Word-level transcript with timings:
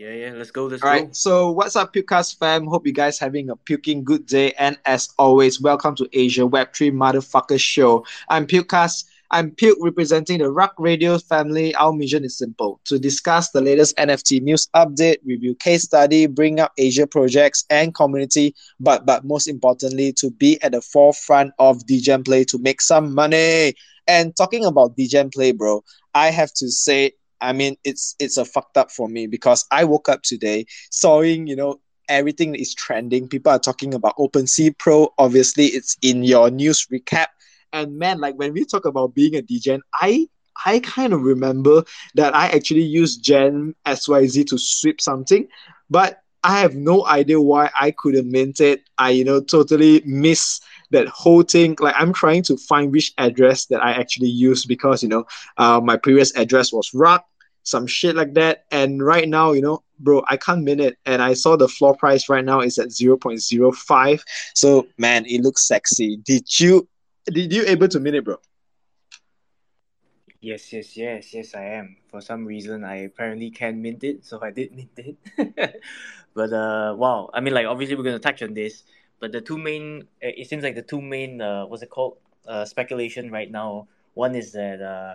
Yeah, 0.00 0.12
yeah, 0.12 0.32
let's 0.32 0.50
go. 0.50 0.64
Let's 0.64 0.82
All 0.82 0.88
go. 0.88 0.96
right. 0.96 1.14
So, 1.14 1.50
what's 1.50 1.76
up, 1.76 1.92
Pukecast 1.92 2.38
fam? 2.38 2.66
Hope 2.66 2.86
you 2.86 2.92
guys 2.94 3.18
having 3.18 3.50
a 3.50 3.56
puking 3.56 4.02
good 4.02 4.24
day. 4.24 4.52
And 4.52 4.78
as 4.86 5.10
always, 5.18 5.60
welcome 5.60 5.94
to 5.96 6.08
Asia 6.14 6.40
Web3 6.40 6.90
Motherfucker 6.90 7.60
Show. 7.60 8.06
I'm 8.30 8.46
Pukecast. 8.46 9.04
I'm 9.30 9.50
Puke 9.50 9.76
representing 9.82 10.38
the 10.38 10.50
Rug 10.50 10.70
Radio 10.78 11.18
family. 11.18 11.74
Our 11.74 11.92
mission 11.92 12.24
is 12.24 12.38
simple 12.38 12.80
to 12.86 12.98
discuss 12.98 13.50
the 13.50 13.60
latest 13.60 13.94
NFT 13.98 14.40
news 14.40 14.68
update, 14.74 15.18
review 15.22 15.54
case 15.54 15.82
study, 15.82 16.26
bring 16.26 16.60
up 16.60 16.72
Asia 16.78 17.06
projects 17.06 17.66
and 17.68 17.94
community, 17.94 18.54
but 18.80 19.04
but 19.04 19.26
most 19.26 19.48
importantly, 19.48 20.14
to 20.14 20.30
be 20.30 20.58
at 20.62 20.72
the 20.72 20.80
forefront 20.80 21.52
of 21.58 21.84
Degen 21.84 22.24
Play 22.24 22.44
to 22.44 22.56
make 22.56 22.80
some 22.80 23.14
money. 23.14 23.74
And 24.08 24.34
talking 24.34 24.64
about 24.64 24.96
Degen 24.96 25.28
Play, 25.28 25.52
bro, 25.52 25.84
I 26.14 26.30
have 26.30 26.54
to 26.54 26.70
say 26.70 27.12
I 27.40 27.52
mean, 27.52 27.76
it's 27.84 28.14
it's 28.18 28.36
a 28.36 28.44
fucked 28.44 28.76
up 28.76 28.90
for 28.90 29.08
me 29.08 29.26
because 29.26 29.66
I 29.70 29.84
woke 29.84 30.08
up 30.08 30.22
today 30.22 30.66
sawing, 30.90 31.46
you 31.46 31.56
know, 31.56 31.80
everything 32.08 32.54
is 32.54 32.74
trending. 32.74 33.28
People 33.28 33.52
are 33.52 33.58
talking 33.58 33.94
about 33.94 34.16
OpenSea 34.16 34.76
Pro. 34.78 35.12
Obviously, 35.18 35.66
it's 35.66 35.96
in 36.02 36.24
your 36.24 36.50
news 36.50 36.86
recap. 36.92 37.26
And 37.72 37.98
man, 37.98 38.18
like 38.20 38.34
when 38.34 38.52
we 38.52 38.64
talk 38.64 38.84
about 38.84 39.14
being 39.14 39.36
a 39.36 39.42
degen, 39.42 39.80
I 39.94 40.28
I 40.64 40.80
kind 40.80 41.12
of 41.12 41.22
remember 41.22 41.84
that 42.14 42.34
I 42.34 42.48
actually 42.48 42.82
used 42.82 43.22
Gen 43.22 43.74
SYZ 43.86 44.44
to 44.44 44.58
sweep 44.58 45.00
something, 45.00 45.48
but 45.88 46.22
I 46.42 46.60
have 46.60 46.74
no 46.74 47.06
idea 47.06 47.40
why 47.40 47.70
I 47.78 47.90
couldn't 47.90 48.30
mint 48.30 48.60
it. 48.60 48.82
I, 48.98 49.10
you 49.10 49.24
know, 49.24 49.40
totally 49.40 50.02
miss 50.04 50.60
that 50.90 51.08
whole 51.08 51.42
thing. 51.42 51.76
Like 51.80 51.94
I'm 51.98 52.12
trying 52.12 52.42
to 52.44 52.56
find 52.56 52.92
which 52.92 53.12
address 53.18 53.66
that 53.66 53.82
I 53.82 53.92
actually 53.92 54.28
used 54.28 54.68
because, 54.68 55.02
you 55.02 55.08
know, 55.08 55.24
uh, 55.56 55.80
my 55.82 55.96
previous 55.96 56.34
address 56.36 56.72
was 56.72 56.92
rock 56.94 57.26
some 57.62 57.86
shit 57.86 58.16
like 58.16 58.34
that. 58.34 58.64
And 58.70 59.04
right 59.04 59.28
now, 59.28 59.52
you 59.52 59.62
know, 59.62 59.82
bro, 59.98 60.24
I 60.28 60.36
can't 60.36 60.62
mint 60.62 60.80
it. 60.80 60.98
And 61.06 61.22
I 61.22 61.34
saw 61.34 61.56
the 61.56 61.68
floor 61.68 61.94
price 61.94 62.28
right 62.28 62.44
now 62.44 62.60
is 62.60 62.78
at 62.78 62.88
0.05. 62.88 64.22
So 64.54 64.86
man, 64.98 65.26
it 65.26 65.42
looks 65.42 65.66
sexy. 65.66 66.16
Did 66.16 66.48
you 66.58 66.88
did 67.26 67.52
you 67.52 67.64
able 67.66 67.88
to 67.88 68.00
mint 68.00 68.16
it, 68.16 68.24
bro? 68.24 68.36
Yes, 70.40 70.72
yes, 70.72 70.96
yes, 70.96 71.34
yes, 71.34 71.54
I 71.54 71.64
am. 71.76 71.96
For 72.10 72.22
some 72.22 72.46
reason, 72.46 72.82
I 72.82 73.04
apparently 73.04 73.50
can 73.50 73.82
mint 73.82 74.02
it, 74.04 74.24
so 74.24 74.40
I 74.42 74.50
did 74.50 74.72
mint 74.72 74.96
it. 74.96 75.16
but 76.34 76.52
uh, 76.52 76.94
wow, 76.96 77.28
I 77.34 77.40
mean, 77.40 77.52
like 77.52 77.66
obviously 77.66 77.94
we're 77.94 78.04
gonna 78.04 78.18
touch 78.18 78.42
on 78.42 78.54
this, 78.54 78.84
but 79.20 79.32
the 79.32 79.40
two 79.40 79.58
main, 79.58 80.08
it 80.20 80.48
seems 80.48 80.64
like 80.64 80.74
the 80.74 80.82
two 80.82 81.00
main, 81.00 81.40
uh, 81.40 81.66
what's 81.66 81.82
it 81.82 81.90
called, 81.90 82.16
uh, 82.48 82.64
speculation 82.64 83.30
right 83.30 83.50
now. 83.50 83.86
One 84.14 84.34
is 84.34 84.52
that 84.52 84.82
uh, 84.82 85.14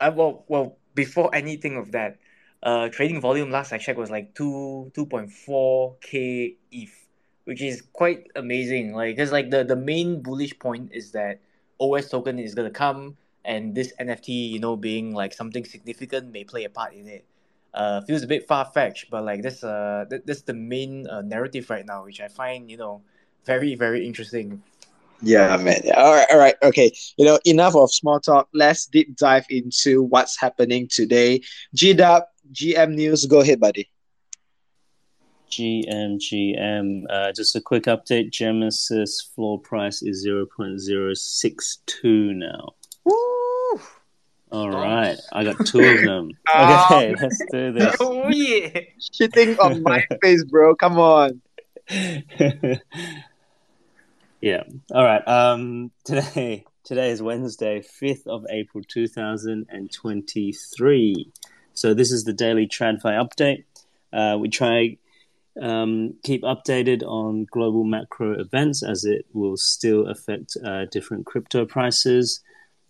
I, 0.00 0.10
well, 0.10 0.44
well, 0.48 0.76
before 0.94 1.34
anything 1.34 1.76
of 1.76 1.92
that, 1.92 2.18
uh, 2.62 2.88
trading 2.88 3.20
volume 3.20 3.50
last 3.50 3.72
I 3.72 3.78
checked 3.78 3.98
was 3.98 4.10
like 4.10 4.34
two 4.34 4.90
two 4.94 5.06
point 5.06 5.30
four 5.30 5.96
k 6.00 6.56
ETH, 6.72 7.06
which 7.44 7.62
is 7.62 7.82
quite 7.92 8.26
amazing. 8.34 8.92
Like, 8.92 9.16
cause 9.16 9.32
like 9.32 9.50
the 9.50 9.64
the 9.64 9.76
main 9.76 10.20
bullish 10.20 10.58
point 10.58 10.90
is 10.92 11.12
that 11.12 11.40
OS 11.78 12.10
token 12.10 12.38
is 12.38 12.54
gonna 12.54 12.70
come, 12.70 13.16
and 13.44 13.74
this 13.74 13.92
NFT, 14.00 14.50
you 14.50 14.58
know, 14.58 14.76
being 14.76 15.14
like 15.14 15.32
something 15.32 15.64
significant 15.64 16.32
may 16.32 16.44
play 16.44 16.64
a 16.64 16.70
part 16.70 16.92
in 16.94 17.06
it. 17.08 17.24
Uh, 17.76 18.00
feels 18.00 18.22
a 18.22 18.26
bit 18.26 18.48
far 18.48 18.64
fetched, 18.64 19.10
but 19.10 19.22
like 19.22 19.42
this 19.42 19.62
uh 19.62 20.06
th- 20.08 20.22
that's 20.24 20.42
the 20.42 20.54
main 20.54 21.06
uh, 21.08 21.20
narrative 21.20 21.68
right 21.68 21.84
now, 21.84 22.04
which 22.04 22.20
I 22.20 22.28
find 22.28 22.70
you 22.70 22.78
know 22.78 23.02
very 23.44 23.74
very 23.74 24.06
interesting. 24.06 24.62
Yeah, 25.22 25.56
man. 25.56 25.80
Yeah. 25.84 26.00
All 26.00 26.12
right, 26.12 26.26
all 26.30 26.38
right, 26.38 26.54
okay. 26.62 26.92
You 27.16 27.24
know, 27.24 27.38
enough 27.44 27.74
of 27.74 27.92
small 27.92 28.20
talk. 28.20 28.48
Let's 28.52 28.86
deep 28.86 29.16
dive 29.16 29.46
into 29.48 30.02
what's 30.02 30.38
happening 30.38 30.88
today. 30.88 31.40
G 31.74 31.94
Dub, 31.94 32.24
GM 32.52 32.94
News. 32.94 33.24
Go 33.26 33.40
ahead, 33.40 33.60
buddy. 33.60 33.90
GM, 35.50 36.18
GM. 36.18 37.04
Uh, 37.08 37.32
just 37.32 37.56
a 37.56 37.60
quick 37.60 37.84
update. 37.84 38.30
Genesis 38.30 39.30
floor 39.34 39.60
price 39.60 40.02
is 40.02 40.26
0.062 40.26 42.36
now. 42.36 42.74
Woo! 43.04 43.80
All 44.52 44.70
Nice. 44.70 44.85
Right, 45.32 45.40
I 45.40 45.44
got 45.44 45.66
two 45.66 45.80
of 45.80 46.02
them. 46.02 46.30
Ah. 46.48 46.86
Okay, 46.96 47.14
let's 47.20 47.42
do 47.50 47.72
this. 47.72 47.96
Oh 48.00 48.28
yeah! 48.28 48.80
Shitting 49.00 49.58
on 49.58 49.82
my 49.82 50.04
face, 50.22 50.44
bro. 50.44 50.74
Come 50.74 50.98
on. 50.98 51.40
yeah. 54.40 54.62
All 54.92 55.04
right. 55.04 55.26
Um, 55.26 55.90
today, 56.04 56.64
today 56.84 57.10
is 57.10 57.22
Wednesday, 57.22 57.82
fifth 57.82 58.26
of 58.26 58.44
April, 58.50 58.84
two 58.86 59.08
thousand 59.08 59.66
and 59.68 59.92
twenty-three. 59.92 61.32
So 61.74 61.92
this 61.94 62.10
is 62.10 62.24
the 62.24 62.32
daily 62.32 62.66
TradFi 62.66 63.02
update. 63.02 63.64
Uh, 64.12 64.38
we 64.38 64.48
try 64.48 64.96
um, 65.60 66.14
keep 66.22 66.42
updated 66.42 67.02
on 67.02 67.46
global 67.50 67.84
macro 67.84 68.38
events 68.38 68.82
as 68.82 69.04
it 69.04 69.26
will 69.32 69.56
still 69.56 70.08
affect 70.08 70.56
uh, 70.64 70.86
different 70.86 71.26
crypto 71.26 71.64
prices. 71.64 72.40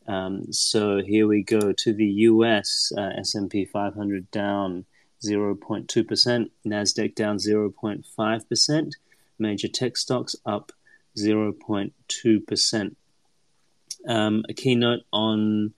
Um, 0.09 0.53
so 0.53 1.03
here 1.03 1.27
we 1.27 1.43
go 1.43 1.73
to 1.73 1.93
the 1.93 2.07
US 2.07 2.93
uh, 2.97 3.11
S&P 3.19 3.65
500 3.65 4.31
down 4.31 4.85
0.2%, 5.25 6.51
Nasdaq 6.67 7.15
down 7.15 7.39
0.5%, 7.39 8.93
major 9.39 9.69
tech 9.69 9.97
stocks 9.97 10.37
up 10.45 10.73
0.2%. 11.17 12.97
Um, 14.09 14.45
a 14.49 14.55
keynote 14.55 15.01
on 15.13 15.75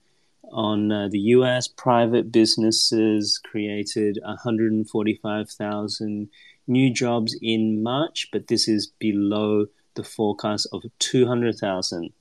on 0.51 0.91
uh, 0.91 1.07
the 1.09 1.19
US 1.19 1.67
private 1.67 2.31
businesses 2.31 3.37
created 3.37 4.17
145,000 4.23 6.29
new 6.67 6.91
jobs 6.91 7.37
in 7.41 7.83
March, 7.83 8.29
but 8.31 8.47
this 8.47 8.67
is 8.67 8.87
below 8.99 9.67
the 9.95 10.03
forecast 10.03 10.67
of 10.71 10.83
200,000. 10.99 12.11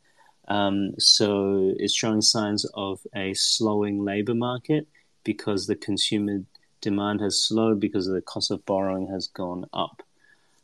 Um, 0.49 0.95
so 0.99 1.75
it's 1.77 1.95
showing 1.95 2.23
signs 2.23 2.65
of 2.75 3.07
a 3.15 3.35
slowing 3.35 4.05
labor 4.05 4.35
market 4.35 4.89
because 5.23 5.67
the 5.67 5.77
consumer 5.77 6.41
demand 6.81 7.21
has 7.21 7.47
slowed 7.47 7.79
because 7.81 8.07
the 8.07 8.23
cost 8.23 8.51
of 8.51 8.65
borrowing 8.65 9.09
has 9.09 9.27
gone 9.27 9.67
up. 9.73 10.03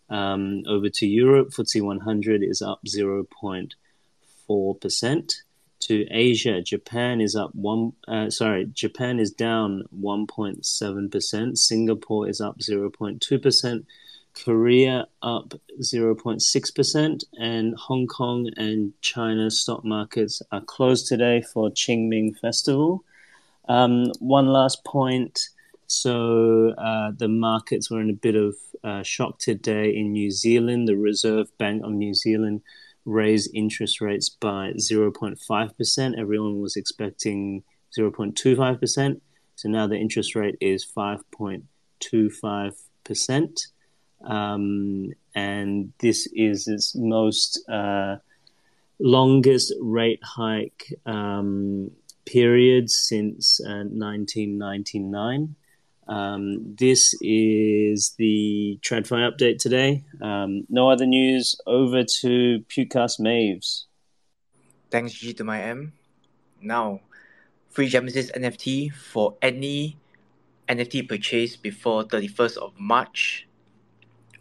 Um, 0.08 0.62
over 0.66 0.88
to 0.88 1.06
Europe, 1.06 1.50
FTSE 1.50 1.82
100 1.82 2.42
is 2.42 2.62
up 2.62 2.80
0.4%. 2.86 5.34
To 5.80 6.06
Asia, 6.10 6.62
Japan 6.62 7.20
is 7.20 7.36
up 7.36 7.54
one. 7.54 7.92
Uh, 8.08 8.30
sorry, 8.30 8.64
Japan 8.72 9.20
is 9.20 9.32
down 9.32 9.82
1.7%. 9.94 11.58
Singapore 11.58 12.26
is 12.26 12.40
up 12.40 12.58
0.2%. 12.58 13.84
Korea 14.34 15.06
up 15.22 15.54
0.6%, 15.80 17.24
and 17.38 17.74
Hong 17.76 18.06
Kong 18.06 18.50
and 18.56 18.92
China 19.00 19.50
stock 19.50 19.84
markets 19.84 20.42
are 20.50 20.60
closed 20.60 21.06
today 21.06 21.40
for 21.40 21.70
Qingming 21.70 22.36
Festival. 22.38 23.04
Um, 23.68 24.10
one 24.18 24.48
last 24.48 24.84
point. 24.84 25.48
So 25.86 26.70
uh, 26.78 27.12
the 27.16 27.28
markets 27.28 27.90
were 27.90 28.00
in 28.00 28.10
a 28.10 28.14
bit 28.14 28.34
of 28.34 28.56
uh, 28.82 29.02
shock 29.02 29.38
today 29.38 29.94
in 29.94 30.12
New 30.12 30.30
Zealand. 30.30 30.88
The 30.88 30.96
Reserve 30.96 31.56
Bank 31.58 31.84
of 31.84 31.92
New 31.92 32.14
Zealand 32.14 32.62
raised 33.04 33.50
interest 33.54 34.00
rates 34.00 34.28
by 34.28 34.72
0.5%. 34.72 36.18
Everyone 36.18 36.60
was 36.60 36.76
expecting 36.76 37.62
0.25%. 37.96 39.20
So 39.56 39.68
now 39.68 39.86
the 39.86 39.96
interest 39.96 40.34
rate 40.34 40.56
is 40.60 40.84
5.25%. 40.84 43.66
Um, 44.24 45.12
and 45.34 45.92
this 45.98 46.28
is 46.34 46.68
its 46.68 46.94
most 46.94 47.62
uh, 47.68 48.16
longest 48.98 49.74
rate 49.80 50.20
hike 50.22 50.94
um, 51.06 51.90
period 52.24 52.90
since 52.90 53.60
uh, 53.60 53.84
1999. 53.84 55.54
Um, 56.06 56.74
this 56.76 57.14
is 57.20 58.14
the 58.18 58.78
TradFi 58.82 59.30
update 59.30 59.58
today. 59.58 60.04
Um, 60.20 60.66
no 60.68 60.90
other 60.90 61.06
news. 61.06 61.56
Over 61.66 62.04
to 62.04 62.64
Pewcast 62.68 63.20
Maves. 63.20 63.84
Thanks 64.90 65.14
G 65.14 65.32
to 65.34 65.44
my 65.44 65.62
M. 65.62 65.92
Now, 66.60 67.00
free 67.70 67.88
Genesis 67.88 68.30
NFT 68.32 68.92
for 68.92 69.36
any 69.42 69.96
NFT 70.68 71.08
purchase 71.08 71.56
before 71.56 72.04
31st 72.04 72.56
of 72.58 72.72
March, 72.78 73.48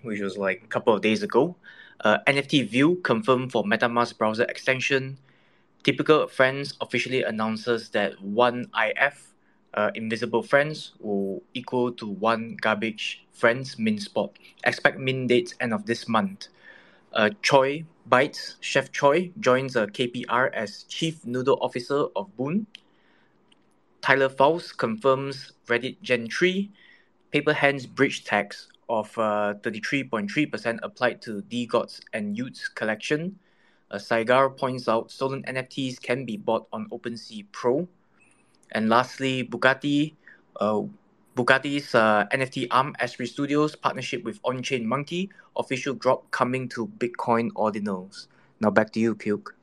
which 0.03 0.21
was 0.21 0.37
like 0.37 0.61
a 0.63 0.67
couple 0.67 0.93
of 0.93 1.01
days 1.01 1.23
ago. 1.23 1.55
Uh, 2.01 2.19
NFT 2.27 2.67
View 2.67 2.95
confirmed 3.03 3.51
for 3.51 3.63
MetaMask 3.63 4.17
browser 4.17 4.43
extension. 4.43 5.17
Typical 5.83 6.27
Friends 6.27 6.75
officially 6.81 7.23
announces 7.23 7.89
that 7.89 8.21
one 8.21 8.69
IF, 8.77 9.33
uh, 9.73 9.91
Invisible 9.95 10.43
Friends, 10.43 10.93
will 10.99 11.41
equal 11.53 11.91
to 11.93 12.07
one 12.07 12.57
Garbage 12.61 13.25
Friends 13.31 13.79
min 13.79 13.97
spot. 13.97 14.31
Expect 14.65 14.99
min 14.99 15.27
dates 15.27 15.55
end 15.59 15.73
of 15.73 15.85
this 15.85 16.07
month. 16.07 16.47
Uh, 17.13 17.29
Choi 17.41 17.85
Bites, 18.05 18.55
Chef 18.59 18.91
Choi 18.91 19.31
joins 19.39 19.75
a 19.75 19.87
KPR 19.87 20.51
as 20.53 20.83
Chief 20.83 21.25
Noodle 21.25 21.57
Officer 21.61 22.07
of 22.15 22.35
Boon. 22.35 22.67
Tyler 24.01 24.29
Faust 24.29 24.77
confirms 24.77 25.53
Reddit 25.67 26.01
Gen 26.01 26.27
3. 26.27 26.69
paper 27.31 27.53
hands 27.53 27.85
bridge 27.85 28.25
tax 28.25 28.67
of 28.93 29.17
uh, 29.17 29.55
33.3% 29.61 30.79
applied 30.83 31.21
to 31.23 31.41
DeGods 31.49 31.99
and 32.13 32.37
Utes 32.37 32.67
collection. 32.67 33.39
Uh, 33.89 33.97
Saigar 33.97 34.55
points 34.55 34.87
out 34.87 35.09
stolen 35.09 35.43
NFTs 35.43 36.01
can 36.01 36.25
be 36.25 36.37
bought 36.37 36.67
on 36.71 36.87
OpenSea 36.89 37.45
Pro. 37.51 37.87
And 38.71 38.89
lastly, 38.89 39.43
Bugatti, 39.43 40.13
uh, 40.59 40.81
Bugatti's 41.35 41.95
uh, 41.95 42.25
NFT 42.31 42.67
arm 42.69 42.95
Asprey 42.99 43.25
Studios 43.25 43.75
partnership 43.75 44.23
with 44.23 44.39
On-Chain 44.43 44.85
Monkey 44.85 45.29
official 45.57 45.95
drop 45.95 46.29
coming 46.31 46.69
to 46.69 46.87
Bitcoin 46.97 47.49
ordinals. 47.53 48.27
Now 48.59 48.69
back 48.69 48.91
to 48.93 48.99
you, 48.99 49.15
Puke. 49.15 49.55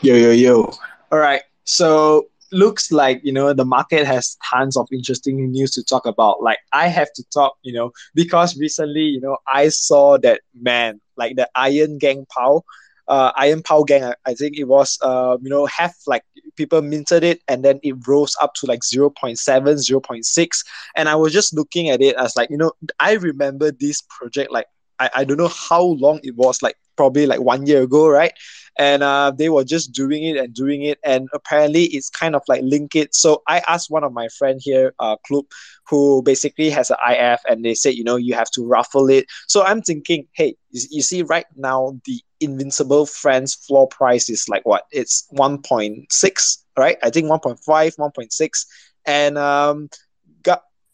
Yo 0.00 0.14
yo 0.14 0.30
yo. 0.30 0.72
All 1.12 1.18
right. 1.18 1.42
So 1.64 2.28
looks 2.52 2.90
like 2.90 3.20
you 3.22 3.32
know 3.32 3.52
the 3.52 3.64
market 3.64 4.06
has 4.06 4.36
tons 4.48 4.76
of 4.76 4.88
interesting 4.92 5.50
news 5.50 5.72
to 5.72 5.82
talk 5.82 6.06
about. 6.06 6.42
Like 6.42 6.58
i 6.72 6.88
have 6.88 7.12
to 7.14 7.24
talk 7.30 7.56
you 7.62 7.72
know 7.72 7.90
because 8.14 8.56
recently 8.58 9.02
you 9.02 9.20
know 9.20 9.36
i 9.46 9.68
saw 9.68 10.18
that 10.18 10.40
man 10.60 11.00
like 11.16 11.36
the 11.36 11.48
iron 11.54 11.98
gang 11.98 12.26
pow 12.34 12.62
uh, 13.08 13.32
iron 13.36 13.62
pow 13.62 13.82
gang 13.82 14.12
I, 14.26 14.34
think 14.34 14.58
it 14.58 14.64
was 14.64 14.98
uh, 15.02 15.38
you 15.40 15.48
know 15.48 15.66
have 15.66 15.94
like 16.06 16.24
people 16.56 16.82
minted 16.82 17.24
it 17.24 17.40
and 17.48 17.64
then 17.64 17.80
it 17.82 17.96
rose 18.06 18.36
up 18.40 18.54
to 18.54 18.66
like 18.66 18.84
0 18.84 19.10
0.7 19.10 19.38
0.6 19.38 20.64
and 20.96 21.08
i 21.08 21.14
was 21.14 21.32
just 21.32 21.54
looking 21.54 21.88
at 21.88 22.02
it 22.02 22.16
as 22.16 22.36
like 22.36 22.50
you 22.50 22.58
know 22.58 22.72
i 23.00 23.12
remember 23.14 23.70
this 23.70 24.02
project 24.10 24.52
like 24.52 24.66
I, 24.98 25.10
I 25.16 25.24
don't 25.24 25.38
know 25.38 25.48
how 25.48 25.82
long 25.82 26.20
it 26.22 26.36
was 26.36 26.60
like 26.62 26.76
probably 26.98 27.26
like 27.32 27.40
one 27.40 27.66
year 27.66 27.82
ago 27.82 28.08
right? 28.08 28.34
And 28.80 29.02
uh, 29.02 29.32
they 29.36 29.48
were 29.48 29.64
just 29.64 29.92
doing 29.92 30.22
it 30.30 30.36
and 30.36 30.54
doing 30.54 30.82
it 30.90 30.98
and 31.04 31.28
apparently 31.38 31.84
it's 31.96 32.10
kind 32.10 32.34
of 32.36 32.42
like 32.48 32.62
link 32.62 32.94
it. 33.02 33.14
So 33.14 33.42
i 33.46 33.58
asked 33.72 33.90
one 33.90 34.04
of 34.04 34.12
my 34.20 34.28
friend 34.38 34.60
here 34.68 34.88
uh 35.04 35.16
club 35.26 35.46
who 35.88 36.22
basically 36.30 36.70
has 36.70 36.90
an 36.90 36.98
if 37.08 37.40
and 37.48 37.64
they 37.64 37.74
said 37.74 37.94
you 37.94 38.04
know 38.04 38.16
you 38.16 38.34
have 38.34 38.50
to 38.56 38.66
ruffle 38.76 39.08
it. 39.18 39.24
So 39.46 39.64
i'm 39.68 39.82
thinking 39.82 40.26
hey 40.38 40.56
you 40.96 41.02
see 41.10 41.22
right 41.34 41.46
now 41.56 41.80
the 42.04 42.20
invisible 42.40 43.06
friends 43.06 43.54
floor 43.54 43.86
price 43.88 44.28
is 44.28 44.48
like 44.48 44.64
what? 44.64 44.84
It's 44.90 45.26
1.6 45.32 46.64
right? 46.76 46.98
I 47.02 47.10
think 47.10 47.26
1.5 47.30 47.96
1.6 47.96 48.66
and 49.06 49.38
um 49.38 49.88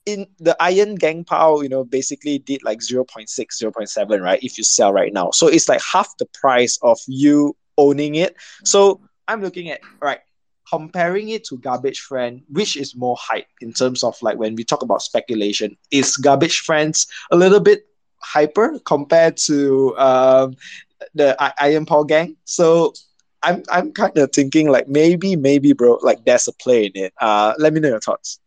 in 0.07 0.27
the 0.39 0.57
iron 0.61 0.95
gang 0.97 1.25
power 1.25 1.63
you 1.63 1.69
know 1.69 1.85
basically 1.85 2.39
did 2.39 2.63
like 2.63 2.81
0.6 2.81 3.29
0.7 3.29 4.21
right 4.21 4.43
if 4.43 4.59
you 4.59 4.65
sell 4.65 4.93
right 4.93 5.13
now 5.13 5.31
so 5.31 5.47
it's 5.47 5.69
like 5.69 5.81
half 5.81 6.17
the 6.19 6.27
price 6.27 6.79
of 6.83 6.99
you 7.07 7.57
owning 7.79 8.15
it. 8.15 8.37
So 8.65 9.01
I'm 9.29 9.43
looking 9.43 9.71
at 9.71 9.81
right 10.01 10.21
comparing 10.69 11.29
it 11.29 11.45
to 11.45 11.59
Garbage 11.59 12.01
Friend, 12.01 12.43
which 12.49 12.77
is 12.77 12.97
more 12.97 13.17
hype 13.19 13.47
in 13.61 13.73
terms 13.73 14.03
of 14.03 14.17
like 14.23 14.39
when 14.39 14.55
we 14.55 14.65
talk 14.65 14.83
about 14.83 15.03
speculation, 15.03 15.77
is 15.91 16.17
Garbage 16.17 16.61
Friends 16.61 17.07
a 17.31 17.37
little 17.37 17.61
bit 17.61 17.87
hyper 18.21 18.79
compared 18.85 19.37
to 19.37 19.97
um, 19.99 20.57
the 21.15 21.37
I- 21.39 21.55
Iron 21.61 21.87
Paw 21.87 22.05
Gang? 22.05 22.37
So 22.45 22.95
I'm 23.43 23.63
I'm 23.71 23.93
kind 23.93 24.17
of 24.17 24.33
thinking 24.33 24.71
like 24.71 24.89
maybe 24.89 25.37
maybe 25.37 25.73
bro 25.73 25.99
like 26.03 26.25
there's 26.25 26.49
a 26.49 26.53
play 26.53 26.87
in 26.87 26.93
it. 26.95 27.13
Uh, 27.21 27.55
let 27.59 27.73
me 27.73 27.81
know 27.81 27.89
your 27.89 28.01
thoughts. 28.01 28.41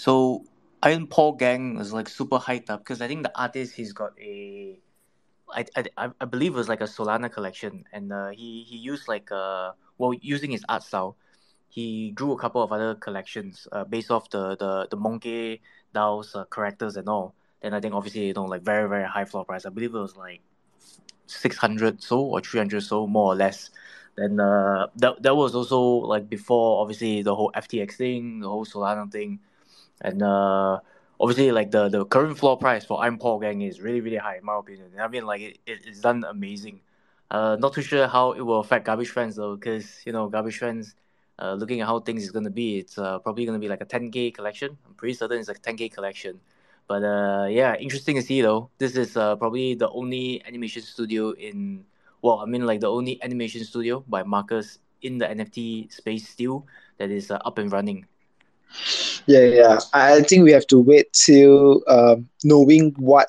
So 0.00 0.46
Iron 0.82 1.06
Paw 1.08 1.32
Gang 1.32 1.78
is 1.78 1.92
like 1.92 2.08
super 2.08 2.38
hyped 2.38 2.70
up 2.70 2.80
because 2.80 3.02
I 3.02 3.06
think 3.06 3.22
the 3.22 3.38
artist 3.38 3.74
he's 3.74 3.92
got 3.92 4.18
a 4.18 4.80
I, 5.52 5.66
I, 5.98 6.08
I 6.18 6.24
believe 6.24 6.54
it 6.54 6.56
was 6.56 6.70
like 6.70 6.80
a 6.80 6.84
Solana 6.84 7.30
collection, 7.30 7.84
and 7.92 8.10
uh, 8.10 8.30
he 8.30 8.64
he 8.66 8.78
used 8.78 9.08
like 9.08 9.30
uh 9.30 9.72
well 9.98 10.14
using 10.22 10.52
his 10.52 10.64
art 10.70 10.84
style, 10.84 11.16
he 11.68 12.12
drew 12.12 12.32
a 12.32 12.38
couple 12.38 12.62
of 12.62 12.72
other 12.72 12.94
collections 12.94 13.68
uh, 13.72 13.84
based 13.84 14.10
off 14.10 14.30
the 14.30 14.56
the 14.56 14.88
the 14.90 14.96
Monkey 14.96 15.60
DAO's 15.94 16.34
uh, 16.34 16.46
characters 16.46 16.96
and 16.96 17.06
all. 17.06 17.34
Then 17.60 17.74
I 17.74 17.80
think 17.80 17.92
obviously 17.92 18.28
you 18.28 18.32
know 18.32 18.46
like 18.46 18.62
very 18.62 18.88
very 18.88 19.04
high 19.04 19.26
floor 19.26 19.44
price. 19.44 19.66
I 19.66 19.68
believe 19.68 19.94
it 19.94 19.98
was 19.98 20.16
like 20.16 20.40
six 21.26 21.58
hundred 21.58 22.02
so 22.02 22.20
or 22.20 22.40
three 22.40 22.58
hundred 22.58 22.84
so 22.84 23.06
more 23.06 23.34
or 23.34 23.36
less. 23.36 23.68
Then 24.16 24.40
uh 24.40 24.86
that 24.96 25.22
that 25.22 25.36
was 25.36 25.54
also 25.54 25.78
like 26.14 26.30
before 26.30 26.80
obviously 26.80 27.20
the 27.20 27.34
whole 27.34 27.52
FTX 27.54 27.96
thing, 27.96 28.40
the 28.40 28.48
whole 28.48 28.64
Solana 28.64 29.12
thing, 29.12 29.40
and 30.00 30.22
uh 30.22 30.78
obviously 31.20 31.52
like 31.52 31.70
the 31.70 31.88
the 31.88 32.04
current 32.06 32.38
floor 32.38 32.56
price 32.56 32.84
for 32.84 33.02
Iron 33.02 33.18
Paw 33.18 33.38
Gang 33.38 33.62
is 33.62 33.80
really 33.80 34.00
really 34.00 34.16
high 34.16 34.36
in 34.38 34.44
my 34.44 34.58
opinion. 34.58 34.90
I 34.98 35.08
mean 35.08 35.26
like 35.26 35.42
it, 35.42 35.58
it 35.66 35.80
it's 35.86 36.00
done 36.00 36.24
amazing. 36.24 36.80
Uh, 37.30 37.56
not 37.60 37.72
too 37.72 37.82
sure 37.82 38.08
how 38.08 38.32
it 38.32 38.40
will 38.40 38.58
affect 38.58 38.86
Garbage 38.86 39.10
Friends 39.10 39.36
though, 39.36 39.54
because 39.54 40.02
you 40.04 40.12
know 40.12 40.28
Garbage 40.28 40.58
Friends, 40.58 40.96
uh, 41.38 41.54
looking 41.54 41.80
at 41.80 41.86
how 41.86 42.00
things 42.00 42.24
is 42.24 42.30
gonna 42.32 42.50
be, 42.50 42.78
it's 42.78 42.98
uh, 42.98 43.20
probably 43.20 43.46
gonna 43.46 43.60
be 43.60 43.68
like 43.68 43.80
a 43.80 43.86
10k 43.86 44.34
collection. 44.34 44.76
I'm 44.86 44.94
pretty 44.94 45.14
certain 45.14 45.38
it's 45.38 45.48
like 45.48 45.58
a 45.58 45.60
10k 45.60 45.92
collection. 45.92 46.40
But 46.88 47.04
uh, 47.04 47.46
yeah, 47.48 47.76
interesting 47.76 48.16
to 48.16 48.22
see 48.22 48.42
though. 48.42 48.70
This 48.78 48.96
is 48.96 49.16
uh, 49.16 49.36
probably 49.36 49.74
the 49.74 49.88
only 49.90 50.42
animation 50.44 50.82
studio 50.82 51.30
in 51.32 51.84
well, 52.22 52.40
I 52.40 52.46
mean 52.46 52.66
like 52.66 52.80
the 52.80 52.90
only 52.90 53.22
animation 53.22 53.64
studio 53.64 54.04
by 54.08 54.24
Marcus 54.24 54.78
in 55.02 55.18
the 55.18 55.26
NFT 55.26 55.92
space 55.92 56.28
still 56.28 56.66
that 56.98 57.10
is 57.10 57.30
uh, 57.30 57.38
up 57.44 57.58
and 57.58 57.70
running. 57.70 58.06
Yeah, 59.26 59.44
yeah. 59.44 59.78
I 59.92 60.22
think 60.22 60.44
we 60.44 60.52
have 60.52 60.66
to 60.68 60.78
wait 60.78 61.12
till 61.12 61.82
um, 61.88 62.28
knowing 62.44 62.94
what 62.96 63.28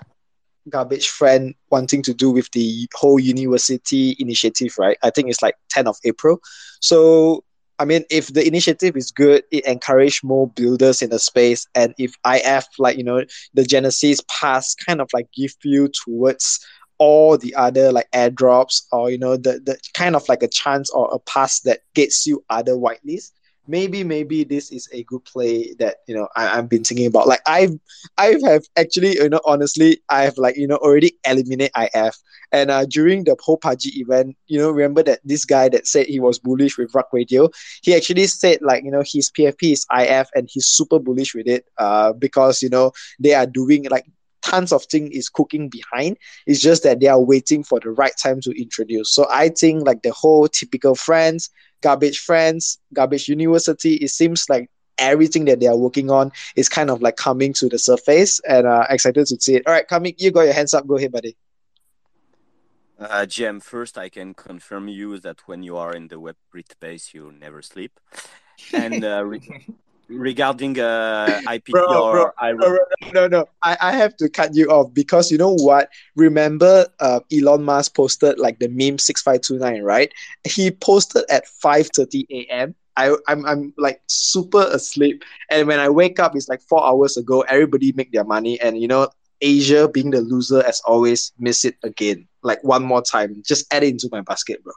garbage 0.69 1.09
friend 1.09 1.55
wanting 1.69 2.03
to 2.03 2.13
do 2.13 2.31
with 2.31 2.49
the 2.51 2.87
whole 2.93 3.19
university 3.19 4.15
initiative, 4.19 4.75
right? 4.77 4.97
I 5.03 5.09
think 5.09 5.29
it's 5.29 5.41
like 5.41 5.55
10th 5.75 5.87
of 5.87 5.97
April. 6.03 6.39
So 6.79 7.43
I 7.79 7.85
mean, 7.85 8.03
if 8.11 8.31
the 8.31 8.45
initiative 8.45 8.95
is 8.95 9.09
good, 9.09 9.43
it 9.51 9.65
encourage 9.65 10.23
more 10.23 10.47
builders 10.49 11.01
in 11.01 11.09
the 11.09 11.17
space, 11.17 11.65
and 11.73 11.95
if 11.97 12.13
IF 12.23 12.67
like 12.77 12.95
you 12.95 13.03
know 13.03 13.23
the 13.55 13.63
Genesis 13.63 14.21
pass 14.27 14.75
kind 14.75 15.01
of 15.01 15.09
like 15.13 15.27
give 15.35 15.55
you 15.63 15.87
towards 15.87 16.63
all 16.99 17.39
the 17.39 17.55
other 17.55 17.91
like 17.91 18.07
airdrops 18.11 18.83
or 18.91 19.09
you 19.09 19.17
know 19.17 19.35
the 19.35 19.53
the 19.65 19.79
kind 19.95 20.15
of 20.15 20.29
like 20.29 20.43
a 20.43 20.47
chance 20.47 20.91
or 20.91 21.11
a 21.11 21.17
pass 21.17 21.61
that 21.61 21.79
gets 21.95 22.27
you 22.27 22.45
other 22.51 22.73
whitelists 22.73 23.31
maybe 23.67 24.03
maybe 24.03 24.43
this 24.43 24.71
is 24.71 24.87
a 24.91 25.03
good 25.03 25.23
play 25.25 25.73
that 25.79 25.97
you 26.07 26.15
know 26.15 26.27
I, 26.35 26.57
I've 26.57 26.69
been 26.69 26.83
thinking 26.83 27.05
about. 27.07 27.27
Like 27.27 27.41
I've 27.47 27.73
I 28.17 28.37
have 28.45 28.63
actually 28.77 29.15
you 29.15 29.29
know 29.29 29.41
honestly 29.45 30.01
I've 30.09 30.37
like 30.37 30.57
you 30.57 30.67
know 30.67 30.77
already 30.77 31.13
eliminate 31.25 31.71
IF 31.75 32.15
and 32.51 32.69
uh, 32.69 32.85
during 32.85 33.23
the 33.23 33.35
whole 33.41 33.57
Pudgy 33.57 33.99
event, 33.99 34.35
you 34.47 34.57
know 34.57 34.71
remember 34.71 35.03
that 35.03 35.19
this 35.23 35.45
guy 35.45 35.69
that 35.69 35.87
said 35.87 36.07
he 36.07 36.19
was 36.19 36.39
bullish 36.39 36.77
with 36.77 36.93
Rug 36.93 37.05
Radio, 37.13 37.49
he 37.81 37.95
actually 37.95 38.27
said 38.27 38.59
like 38.61 38.83
you 38.83 38.91
know 38.91 39.03
his 39.05 39.31
PFP 39.31 39.73
is 39.73 39.85
IF 39.95 40.29
and 40.35 40.49
he's 40.51 40.67
super 40.67 40.99
bullish 40.99 41.33
with 41.33 41.47
it 41.47 41.65
uh 41.77 42.13
because 42.13 42.61
you 42.61 42.69
know 42.69 42.91
they 43.19 43.33
are 43.33 43.45
doing 43.45 43.85
like 43.89 44.05
tons 44.41 44.71
of 44.71 44.83
thing 44.85 45.11
is 45.11 45.29
cooking 45.29 45.69
behind. 45.69 46.17
It's 46.45 46.61
just 46.61 46.83
that 46.83 46.99
they 46.99 47.07
are 47.07 47.21
waiting 47.21 47.63
for 47.63 47.79
the 47.79 47.91
right 47.91 48.13
time 48.21 48.41
to 48.41 48.51
introduce. 48.59 49.13
So 49.13 49.27
I 49.29 49.49
think 49.49 49.85
like 49.85 50.01
the 50.01 50.11
whole 50.11 50.47
typical 50.47 50.95
friends 50.95 51.49
Garbage 51.81 52.19
Friends, 52.19 52.79
Garbage 52.93 53.27
University. 53.27 53.95
It 53.95 54.09
seems 54.09 54.49
like 54.49 54.69
everything 54.97 55.45
that 55.45 55.59
they 55.59 55.67
are 55.67 55.77
working 55.77 56.09
on 56.09 56.31
is 56.55 56.69
kind 56.69 56.89
of 56.89 57.01
like 57.01 57.17
coming 57.17 57.53
to 57.53 57.67
the 57.67 57.79
surface 57.79 58.39
and 58.47 58.67
uh, 58.67 58.85
excited 58.89 59.25
to 59.27 59.41
see 59.41 59.55
it. 59.55 59.63
All 59.67 59.73
right, 59.73 59.87
coming, 59.87 60.13
you 60.17 60.31
got 60.31 60.41
your 60.41 60.53
hands 60.53 60.73
up. 60.73 60.87
Go 60.87 60.97
ahead, 60.97 61.11
buddy. 61.11 61.35
Uh, 62.99 63.25
Jem, 63.25 63.59
first 63.59 63.97
I 63.97 64.09
can 64.09 64.35
confirm 64.35 64.87
you 64.87 65.17
that 65.19 65.47
when 65.47 65.63
you 65.63 65.75
are 65.75 65.91
in 65.91 66.07
the 66.07 66.19
web 66.19 66.35
space, 66.69 67.15
you 67.15 67.31
never 67.31 67.63
sleep. 67.63 67.99
And 68.73 69.03
uh, 69.03 69.25
regarding 70.11 70.79
uh, 70.79 71.39
IPT 71.47 71.71
bro, 71.71 72.01
or 72.01 72.11
bro, 72.11 72.31
bro, 72.57 72.77
no, 73.13 73.27
no, 73.27 73.45
I, 73.63 73.77
I 73.81 73.91
have 73.93 74.15
to 74.17 74.29
cut 74.29 74.55
you 74.55 74.67
off 74.67 74.93
because 74.93 75.31
you 75.31 75.37
know 75.37 75.53
what? 75.53 75.89
Remember, 76.15 76.87
uh, 76.99 77.21
Elon 77.31 77.63
Musk 77.63 77.95
posted 77.95 78.39
like 78.39 78.59
the 78.59 78.69
meme 78.69 78.97
six 78.97 79.21
five 79.21 79.41
two 79.41 79.57
nine, 79.57 79.81
right? 79.83 80.11
He 80.43 80.71
posted 80.71 81.23
at 81.29 81.47
five 81.47 81.89
thirty 81.95 82.25
a.m. 82.29 82.75
I, 82.97 83.15
I'm, 83.29 83.45
I'm 83.45 83.73
like 83.77 84.01
super 84.07 84.67
asleep, 84.71 85.23
and 85.49 85.67
when 85.67 85.79
I 85.79 85.89
wake 85.89 86.19
up, 86.19 86.35
it's 86.35 86.49
like 86.49 86.61
four 86.61 86.85
hours 86.85 87.17
ago. 87.17 87.41
Everybody 87.41 87.93
make 87.93 88.11
their 88.11 88.25
money, 88.25 88.59
and 88.59 88.77
you 88.79 88.87
know, 88.87 89.09
Asia 89.41 89.87
being 89.87 90.11
the 90.11 90.21
loser 90.21 90.61
as 90.63 90.81
always, 90.85 91.31
miss 91.39 91.63
it 91.65 91.75
again, 91.83 92.27
like 92.43 92.63
one 92.63 92.83
more 92.83 93.01
time. 93.01 93.41
Just 93.45 93.73
add 93.73 93.83
it 93.83 93.89
into 93.89 94.09
my 94.11 94.21
basket, 94.21 94.63
bro 94.63 94.73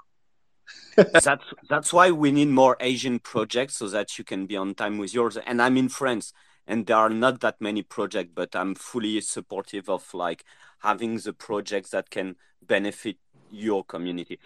that's 0.97 1.53
that's 1.69 1.93
why 1.93 2.11
we 2.11 2.31
need 2.31 2.49
more 2.49 2.77
Asian 2.81 3.19
projects 3.19 3.77
so 3.77 3.89
that 3.89 4.19
you 4.19 4.25
can 4.25 4.47
be 4.47 4.57
on 4.57 4.75
time 4.75 4.99
with 4.99 5.15
yours. 5.15 5.37
And 5.37 5.61
I'm 5.61 5.77
in 5.77 5.89
France, 5.89 6.33
and 6.67 6.87
there 6.87 6.97
are 6.97 7.11
not 7.11 7.41
that 7.41 7.61
many 7.61 7.83
projects, 7.83 8.31
but 8.35 8.55
I'm 8.55 8.75
fully 8.75 9.21
supportive 9.21 9.89
of 9.89 10.13
like 10.15 10.45
having 10.81 11.19
the 11.19 11.33
projects 11.33 11.91
that 11.91 12.11
can 12.11 12.37
benefit 12.63 13.17
your 13.51 13.85
community. 13.85 14.39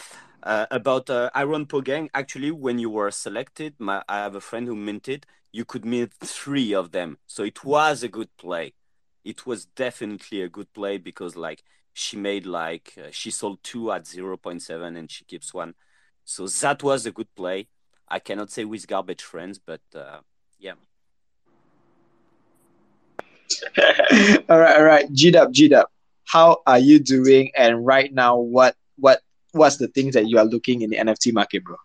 Uh, 0.43 0.67
about 0.71 1.11
uh, 1.11 1.31
Iron 1.35 1.67
Paw 1.67 1.81
Gang, 1.81 2.09
actually, 2.15 2.51
when 2.51 2.79
you 2.79 2.91
were 2.91 3.11
selected, 3.11 3.75
my, 3.79 4.03
I 4.09 4.19
have 4.19 4.35
a 4.35 4.41
friend 4.41 4.67
who 4.67 4.77
minted. 4.77 5.27
You 5.53 5.65
could 5.65 5.85
mint 5.85 6.13
three 6.13 6.75
of 6.75 6.93
them, 6.93 7.19
so 7.27 7.43
it 7.43 7.65
was 7.65 8.03
a 8.03 8.09
good 8.09 8.29
play. 8.37 8.75
It 9.25 9.47
was 9.47 9.65
definitely 9.65 10.43
a 10.43 10.49
good 10.49 10.73
play 10.73 10.99
because 10.99 11.37
like 11.37 11.65
she 11.93 12.17
made 12.17 12.47
like 12.47 12.95
uh, 12.97 13.09
she 13.11 13.31
sold 13.31 13.59
two 13.65 13.91
at 13.91 14.05
0.7 14.05 14.97
and 14.97 15.11
she 15.11 15.25
keeps 15.25 15.53
one 15.53 15.75
so 16.29 16.47
that 16.47 16.83
was 16.83 17.07
a 17.07 17.11
good 17.11 17.35
play. 17.35 17.69
I 18.07 18.19
cannot 18.19 18.51
say 18.51 18.67
with 18.67 18.87
garbage 18.87 19.23
friends, 19.23 19.59
but 19.59 19.81
uh, 19.95 20.19
yeah. 20.59 20.75
all 24.51 24.59
right, 24.59 24.77
all 24.77 24.85
right. 24.85 25.11
G 25.11 25.31
Dub, 25.31 25.55
G 25.55 25.69
Dub. 25.69 25.87
How 26.27 26.61
are 26.67 26.79
you 26.79 26.99
doing? 26.99 27.51
And 27.57 27.87
right 27.87 28.13
now, 28.13 28.37
what 28.37 28.77
what 28.97 29.23
what's 29.53 29.79
the 29.79 29.89
things 29.89 30.13
that 30.13 30.29
you 30.29 30.37
are 30.37 30.45
looking 30.45 30.83
in 30.83 30.91
the 30.91 30.99
NFT 30.99 31.33
market, 31.33 31.65
bro? 31.65 31.77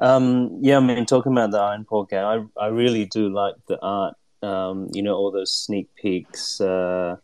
Um, 0.00 0.58
yeah, 0.60 0.78
I 0.78 0.80
mean, 0.80 1.06
talking 1.06 1.30
about 1.30 1.52
the 1.52 1.58
Iron 1.58 1.84
Paw 1.84 2.02
game, 2.04 2.50
I 2.58 2.64
I 2.64 2.66
really 2.66 3.04
do 3.06 3.28
like 3.28 3.54
the 3.68 3.78
art. 3.80 4.16
Um, 4.42 4.88
you 4.92 5.04
know, 5.04 5.14
all 5.14 5.30
those 5.30 5.52
sneak 5.52 5.94
peeks, 5.94 6.60
uh, 6.60 7.16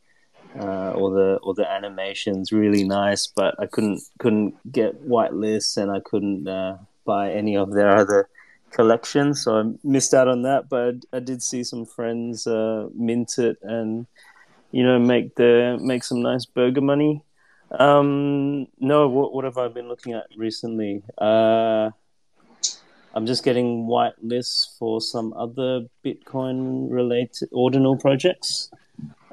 uh, 0.58 0.92
all 0.92 1.10
the 1.10 1.38
all 1.42 1.54
the 1.54 1.70
animations, 1.70 2.52
really 2.52 2.84
nice. 2.84 3.26
But 3.26 3.54
I 3.58 3.66
couldn't 3.66 4.02
couldn't 4.18 4.54
get 4.72 5.06
whitelist, 5.08 5.76
and 5.76 5.90
I 5.90 6.00
couldn't 6.00 6.48
uh, 6.48 6.78
buy 7.04 7.32
any 7.32 7.56
of 7.56 7.72
their 7.72 7.96
other 7.96 8.28
collections, 8.70 9.42
so 9.42 9.58
I 9.58 9.64
missed 9.84 10.14
out 10.14 10.28
on 10.28 10.42
that. 10.42 10.68
But 10.68 10.96
I, 11.12 11.16
I 11.16 11.20
did 11.20 11.42
see 11.42 11.64
some 11.64 11.86
friends 11.86 12.46
uh, 12.46 12.88
mint 12.94 13.38
it, 13.38 13.58
and 13.62 14.06
you 14.72 14.84
know, 14.84 14.98
make 14.98 15.34
the 15.34 15.78
make 15.80 16.04
some 16.04 16.22
nice 16.22 16.46
burger 16.46 16.80
money. 16.80 17.22
Um, 17.70 18.66
no, 18.78 19.08
what 19.08 19.34
what 19.34 19.44
have 19.44 19.58
I 19.58 19.68
been 19.68 19.88
looking 19.88 20.12
at 20.12 20.26
recently? 20.36 21.02
Uh, 21.18 21.90
I'm 23.12 23.26
just 23.26 23.44
getting 23.44 23.86
white 23.86 24.14
lists 24.22 24.76
for 24.78 25.00
some 25.00 25.32
other 25.34 25.86
Bitcoin 26.04 26.90
related 26.90 27.48
ordinal 27.52 27.96
projects. 27.96 28.70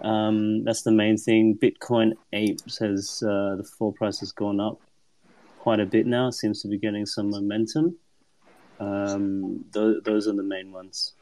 Um, 0.01 0.63
that's 0.63 0.83
the 0.83 0.91
main 0.91 1.17
thing. 1.17 1.57
Bitcoin 1.57 2.13
apes 2.33 2.77
has 2.79 3.23
uh, 3.23 3.55
the 3.55 3.63
floor 3.63 3.93
price 3.93 4.19
has 4.19 4.31
gone 4.31 4.59
up 4.59 4.79
quite 5.59 5.79
a 5.79 5.85
bit 5.85 6.05
now. 6.05 6.27
It 6.27 6.33
seems 6.33 6.61
to 6.61 6.67
be 6.67 6.77
getting 6.77 7.05
some 7.05 7.29
momentum. 7.29 7.97
Um, 8.79 9.65
th- 9.73 10.03
those 10.05 10.27
are 10.27 10.33
the 10.33 10.43
main 10.43 10.71
ones. 10.71 11.13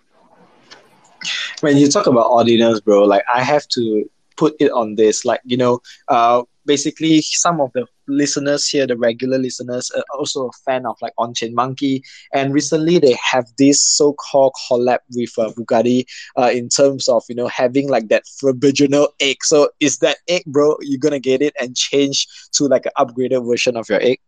When 1.61 1.77
you 1.77 1.89
talk 1.89 2.07
about 2.07 2.29
ordinals, 2.29 2.83
bro, 2.83 3.03
like 3.03 3.23
I 3.33 3.41
have 3.41 3.67
to 3.69 4.09
put 4.35 4.55
it 4.59 4.71
on 4.71 4.95
this. 4.95 5.25
Like 5.25 5.41
you 5.45 5.57
know, 5.57 5.81
uh, 6.09 6.43
basically 6.65 7.21
some 7.21 7.61
of 7.61 7.71
the 7.73 7.87
listeners 8.07 8.67
here, 8.67 8.87
the 8.87 8.97
regular 8.97 9.37
listeners, 9.37 9.91
are 9.91 10.03
also 10.17 10.47
a 10.47 10.51
fan 10.65 10.85
of 10.85 10.97
like 11.01 11.13
On 11.17 11.33
Chain 11.33 11.53
Monkey, 11.53 12.03
and 12.33 12.53
recently 12.53 12.99
they 12.99 13.13
have 13.13 13.45
this 13.57 13.81
so-called 13.81 14.53
collab 14.69 14.99
with 15.13 15.31
uh, 15.37 15.51
Bugatti, 15.51 16.05
uh, 16.37 16.51
in 16.53 16.69
terms 16.69 17.07
of 17.07 17.23
you 17.29 17.35
know 17.35 17.47
having 17.47 17.89
like 17.89 18.07
that 18.09 18.23
original 18.43 19.09
egg. 19.19 19.37
So 19.43 19.69
is 19.79 19.99
that 19.99 20.17
egg, 20.27 20.43
bro? 20.45 20.77
You're 20.81 20.99
gonna 20.99 21.19
get 21.19 21.41
it 21.41 21.53
and 21.59 21.75
change 21.75 22.27
to 22.53 22.65
like 22.65 22.85
an 22.85 22.91
upgraded 22.97 23.47
version 23.47 23.77
of 23.77 23.89
your 23.89 24.01
egg? 24.01 24.19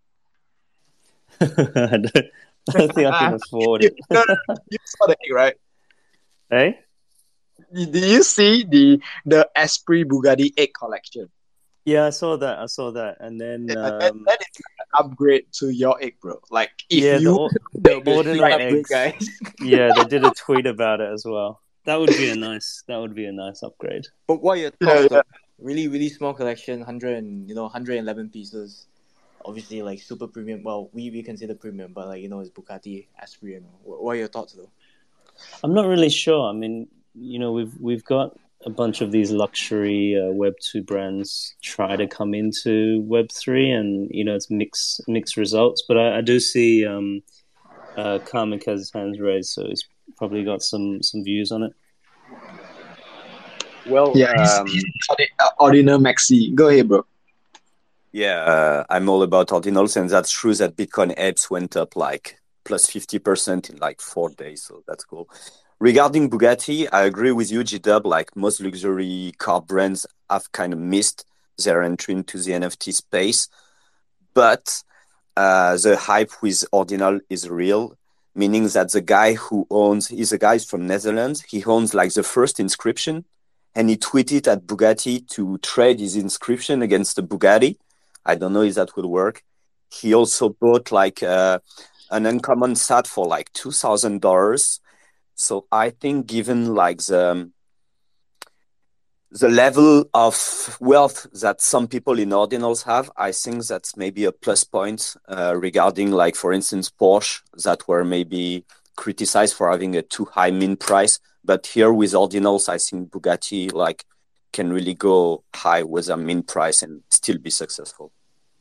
I 1.42 1.98
don't, 1.98 2.94
think 2.94 3.08
I 3.08 3.20
can 3.20 3.34
afford 3.36 3.84
it. 3.84 3.94
you 4.10 4.78
saw 4.86 5.08
the 5.08 5.18
egg, 5.24 5.32
right? 5.32 5.56
Hey, 6.50 6.80
Did 7.74 7.96
you 7.96 8.24
see 8.24 8.64
the 8.64 9.02
the 9.26 9.50
Asprey 9.56 10.06
Bugatti 10.06 10.54
egg 10.58 10.72
collection? 10.78 11.30
Yeah, 11.88 12.06
I 12.06 12.10
saw 12.10 12.36
that. 12.36 12.60
I 12.60 12.66
saw 12.66 12.92
that, 12.92 13.16
and 13.22 13.40
then 13.40 13.66
Yeah, 13.70 13.76
that, 13.76 14.12
um, 14.12 14.26
that 14.28 14.42
is 14.42 14.48
an 14.58 15.06
upgrade 15.06 15.46
to 15.64 15.70
your 15.70 15.96
egg, 16.04 16.20
bro. 16.20 16.36
Like 16.52 16.72
if 16.90 17.02
yeah, 17.02 17.18
you 17.18 17.48
the 17.76 18.02
The 18.04 18.12
ordinal 18.12 18.52
free 18.60 18.80
eggs. 18.84 18.90
guys. 18.90 19.30
Yeah, 19.64 19.92
they 19.96 20.04
did 20.04 20.26
a 20.26 20.32
tweet 20.32 20.68
about 20.68 21.00
it 21.00 21.10
as 21.10 21.24
well. 21.26 21.62
That 21.86 21.96
would 21.96 22.10
be 22.10 22.28
a 22.28 22.36
nice. 22.36 22.84
That 22.90 22.98
would 22.98 23.16
be 23.16 23.24
a 23.26 23.32
nice 23.32 23.64
upgrade. 23.64 24.04
But 24.28 24.44
what 24.44 24.58
are 24.58 24.62
your 24.68 24.72
Yeah, 24.82 24.88
thoughts? 24.88 25.02
yeah. 25.04 25.08
though? 25.24 25.40
Really, 25.64 25.88
really 25.88 26.10
small 26.10 26.34
collection, 26.34 26.82
hundred 26.82 27.16
and 27.24 27.48
you 27.48 27.56
know, 27.56 27.70
hundred 27.70 27.96
eleven 28.04 28.30
pieces. 28.30 28.88
Obviously, 29.46 29.82
like 29.82 30.02
super 30.02 30.28
premium. 30.28 30.64
Well, 30.64 30.90
we, 30.92 31.10
we 31.10 31.24
consider 31.24 31.56
premium, 31.56 31.94
but 31.94 32.08
like 32.08 32.22
you 32.22 32.28
know, 32.28 32.42
it's 32.42 32.50
Bugatti 32.52 33.08
Asprey. 33.18 33.54
You 33.54 33.64
what, 33.84 34.04
what 34.04 34.12
are 34.12 34.20
your 34.20 34.28
thoughts 34.28 34.52
though? 34.60 34.70
I'm 35.64 35.74
not 35.74 35.88
really 35.88 36.10
sure. 36.10 36.50
I 36.50 36.52
mean, 36.52 36.90
you 37.16 37.40
know, 37.40 37.54
we've 37.54 37.74
we've 37.80 38.04
got 38.04 38.36
a 38.66 38.70
bunch 38.70 39.02
of 39.02 39.12
these 39.12 39.32
luxury 39.32 40.20
uh, 40.20 40.32
Web 40.32 40.54
two 40.60 40.84
brands 40.84 41.56
try 41.62 41.96
to 41.96 42.08
come 42.08 42.34
into 42.34 43.02
Web 43.02 43.32
three, 43.32 43.72
and 43.72 44.10
you 44.12 44.24
know, 44.24 44.36
it's 44.36 44.50
mixed 44.50 45.02
mixed 45.08 45.38
results. 45.38 45.84
But 45.88 45.98
I, 45.98 46.18
I 46.18 46.22
do 46.22 46.40
see 46.40 46.86
um, 46.86 47.22
uh, 47.96 48.20
Carmen 48.26 48.60
has 48.66 48.80
his 48.80 48.92
hands 48.92 49.20
raised, 49.20 49.50
so 49.50 49.68
he's 49.68 49.86
probably 50.18 50.44
got 50.44 50.62
some 50.62 51.02
some 51.02 51.24
views 51.24 51.52
on 51.52 51.64
it. 51.64 51.74
Well, 53.88 54.12
Yeah, 54.16 54.34
he's, 54.38 54.54
um, 54.54 54.68
he's 54.68 54.84
uh, 55.40 55.50
ordinal 55.60 56.00
maxi. 56.00 56.54
Go 56.54 56.68
ahead, 56.68 56.90
bro. 56.90 57.06
Yeah, 58.12 58.40
uh, 58.40 58.84
I'm 58.90 59.08
all 59.10 59.24
about 59.24 59.50
ordinals, 59.50 59.96
and 59.96 60.10
that's 60.10 60.32
true 60.32 60.56
that 60.56 60.76
Bitcoin 60.76 61.14
apes 61.18 61.50
went 61.50 61.78
up 61.78 61.96
like 61.96 62.40
plus 62.64 62.86
50% 62.86 63.70
in 63.70 63.78
like 63.78 64.02
four 64.02 64.30
days, 64.30 64.64
so 64.64 64.84
that's 64.88 65.06
cool. 65.06 65.30
Regarding 65.80 66.28
Bugatti, 66.28 66.88
I 66.92 67.04
agree 67.04 67.32
with 67.32 67.52
you, 67.52 67.64
G-Dub. 67.64 68.08
Like 68.08 68.36
most 68.36 68.60
luxury 68.60 69.34
car 69.38 69.62
brands 69.62 70.08
have 70.28 70.52
kind 70.52 70.74
of 70.74 70.80
missed 70.80 71.24
their 71.64 71.84
entry 71.84 72.16
into 72.16 72.40
the 72.40 72.52
NFT 72.54 72.94
space, 72.94 73.48
but 74.34 74.82
uh, 75.36 75.78
the 75.78 75.96
hype 75.96 76.32
with 76.42 76.66
Ordinal 76.72 77.20
is 77.30 77.48
real, 77.48 77.96
meaning 78.34 78.68
that 78.70 78.92
the 78.92 79.02
guy 79.02 79.34
who 79.36 79.68
owns, 79.70 80.08
he's 80.08 80.32
a 80.32 80.40
guy 80.40 80.58
from 80.58 80.88
Netherlands, 80.88 81.44
he 81.44 81.64
owns 81.64 81.94
like 81.94 82.12
the 82.14 82.24
first 82.24 82.60
inscription, 82.60 83.26
and 83.76 83.88
he 83.88 83.98
tweeted 83.98 84.52
at 84.52 84.66
Bugatti 84.66 85.28
to 85.30 85.60
trade 85.60 86.00
his 86.00 86.16
inscription 86.16 86.82
against 86.82 87.18
the 87.18 87.22
Bugatti. 87.22 87.78
I 88.26 88.34
don't 88.34 88.54
know 88.54 88.64
if 88.64 88.74
that 88.76 88.96
will 88.96 89.10
work. 89.10 89.44
He 89.92 90.16
also 90.16 90.50
bought 90.50 90.92
like 90.92 91.22
uh, 91.22 91.60
an 92.10 92.26
uncommon 92.26 92.74
sat 92.76 93.06
for 93.06 93.28
like 93.28 93.54
two 93.54 93.72
thousand 93.72 94.22
dollars. 94.22 94.80
So 95.38 95.68
I 95.72 95.92
think, 95.92 96.26
given 96.26 96.74
like 96.74 96.98
the 96.98 97.52
the 99.30 99.50
level 99.50 100.06
of 100.14 100.78
wealth 100.82 101.28
that 101.42 101.62
some 101.62 101.88
people 101.88 102.18
in 102.18 102.30
ordinals 102.30 102.84
have, 102.86 103.12
I 103.16 103.32
think 103.32 103.68
that's 103.68 103.96
maybe 103.96 104.26
a 104.26 104.32
plus 104.32 104.64
point 104.64 105.16
uh, 105.28 105.54
regarding, 105.56 106.12
like 106.12 106.36
for 106.36 106.52
instance, 106.54 106.90
Porsche 106.90 107.42
that 107.64 107.88
were 107.88 108.04
maybe 108.04 108.66
criticized 108.96 109.54
for 109.54 109.70
having 109.70 109.96
a 109.96 110.02
too 110.02 110.26
high 110.26 110.50
min 110.50 110.76
price. 110.76 111.20
But 111.46 111.68
here 111.68 111.94
with 111.94 112.14
ordinals, 112.14 112.68
I 112.68 112.80
think 112.80 113.12
Bugatti 113.12 113.72
like 113.72 114.06
can 114.54 114.74
really 114.74 114.96
go 114.96 115.44
high 115.54 115.84
with 115.84 116.10
a 116.10 116.18
min 116.18 116.42
price 116.42 116.82
and 116.82 117.04
still 117.12 117.38
be 117.38 117.52
successful. 117.52 118.12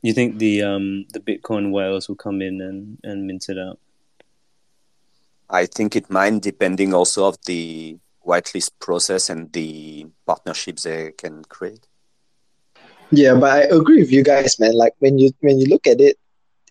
You 0.02 0.12
think 0.12 0.36
the 0.36 0.62
um, 0.62 1.06
the 1.14 1.20
Bitcoin 1.20 1.72
whales 1.72 2.06
will 2.06 2.16
come 2.16 2.42
in 2.42 2.60
and, 2.60 2.98
and 3.02 3.26
mint 3.26 3.46
it 3.48 3.58
out? 3.58 3.78
I 5.48 5.66
think 5.66 5.96
it 5.96 6.10
might, 6.10 6.40
depending 6.40 6.92
also 6.92 7.26
of 7.26 7.36
the 7.46 7.98
whitelist 8.26 8.72
process 8.80 9.30
and 9.30 9.52
the 9.52 10.06
partnerships 10.26 10.82
they 10.82 11.12
can 11.12 11.44
create. 11.44 11.86
Yeah, 13.10 13.34
but 13.34 13.50
I 13.50 13.60
agree 13.62 14.00
with 14.00 14.10
you 14.10 14.24
guys, 14.24 14.58
man. 14.58 14.74
Like 14.74 14.94
when 14.98 15.18
you 15.18 15.30
when 15.40 15.60
you 15.60 15.66
look 15.66 15.86
at 15.86 16.00
it 16.00 16.18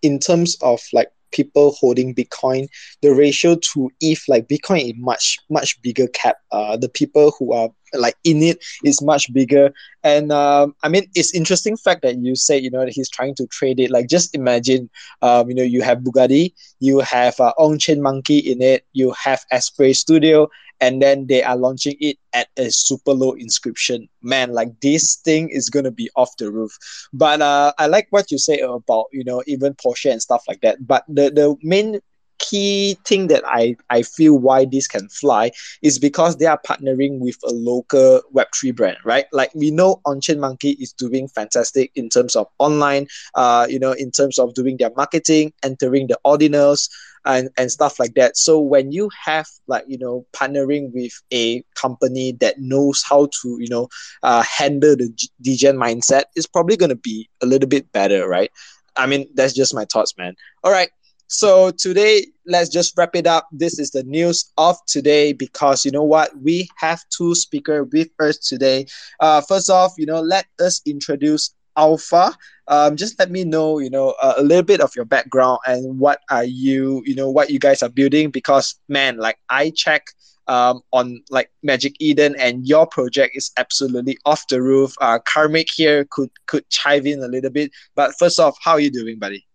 in 0.02 0.20
terms 0.20 0.58
of 0.62 0.82
like 0.92 1.12
people 1.36 1.72
holding 1.72 2.16
Bitcoin, 2.16 2.68
the 3.02 3.14
ratio 3.14 3.56
to 3.74 3.92
ETH, 4.00 4.24
like 4.28 4.48
Bitcoin 4.48 4.86
is 4.86 4.94
much 4.98 5.38
much 5.50 5.82
bigger 5.82 6.08
cap. 6.08 6.38
Uh, 6.52 6.78
the 6.78 6.90
people 6.90 7.34
who 7.38 7.54
are 7.54 7.70
like 7.94 8.16
in 8.24 8.42
it 8.42 8.64
is 8.84 9.02
much 9.02 9.32
bigger. 9.34 9.74
And 10.04 10.32
um, 10.32 10.76
I 10.84 10.90
mean, 10.90 11.10
it's 11.16 11.34
interesting 11.34 11.78
fact 11.78 12.02
that 12.04 12.18
you 12.18 12.36
say 12.36 12.58
you 12.58 12.70
know 12.70 12.86
that 12.86 12.94
he's 12.94 13.10
trying 13.10 13.36
to 13.36 13.48
trade 13.48 13.80
it. 13.80 13.92
Like 13.92 14.08
just 14.08 14.36
imagine, 14.36 14.90
um, 15.22 15.50
you 15.50 15.56
know, 15.56 15.64
you 15.64 15.82
have 15.82 16.00
Bugatti, 16.00 16.54
you 16.80 17.00
have 17.00 17.40
uh, 17.40 17.54
On 17.58 17.78
Chain 17.78 18.02
Monkey 18.02 18.40
in 18.40 18.62
it, 18.62 18.86
you 18.94 19.12
have 19.12 19.46
Asprey 19.52 19.94
Studio, 19.94 20.50
and 20.82 21.02
then 21.02 21.28
they 21.28 21.44
are 21.44 21.58
launching 21.58 21.96
it 22.00 22.18
at 22.34 22.48
a 22.58 22.70
super 22.70 23.14
low 23.14 23.32
inscription. 23.34 24.08
Man, 24.22 24.52
like 24.52 24.80
this 24.82 25.16
thing 25.18 25.50
is 25.50 25.70
gonna 25.70 25.92
be 25.92 26.10
off 26.16 26.36
the 26.38 26.52
roof. 26.52 26.78
But 27.14 27.42
uh, 27.42 27.74
I 27.78 27.88
like 27.88 28.08
what 28.10 28.32
you 28.32 28.38
say 28.38 28.60
about 28.60 29.06
you 29.12 29.24
know 29.24 29.44
even 29.48 29.74
Porsche 29.74 30.12
and 30.12 30.22
stuff 30.22 30.44
like 30.48 30.62
that. 30.62 30.86
But 30.86 31.04
the 31.08 31.30
the 31.30 31.56
main 31.62 32.00
key 32.40 32.98
thing 33.06 33.28
that 33.28 33.44
I 33.46 33.76
I 33.90 34.02
feel 34.04 34.38
why 34.38 34.66
this 34.66 34.88
can 34.88 35.08
fly 35.10 35.52
is 35.82 36.00
because 36.00 36.38
they 36.38 36.46
are 36.46 36.60
partnering 36.68 37.20
with 37.20 37.38
a 37.44 37.52
local 37.52 38.22
Web3 38.34 38.76
brand, 38.76 38.98
right? 39.04 39.26
Like 39.32 39.54
we 39.56 39.72
know 39.72 40.02
On-Chain 40.06 40.40
Monkey 40.40 40.72
is 40.72 40.94
doing 40.94 41.28
fantastic 41.28 41.92
in 41.96 42.10
terms 42.10 42.36
of 42.36 42.48
online, 42.60 43.08
uh, 43.36 43.68
you 43.70 43.80
know, 43.80 43.92
in 43.94 44.12
terms 44.12 44.40
of 44.40 44.54
doing 44.54 44.78
their 44.78 44.92
marketing, 44.96 45.54
entering 45.64 46.08
the 46.08 46.20
ordinals, 46.26 46.90
and, 47.26 47.50
and 47.58 47.72
stuff 47.72 48.00
like 48.00 48.14
that. 48.14 48.38
So 48.38 48.60
when 48.60 48.92
you 48.92 49.10
have 49.26 49.48
like, 49.68 49.86
you 49.88 49.98
know, 49.98 50.26
partnering 50.34 50.94
with 50.94 51.12
a 51.34 51.64
company 51.76 52.34
that 52.34 52.60
knows 52.60 53.04
how 53.04 53.28
to, 53.42 53.58
you 53.60 53.68
know, 53.68 53.90
uh, 54.24 54.44
handle 54.44 54.96
the 54.96 55.12
degen 55.42 55.76
mindset, 55.76 56.24
it's 56.36 56.48
probably 56.48 56.78
going 56.78 56.90
to 56.90 56.96
be 56.96 57.30
a 57.42 57.46
little 57.46 57.68
bit 57.68 57.92
better, 57.92 58.28
right? 58.28 58.52
I 58.96 59.08
mean, 59.08 59.28
that's 59.34 59.54
just 59.54 59.74
my 59.74 59.86
thoughts, 59.86 60.18
man. 60.18 60.36
All 60.64 60.72
right. 60.72 60.90
So 61.28 61.72
today, 61.72 62.28
let's 62.46 62.70
just 62.70 62.96
wrap 62.98 63.16
it 63.16 63.26
up. 63.26 63.48
This 63.52 63.80
is 63.80 63.90
the 63.92 64.04
news 64.04 64.52
of 64.58 64.78
today 64.86 65.34
because 65.34 65.84
you 65.84 65.92
know 65.92 66.04
what? 66.04 66.32
We 66.40 66.70
have 66.78 67.02
two 67.10 67.34
speakers 67.34 67.88
with 67.92 68.10
us 68.20 68.38
today. 68.38 68.86
Uh, 69.20 69.42
first 69.42 69.70
off, 69.70 69.94
you 69.98 70.06
know, 70.06 70.22
let 70.22 70.46
us 70.60 70.82
introduce 70.86 71.56
Owlpha. 71.78 72.36
Um, 72.68 72.96
just 72.96 73.18
let 73.18 73.32
me 73.32 73.44
know, 73.44 73.80
you 73.80 73.90
know, 73.90 74.16
uh, 74.22 74.36
a 74.38 74.44
little 74.44 74.64
bit 74.64 74.82
of 74.82 74.96
your 74.96 75.06
background 75.06 75.60
and 75.66 76.00
what 76.00 76.20
are 76.30 76.46
you, 76.46 77.02
you 77.06 77.16
know, 77.16 77.30
what 77.30 77.50
you 77.50 77.60
guys 77.60 77.82
are 77.82 77.90
building. 77.90 78.30
Because 78.30 78.76
man, 78.88 79.18
like 79.18 79.40
I 79.50 79.72
check 79.72 80.06
um, 80.48 80.82
on 80.94 81.24
like 81.32 81.52
Magic 81.64 81.96
Eden, 82.00 82.36
and 82.40 82.68
your 82.68 82.86
project 82.86 83.36
is 83.36 83.52
absolutely 83.58 84.18
off 84.26 84.48
the 84.48 84.62
roof. 84.62 84.94
Uh, 85.02 85.18
Karmic 85.26 85.70
here 85.76 86.06
could 86.12 86.30
could 86.46 86.70
chive 86.70 87.08
in 87.08 87.24
a 87.24 87.28
little 87.28 87.50
bit, 87.50 87.72
but 87.96 88.14
first 88.20 88.40
off, 88.40 88.56
how 88.64 88.74
are 88.74 88.80
you 88.80 88.92
doing, 88.92 89.18
buddy? 89.18 89.46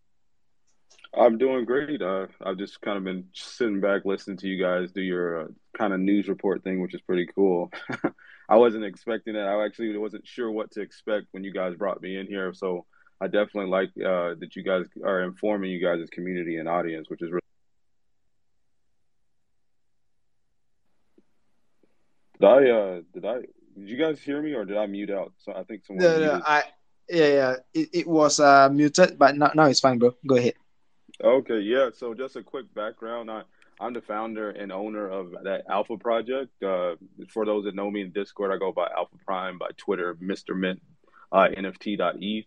I'm 1.12 1.38
doing 1.38 1.64
great. 1.64 2.00
Uh, 2.00 2.26
I've 2.44 2.56
just 2.56 2.80
kind 2.82 2.96
of 2.96 3.04
been 3.04 3.24
sitting 3.32 3.80
back 3.80 4.04
listening 4.04 4.36
to 4.38 4.48
you 4.48 4.62
guys 4.62 4.92
do 4.92 5.00
your 5.00 5.40
uh, 5.40 5.46
kind 5.76 5.92
of 5.92 5.98
news 5.98 6.28
report 6.28 6.62
thing, 6.62 6.80
which 6.80 6.94
is 6.94 7.00
pretty 7.00 7.26
cool. 7.34 7.70
I 8.48 8.56
wasn't 8.56 8.84
expecting 8.84 9.34
it. 9.34 9.40
I 9.40 9.64
actually 9.64 9.96
wasn't 9.96 10.26
sure 10.26 10.50
what 10.50 10.70
to 10.72 10.80
expect 10.80 11.26
when 11.32 11.42
you 11.42 11.52
guys 11.52 11.74
brought 11.74 12.00
me 12.00 12.16
in 12.16 12.26
here. 12.26 12.52
So 12.54 12.86
I 13.20 13.26
definitely 13.26 13.70
like 13.70 13.88
uh, 13.98 14.34
that 14.38 14.54
you 14.54 14.62
guys 14.62 14.86
are 15.04 15.22
informing 15.22 15.70
you 15.70 15.84
guys' 15.84 16.00
as 16.00 16.10
community 16.10 16.56
and 16.56 16.68
audience, 16.68 17.10
which 17.10 17.22
is 17.22 17.30
really. 17.30 17.40
Did 22.40 22.46
I? 22.46 22.70
Uh, 22.70 23.00
did 23.12 23.26
I? 23.26 23.34
Did 23.76 23.88
you 23.88 23.96
guys 23.96 24.20
hear 24.20 24.40
me, 24.40 24.54
or 24.54 24.64
did 24.64 24.76
I 24.76 24.86
mute 24.86 25.10
out? 25.10 25.32
So 25.38 25.52
I 25.52 25.64
think 25.64 25.84
someone. 25.84 26.04
No, 26.04 26.18
no, 26.18 26.42
I. 26.44 26.64
Yeah, 27.08 27.26
yeah. 27.26 27.56
It, 27.74 27.88
it 27.92 28.06
was 28.06 28.38
uh, 28.38 28.68
muted, 28.70 29.18
but 29.18 29.36
now, 29.36 29.50
now 29.54 29.64
it's 29.64 29.80
fine, 29.80 29.98
bro. 29.98 30.14
Go 30.24 30.36
ahead. 30.36 30.54
Okay, 31.22 31.60
yeah. 31.60 31.90
So 31.94 32.14
just 32.14 32.36
a 32.36 32.42
quick 32.42 32.72
background. 32.74 33.30
I, 33.30 33.42
I'm 33.78 33.92
the 33.92 34.00
founder 34.00 34.50
and 34.50 34.72
owner 34.72 35.08
of 35.08 35.32
that 35.44 35.64
Owlpha 35.68 35.98
Project. 35.98 36.50
Uh, 36.62 36.96
for 37.28 37.44
those 37.44 37.64
that 37.64 37.74
know 37.74 37.90
me 37.90 38.02
in 38.02 38.10
Discord, 38.12 38.52
I 38.52 38.58
go 38.58 38.72
by 38.72 38.88
Alpha 38.96 39.16
Prime, 39.26 39.58
by 39.58 39.68
Twitter, 39.76 40.14
Mr. 40.14 40.56
Mint, 40.56 40.80
uh, 41.32 41.48
NFT.eth. 41.56 42.46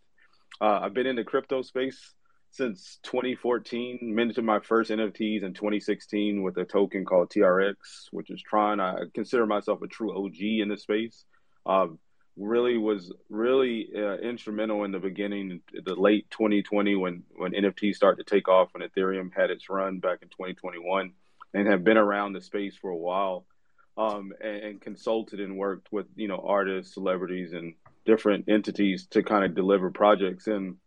Uh, 0.62 0.80
I've 0.82 0.94
been 0.94 1.08
in 1.08 1.15
the 1.15 1.24
crypto 1.24 1.62
space 1.62 2.13
since 2.51 3.00
2014. 3.03 4.00
Minted 4.01 4.44
my 4.44 4.60
first 4.60 4.92
NFTs 4.92 5.44
in 5.44 5.53
2016 5.53 6.42
with 6.42 6.58
a 6.58 6.65
token 6.65 7.06
called 7.06 7.30
TRX, 7.30 7.75
which 8.12 8.30
is 8.30 8.42
Tron. 8.42 8.80
I 8.80 8.96
consider 9.13 9.46
myself 9.46 9.82
a 9.82 9.88
true 9.88 10.15
OG 10.15 10.39
in 10.39 10.70
the 10.70 10.77
space. 10.77 11.25
Um, 11.65 12.00
really 12.35 12.77
was 12.77 13.11
really 13.29 13.89
uh, 13.95 14.17
instrumental 14.17 14.83
in 14.83 14.91
the 14.91 14.99
beginning, 14.99 15.61
the 15.85 15.95
late 15.95 16.29
2020 16.31 16.95
when 16.95 17.23
when 17.35 17.51
NFTs 17.51 17.95
started 17.95 18.25
to 18.25 18.35
take 18.35 18.47
off 18.47 18.69
and 18.73 18.83
Ethereum 18.83 19.31
had 19.35 19.51
its 19.51 19.69
run 19.69 19.99
back 19.99 20.19
in 20.21 20.29
2021, 20.29 21.13
and 21.53 21.67
have 21.67 21.83
been 21.83 21.97
around 21.97 22.33
the 22.33 22.41
space 22.41 22.75
for 22.75 22.89
a 22.89 22.97
while, 22.97 23.45
um, 23.97 24.33
and, 24.41 24.63
and, 24.63 24.81
consulted 24.81 25.39
and 25.39 25.57
worked 25.57 25.91
with 25.91 26.07
you 26.15 26.27
know 26.27 26.43
artists, 26.45 26.93
celebrities, 26.93 27.53
and 27.53 27.75
different 28.05 28.45
entities 28.49 29.07
to 29.07 29.21
kind 29.21 29.45
of 29.45 29.55
deliver 29.55 29.91
projects. 29.91 30.47
And 30.47 30.77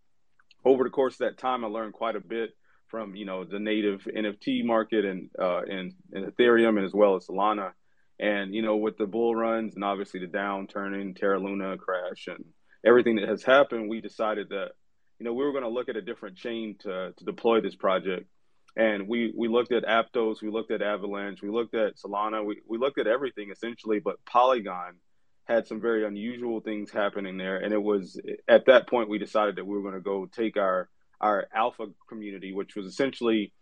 over 0.64 0.84
the 0.84 0.90
course 0.90 1.14
of 1.14 1.18
that 1.20 1.38
time, 1.38 1.64
I 1.64 1.68
learned 1.68 1.94
quite 1.94 2.16
a 2.16 2.20
bit 2.20 2.56
from 2.88 3.14
you 3.14 3.24
know 3.24 3.44
the 3.44 3.60
native 3.60 4.02
NFT 4.04 4.64
market 4.64 5.04
and 5.04 5.30
uh, 5.38 5.62
and, 5.62 5.94
and 6.12 6.26
Ethereum 6.26 6.76
and 6.76 6.84
as 6.84 6.92
well 6.92 7.14
as 7.14 7.26
Solana 7.26 7.72
and 8.18 8.54
you 8.54 8.62
know, 8.62 8.76
with 8.76 8.96
the 8.96 9.06
bull 9.06 9.34
runs 9.34 9.74
and 9.74 9.84
obviously 9.84 10.20
the 10.20 10.26
downturning, 10.26 11.16
Terra 11.16 11.38
Luna 11.38 11.76
crash, 11.76 12.26
and 12.28 12.44
everything 12.84 13.16
that 13.16 13.28
has 13.28 13.42
happened, 13.42 13.88
we 13.88 14.00
decided 14.00 14.48
that 14.50 14.70
you 15.18 15.24
know 15.24 15.32
we 15.32 15.44
were 15.44 15.52
going 15.52 15.64
to 15.64 15.70
look 15.70 15.88
at 15.88 15.96
a 15.96 16.02
different 16.02 16.36
chain 16.36 16.76
to 16.80 17.12
to 17.16 17.24
deploy 17.24 17.60
this 17.60 17.76
project. 17.76 18.26
And 18.76 19.08
we 19.08 19.32
we 19.36 19.48
looked 19.48 19.72
at 19.72 19.84
Aptos, 19.84 20.42
we 20.42 20.50
looked 20.50 20.70
at 20.70 20.82
Avalanche, 20.82 21.42
we 21.42 21.50
looked 21.50 21.74
at 21.74 21.96
Solana, 21.96 22.44
we 22.44 22.60
we 22.68 22.78
looked 22.78 22.98
at 22.98 23.06
everything 23.06 23.50
essentially, 23.50 24.00
but 24.00 24.24
Polygon 24.24 24.96
had 25.44 25.66
some 25.66 25.80
very 25.80 26.04
unusual 26.04 26.60
things 26.60 26.90
happening 26.90 27.36
there. 27.36 27.56
And 27.58 27.72
it 27.72 27.82
was 27.82 28.20
at 28.48 28.66
that 28.66 28.88
point 28.88 29.08
we 29.08 29.18
decided 29.18 29.56
that 29.56 29.66
we 29.66 29.76
were 29.76 29.82
going 29.82 29.94
to 29.94 30.00
go 30.00 30.26
take 30.26 30.56
our 30.56 30.88
our 31.20 31.46
alpha 31.54 31.86
community, 32.08 32.52
which 32.52 32.76
was 32.76 32.86
essentially 32.86 33.52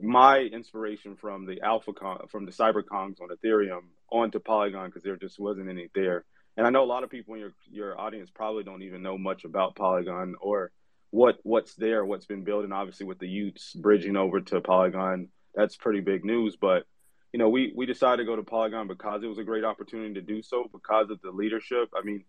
my 0.00 0.38
inspiration 0.38 1.16
from 1.16 1.46
the 1.46 1.60
alpha 1.62 1.92
con, 1.92 2.18
from 2.30 2.46
the 2.46 2.52
CyberKongz 2.52 3.20
on 3.20 3.28
Ethereum 3.30 3.82
onto 4.12 4.38
Polygon 4.38 4.86
because 4.86 5.02
there 5.02 5.16
just 5.16 5.40
wasn't 5.40 5.68
any 5.68 5.88
there. 5.94 6.24
And 6.56 6.66
I 6.66 6.70
know 6.70 6.84
a 6.84 6.86
lot 6.86 7.02
of 7.02 7.10
people 7.10 7.34
in 7.34 7.40
your 7.40 7.52
your 7.70 7.98
audience 7.98 8.30
probably 8.30 8.62
don't 8.62 8.82
even 8.82 9.02
know 9.02 9.16
much 9.18 9.44
about 9.44 9.74
Polygon 9.74 10.34
or 10.40 10.70
what 11.10 11.38
what's 11.42 11.74
there, 11.74 12.04
what's 12.04 12.26
been 12.26 12.44
built, 12.44 12.64
and 12.64 12.72
obviously 12.72 13.06
with 13.06 13.18
the 13.18 13.26
y00ts 13.26 13.74
bridging 13.76 14.16
over 14.16 14.40
to 14.40 14.60
Polygon, 14.60 15.28
that's 15.54 15.76
pretty 15.76 16.00
big 16.00 16.24
news. 16.24 16.56
But 16.60 16.84
you 17.32 17.38
know, 17.38 17.48
we 17.48 17.72
we 17.74 17.86
decided 17.86 18.18
to 18.18 18.26
go 18.26 18.36
to 18.36 18.42
Polygon 18.42 18.86
because 18.86 19.22
it 19.22 19.28
was 19.28 19.38
a 19.38 19.44
great 19.44 19.64
opportunity 19.64 20.14
to 20.14 20.22
do 20.22 20.42
so 20.42 20.68
because 20.70 21.10
of 21.10 21.20
the 21.22 21.30
leadership. 21.30 21.88
I 21.96 22.02
mean, 22.04 22.24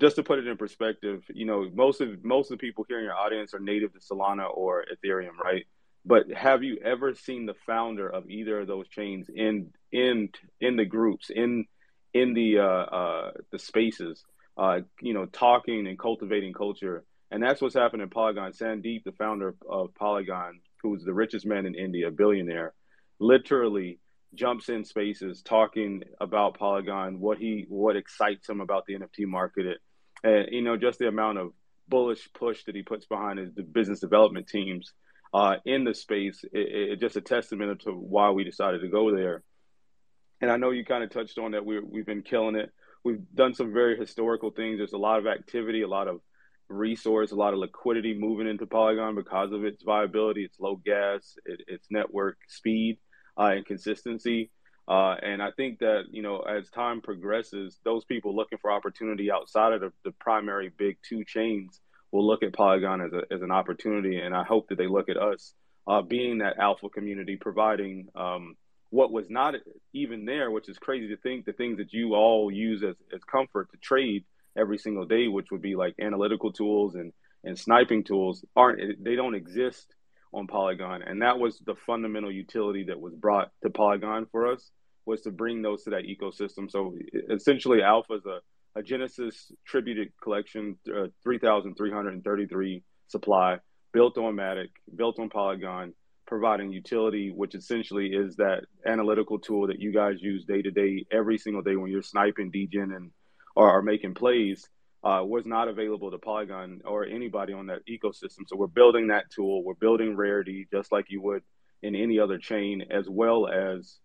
just 0.00 0.16
to 0.16 0.22
put 0.22 0.38
it 0.38 0.46
in 0.46 0.56
perspective, 0.56 1.24
you 1.32 1.44
know, 1.46 1.68
most 1.74 2.00
of 2.00 2.24
most 2.24 2.50
of 2.50 2.58
the 2.58 2.62
people 2.62 2.84
here 2.88 2.98
in 2.98 3.04
your 3.04 3.16
audience 3.16 3.54
are 3.54 3.60
native 3.60 3.92
to 3.92 3.98
Solana 3.98 4.46
or 4.52 4.84
Ethereum, 4.84 5.36
right? 5.42 5.64
But 6.04 6.30
have 6.32 6.62
you 6.62 6.78
ever 6.84 7.14
seen 7.14 7.46
the 7.46 7.54
founder 7.66 8.08
of 8.08 8.28
either 8.28 8.60
of 8.60 8.66
those 8.66 8.88
chains 8.88 9.30
in 9.34 9.72
in 9.94 10.28
in 10.60 10.76
the 10.76 10.84
groups 10.84 11.30
in 11.30 11.66
in 12.12 12.34
the 12.34 12.58
uh, 12.58 12.62
uh, 12.62 13.30
the 13.50 13.58
spaces, 13.58 14.22
uh, 14.58 14.80
you 15.00 15.14
know, 15.14 15.26
talking 15.26 15.86
and 15.86 15.98
cultivating 15.98 16.52
culture? 16.52 17.04
And 17.30 17.42
that's 17.42 17.62
what's 17.62 17.74
happened 17.74 18.02
in 18.02 18.10
Polygon. 18.10 18.52
Sandeep, 18.52 19.04
the 19.04 19.12
founder 19.12 19.54
of 19.68 19.94
Polygon, 19.94 20.60
who's 20.82 21.02
the 21.04 21.14
richest 21.14 21.46
man 21.46 21.64
in 21.66 21.74
India, 21.74 22.08
a 22.08 22.10
billionaire, 22.10 22.74
literally 23.18 23.98
jumps 24.34 24.68
in 24.68 24.84
spaces 24.84 25.42
talking 25.42 26.02
about 26.20 26.58
Polygon, 26.58 27.20
what 27.20 27.38
he 27.38 27.66
what 27.68 27.96
excites 27.96 28.48
him 28.48 28.60
about 28.60 28.84
the 28.86 28.94
NFT 28.94 29.26
market, 29.26 29.78
and 30.22 30.48
you 30.50 30.62
know, 30.62 30.76
just 30.76 30.98
the 30.98 31.08
amount 31.08 31.38
of 31.38 31.52
bullish 31.88 32.28
push 32.34 32.64
that 32.64 32.74
he 32.74 32.82
puts 32.82 33.06
behind 33.06 33.38
his 33.38 33.50
business 33.50 34.00
development 34.00 34.48
teams 34.48 34.92
uh, 35.32 35.56
in 35.64 35.84
the 35.84 35.94
space. 35.94 36.44
It, 36.52 36.92
it, 36.92 37.00
just 37.00 37.16
a 37.16 37.20
testament 37.20 37.82
to 37.82 37.90
why 37.90 38.30
we 38.30 38.44
decided 38.44 38.80
to 38.80 38.88
go 38.88 39.14
there. 39.14 39.42
And 40.44 40.52
I 40.52 40.58
know 40.58 40.72
you 40.72 40.84
kind 40.84 41.02
of 41.02 41.08
touched 41.08 41.38
on 41.38 41.52
that. 41.52 41.64
We, 41.64 41.80
we've 41.80 42.04
been 42.04 42.20
killing 42.20 42.54
it. 42.54 42.70
We've 43.02 43.22
done 43.34 43.54
some 43.54 43.72
very 43.72 43.96
historical 43.96 44.50
things. 44.50 44.76
There's 44.76 44.92
a 44.92 44.98
lot 44.98 45.18
of 45.18 45.26
activity, 45.26 45.80
a 45.80 45.88
lot 45.88 46.06
of 46.06 46.20
resource, 46.68 47.32
a 47.32 47.34
lot 47.34 47.54
of 47.54 47.60
liquidity 47.60 48.12
moving 48.12 48.46
into 48.46 48.66
Polygon 48.66 49.14
because 49.14 49.52
of 49.52 49.64
its 49.64 49.82
viability, 49.82 50.44
its 50.44 50.60
low 50.60 50.76
gas, 50.76 51.38
it, 51.46 51.62
its 51.66 51.86
network 51.88 52.36
speed, 52.46 52.98
uh, 53.38 53.52
and 53.56 53.64
consistency. 53.64 54.50
Uh, 54.86 55.14
and 55.22 55.42
I 55.42 55.50
think 55.50 55.78
that 55.78 56.08
you 56.10 56.20
know, 56.20 56.40
as 56.40 56.68
time 56.68 57.00
progresses, 57.00 57.78
those 57.82 58.04
people 58.04 58.36
looking 58.36 58.58
for 58.58 58.70
opportunity 58.70 59.30
outside 59.32 59.72
of 59.72 59.80
the, 59.80 59.92
the 60.04 60.12
primary 60.12 60.70
big 60.76 60.98
two 61.08 61.24
chains 61.24 61.80
will 62.12 62.26
look 62.26 62.42
at 62.42 62.52
Polygon 62.52 63.00
as, 63.00 63.14
a, 63.14 63.22
as 63.32 63.40
an 63.40 63.50
opportunity. 63.50 64.18
And 64.18 64.36
I 64.36 64.44
hope 64.44 64.68
that 64.68 64.76
they 64.76 64.88
look 64.88 65.08
at 65.08 65.16
us 65.16 65.54
uh, 65.86 66.02
being 66.02 66.38
that 66.38 66.58
alpha 66.58 66.90
community, 66.90 67.36
providing 67.36 68.08
um, 68.14 68.56
what 68.90 69.12
was 69.12 69.28
not 69.28 69.54
even 69.92 70.24
there, 70.24 70.50
which 70.50 70.68
is 70.68 70.78
crazy 70.78 71.08
to 71.08 71.16
think 71.16 71.44
the 71.44 71.52
things 71.52 71.78
that 71.78 71.92
you 71.92 72.14
all 72.14 72.50
use 72.50 72.82
as, 72.82 72.96
as 73.14 73.22
comfort 73.24 73.70
to 73.72 73.78
trade 73.78 74.24
every 74.56 74.78
single 74.78 75.04
day, 75.04 75.28
which 75.28 75.50
would 75.50 75.62
be 75.62 75.74
like 75.74 75.94
analytical 76.00 76.52
tools 76.52 76.94
and, 76.94 77.12
and 77.42 77.58
sniping 77.58 78.04
tools, 78.04 78.44
aren't 78.54 79.02
they 79.02 79.16
don't 79.16 79.34
exist 79.34 79.94
on 80.32 80.46
Polygon. 80.46 81.02
And 81.02 81.22
that 81.22 81.38
was 81.38 81.58
the 81.64 81.74
fundamental 81.74 82.30
utility 82.30 82.84
that 82.84 83.00
was 83.00 83.14
brought 83.14 83.50
to 83.62 83.70
Polygon 83.70 84.26
for 84.30 84.52
us 84.52 84.70
was 85.06 85.22
to 85.22 85.30
bring 85.30 85.62
those 85.62 85.84
to 85.84 85.90
that 85.90 86.04
ecosystem. 86.04 86.70
So 86.70 86.96
essentially, 87.30 87.82
Owlpha 87.82 88.14
is 88.14 88.26
a 88.26 88.40
a 88.76 88.82
Genesis 88.82 89.52
tributed 89.66 90.12
collection, 90.22 90.76
uh, 90.88 91.06
3,333 91.22 92.82
supply, 93.08 93.58
built 93.92 94.18
on 94.18 94.34
Matic, 94.34 94.70
built 94.94 95.18
on 95.20 95.28
Polygon, 95.28 95.94
providing 96.26 96.72
utility, 96.72 97.30
which 97.30 97.54
essentially 97.54 98.08
is 98.08 98.36
that 98.36 98.64
analytical 98.86 99.38
tool 99.38 99.66
that 99.66 99.80
you 99.80 99.92
guys 99.92 100.16
use 100.20 100.44
day 100.44 100.62
to 100.62 100.70
day, 100.70 101.04
every 101.10 101.38
single 101.38 101.62
day 101.62 101.76
when 101.76 101.90
you're 101.90 102.02
sniping, 102.02 102.50
degen, 102.50 102.92
and 102.92 103.10
or, 103.54 103.70
or 103.70 103.82
making 103.82 104.14
plays. 104.14 104.68
Uh, 105.02 105.22
was 105.22 105.44
not 105.44 105.68
available 105.68 106.10
to 106.10 106.16
Polygon 106.16 106.80
or 106.86 107.04
anybody 107.04 107.52
on 107.52 107.66
that 107.66 107.86
ecosystem. 107.86 108.46
So 108.46 108.56
we're 108.56 108.68
building 108.68 109.08
that 109.08 109.30
tool. 109.30 109.62
We're 109.62 109.74
building 109.74 110.16
rarity 110.16 110.66
just 110.72 110.90
like 110.92 111.10
you 111.10 111.20
would 111.20 111.42
in 111.82 111.94
any 111.94 112.18
other 112.18 112.38
chain, 112.38 112.86
as 112.90 113.06
well 113.06 113.46
as 113.46 113.98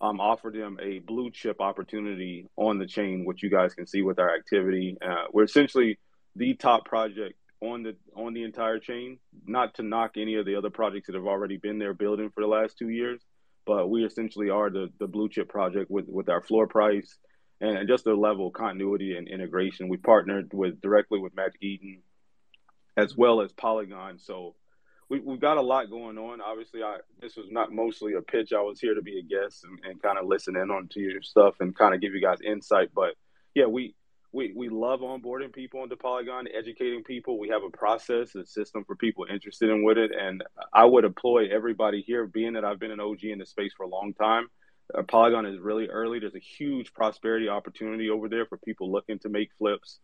um, 0.00 0.18
offered 0.18 0.54
them 0.54 0.78
a 0.80 1.00
blue 1.00 1.30
chip 1.30 1.60
opportunity 1.60 2.48
on 2.56 2.78
the 2.78 2.86
chain, 2.86 3.26
which 3.26 3.42
you 3.42 3.50
guys 3.50 3.74
can 3.74 3.86
see 3.86 4.00
with 4.00 4.18
our 4.18 4.34
activity. 4.34 4.96
Uh, 5.06 5.24
we're 5.30 5.44
essentially 5.44 5.98
the 6.34 6.54
top 6.54 6.86
project 6.86 7.34
on 7.60 7.82
the 7.82 7.96
on 8.14 8.34
the 8.34 8.44
entire 8.44 8.78
chain. 8.78 9.18
Not 9.46 9.74
to 9.74 9.82
knock 9.82 10.12
any 10.16 10.34
of 10.36 10.46
the 10.46 10.56
other 10.56 10.70
projects 10.70 11.06
that 11.06 11.14
have 11.14 11.26
already 11.26 11.56
been 11.56 11.78
there 11.78 11.94
building 11.94 12.30
for 12.30 12.42
the 12.42 12.48
last 12.48 12.78
two 12.78 12.88
years, 12.88 13.20
but 13.64 13.88
we 13.88 14.04
essentially 14.04 14.50
are 14.50 14.70
the 14.70 14.90
the 14.98 15.06
blue 15.06 15.28
chip 15.28 15.48
project 15.48 15.90
with 15.90 16.06
with 16.08 16.28
our 16.28 16.42
floor 16.42 16.66
price 16.66 17.16
and 17.60 17.88
just 17.88 18.04
the 18.04 18.14
level 18.14 18.48
of 18.48 18.52
continuity 18.52 19.16
and 19.16 19.28
integration. 19.28 19.88
We 19.88 19.96
partnered 19.96 20.52
with 20.52 20.80
directly 20.80 21.20
with 21.20 21.34
Magic 21.34 21.62
Eden 21.62 22.02
as 22.96 23.16
well 23.16 23.40
as 23.40 23.52
Polygon, 23.52 24.18
so 24.18 24.54
we, 25.08 25.20
we've 25.20 25.40
got 25.40 25.56
a 25.56 25.62
lot 25.62 25.90
going 25.90 26.18
on. 26.18 26.40
Obviously, 26.40 26.82
I 26.82 26.98
this 27.20 27.36
was 27.36 27.46
not 27.50 27.72
mostly 27.72 28.14
a 28.14 28.22
pitch. 28.22 28.52
I 28.52 28.60
was 28.60 28.80
here 28.80 28.94
to 28.94 29.02
be 29.02 29.18
a 29.18 29.22
guest 29.22 29.64
and, 29.64 29.78
and 29.84 30.02
kind 30.02 30.18
of 30.18 30.26
listen 30.26 30.56
in 30.56 30.70
on 30.70 30.88
to 30.88 31.00
your 31.00 31.22
stuff 31.22 31.56
and 31.60 31.76
kind 31.76 31.94
of 31.94 32.00
give 32.00 32.14
you 32.14 32.20
guys 32.20 32.38
insight. 32.44 32.90
But 32.94 33.14
yeah, 33.54 33.66
we 33.66 33.94
we 34.36 34.52
we 34.54 34.68
love 34.68 35.00
onboarding 35.00 35.52
people 35.52 35.82
into 35.82 35.96
Polygon, 35.96 36.46
educating 36.54 37.02
people. 37.02 37.38
We 37.38 37.48
have 37.48 37.62
a 37.64 37.70
process, 37.70 38.34
a 38.34 38.44
system 38.44 38.84
for 38.84 38.94
people 38.94 39.26
interested 39.28 39.70
in 39.70 39.82
with 39.82 39.96
it, 39.96 40.12
and 40.12 40.44
I 40.72 40.84
would 40.84 41.04
employ 41.04 41.48
everybody 41.50 42.02
here. 42.02 42.26
Being 42.26 42.52
that 42.52 42.64
I've 42.64 42.78
been 42.78 42.90
an 42.90 43.00
OG 43.00 43.24
in 43.24 43.38
the 43.38 43.46
space 43.46 43.72
for 43.74 43.84
a 43.84 43.88
long 43.88 44.12
time, 44.12 44.48
uh, 44.94 45.02
Polygon 45.02 45.46
is 45.46 45.58
really 45.58 45.88
early. 45.88 46.20
There's 46.20 46.34
a 46.34 46.38
huge 46.38 46.92
prosperity 46.92 47.48
opportunity 47.48 48.10
over 48.10 48.28
there 48.28 48.44
for 48.44 48.58
people 48.58 48.92
looking 48.92 49.18
to 49.20 49.30
make 49.30 49.48
flips, 49.58 50.00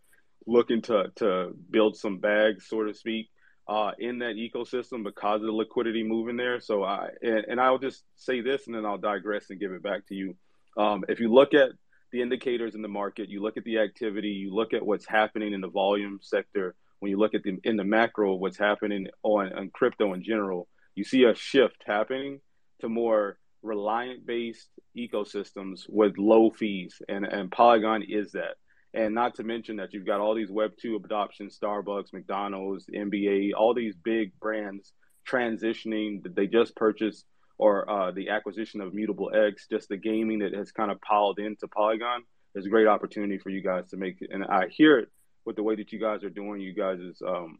looking 0.46 0.80
to 0.82 1.12
to 1.16 1.54
build 1.70 1.96
some 1.96 2.18
bags, 2.18 2.66
so 2.66 2.82
to 2.84 2.94
speak, 2.94 3.28
uh, 3.68 3.92
in 3.98 4.20
that 4.20 4.36
ecosystem 4.36 5.04
because 5.04 5.42
of 5.42 5.46
the 5.46 5.52
liquidity 5.52 6.02
moving 6.02 6.38
there. 6.38 6.58
So 6.58 6.82
I 6.82 7.10
and, 7.20 7.44
and 7.48 7.60
I'll 7.60 7.78
just 7.78 8.02
say 8.16 8.40
this, 8.40 8.66
and 8.66 8.74
then 8.74 8.86
I'll 8.86 8.96
digress 8.96 9.50
and 9.50 9.60
give 9.60 9.72
it 9.72 9.82
back 9.82 10.06
to 10.06 10.14
you. 10.14 10.36
Um, 10.74 11.04
if 11.06 11.20
you 11.20 11.30
look 11.30 11.52
at 11.52 11.72
the 12.12 12.22
indicators 12.22 12.74
in 12.74 12.82
the 12.82 12.88
market, 12.88 13.28
you 13.28 13.42
look 13.42 13.56
at 13.56 13.64
the 13.64 13.78
activity, 13.78 14.28
you 14.28 14.54
look 14.54 14.72
at 14.72 14.84
what's 14.84 15.06
happening 15.06 15.52
in 15.52 15.60
the 15.60 15.68
volume 15.68 16.20
sector. 16.22 16.74
When 17.00 17.10
you 17.10 17.18
look 17.18 17.34
at 17.34 17.42
the 17.42 17.58
in 17.64 17.76
the 17.76 17.84
macro, 17.84 18.34
what's 18.34 18.58
happening 18.58 19.08
on, 19.22 19.52
on 19.52 19.70
crypto 19.70 20.12
in 20.12 20.22
general, 20.22 20.68
you 20.94 21.04
see 21.04 21.24
a 21.24 21.34
shift 21.34 21.82
happening 21.86 22.40
to 22.80 22.88
more 22.88 23.38
reliant 23.62 24.26
based 24.26 24.68
ecosystems 24.96 25.82
with 25.88 26.18
low 26.18 26.50
fees 26.50 27.00
and, 27.08 27.24
and 27.24 27.50
polygon 27.50 28.02
is 28.02 28.32
that 28.32 28.56
and 28.92 29.14
not 29.14 29.36
to 29.36 29.44
mention 29.44 29.76
that 29.76 29.92
you've 29.92 30.04
got 30.04 30.20
all 30.20 30.34
these 30.34 30.50
web 30.50 30.72
2 30.80 30.96
adoptions 30.96 31.56
starbucks 31.62 32.12
mcdonald's 32.12 32.86
nba 32.86 33.52
all 33.56 33.72
these 33.72 33.94
big 33.94 34.32
brands 34.40 34.92
transitioning 35.28 36.22
that 36.24 36.34
they 36.34 36.48
just 36.48 36.74
purchased 36.74 37.24
or 37.62 37.88
uh, 37.88 38.10
the 38.10 38.28
acquisition 38.30 38.80
of 38.80 38.92
mutable 38.92 39.30
x 39.34 39.66
just 39.70 39.88
the 39.88 39.96
gaming 39.96 40.40
that 40.40 40.52
has 40.52 40.72
kind 40.72 40.90
of 40.90 41.00
piled 41.00 41.38
into 41.38 41.66
polygon 41.68 42.22
there's 42.52 42.66
a 42.66 42.74
great 42.76 42.86
opportunity 42.86 43.38
for 43.38 43.50
you 43.50 43.62
guys 43.62 43.88
to 43.90 43.96
make 43.96 44.20
it 44.20 44.30
and 44.32 44.44
i 44.44 44.66
hear 44.68 44.98
it 44.98 45.08
with 45.44 45.56
the 45.56 45.62
way 45.62 45.74
that 45.76 45.92
you 45.92 46.00
guys 46.00 46.22
are 46.24 46.30
doing 46.30 46.60
you 46.60 46.74
guys 46.74 46.98
is 47.00 47.20
um, 47.26 47.58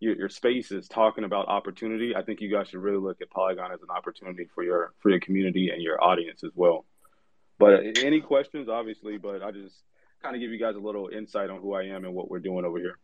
your, 0.00 0.16
your 0.16 0.28
space 0.28 0.70
is 0.72 0.88
talking 0.88 1.24
about 1.24 1.48
opportunity, 1.48 2.14
I 2.14 2.22
think 2.22 2.40
you 2.40 2.50
guys 2.50 2.68
should 2.68 2.80
really 2.80 2.98
look 2.98 3.20
at 3.22 3.30
Polygon 3.30 3.72
as 3.72 3.80
an 3.82 3.90
opportunity 3.90 4.46
for 4.54 4.62
your 4.62 4.92
for 5.00 5.10
your 5.10 5.20
community 5.20 5.70
and 5.72 5.82
your 5.82 6.02
audience 6.02 6.44
as 6.44 6.52
well. 6.54 6.84
But 7.58 7.98
any 8.04 8.20
questions, 8.20 8.68
obviously, 8.68 9.16
but 9.16 9.42
I 9.42 9.50
just 9.50 9.74
kind 10.22 10.34
of 10.34 10.40
give 10.40 10.50
you 10.50 10.58
guys 10.58 10.76
a 10.76 10.80
little 10.80 11.08
insight 11.08 11.48
on 11.48 11.60
who 11.60 11.72
I 11.72 11.84
am 11.84 12.04
and 12.04 12.14
what 12.14 12.30
we're 12.30 12.40
doing 12.40 12.66
over 12.66 12.78
here. 12.78 12.98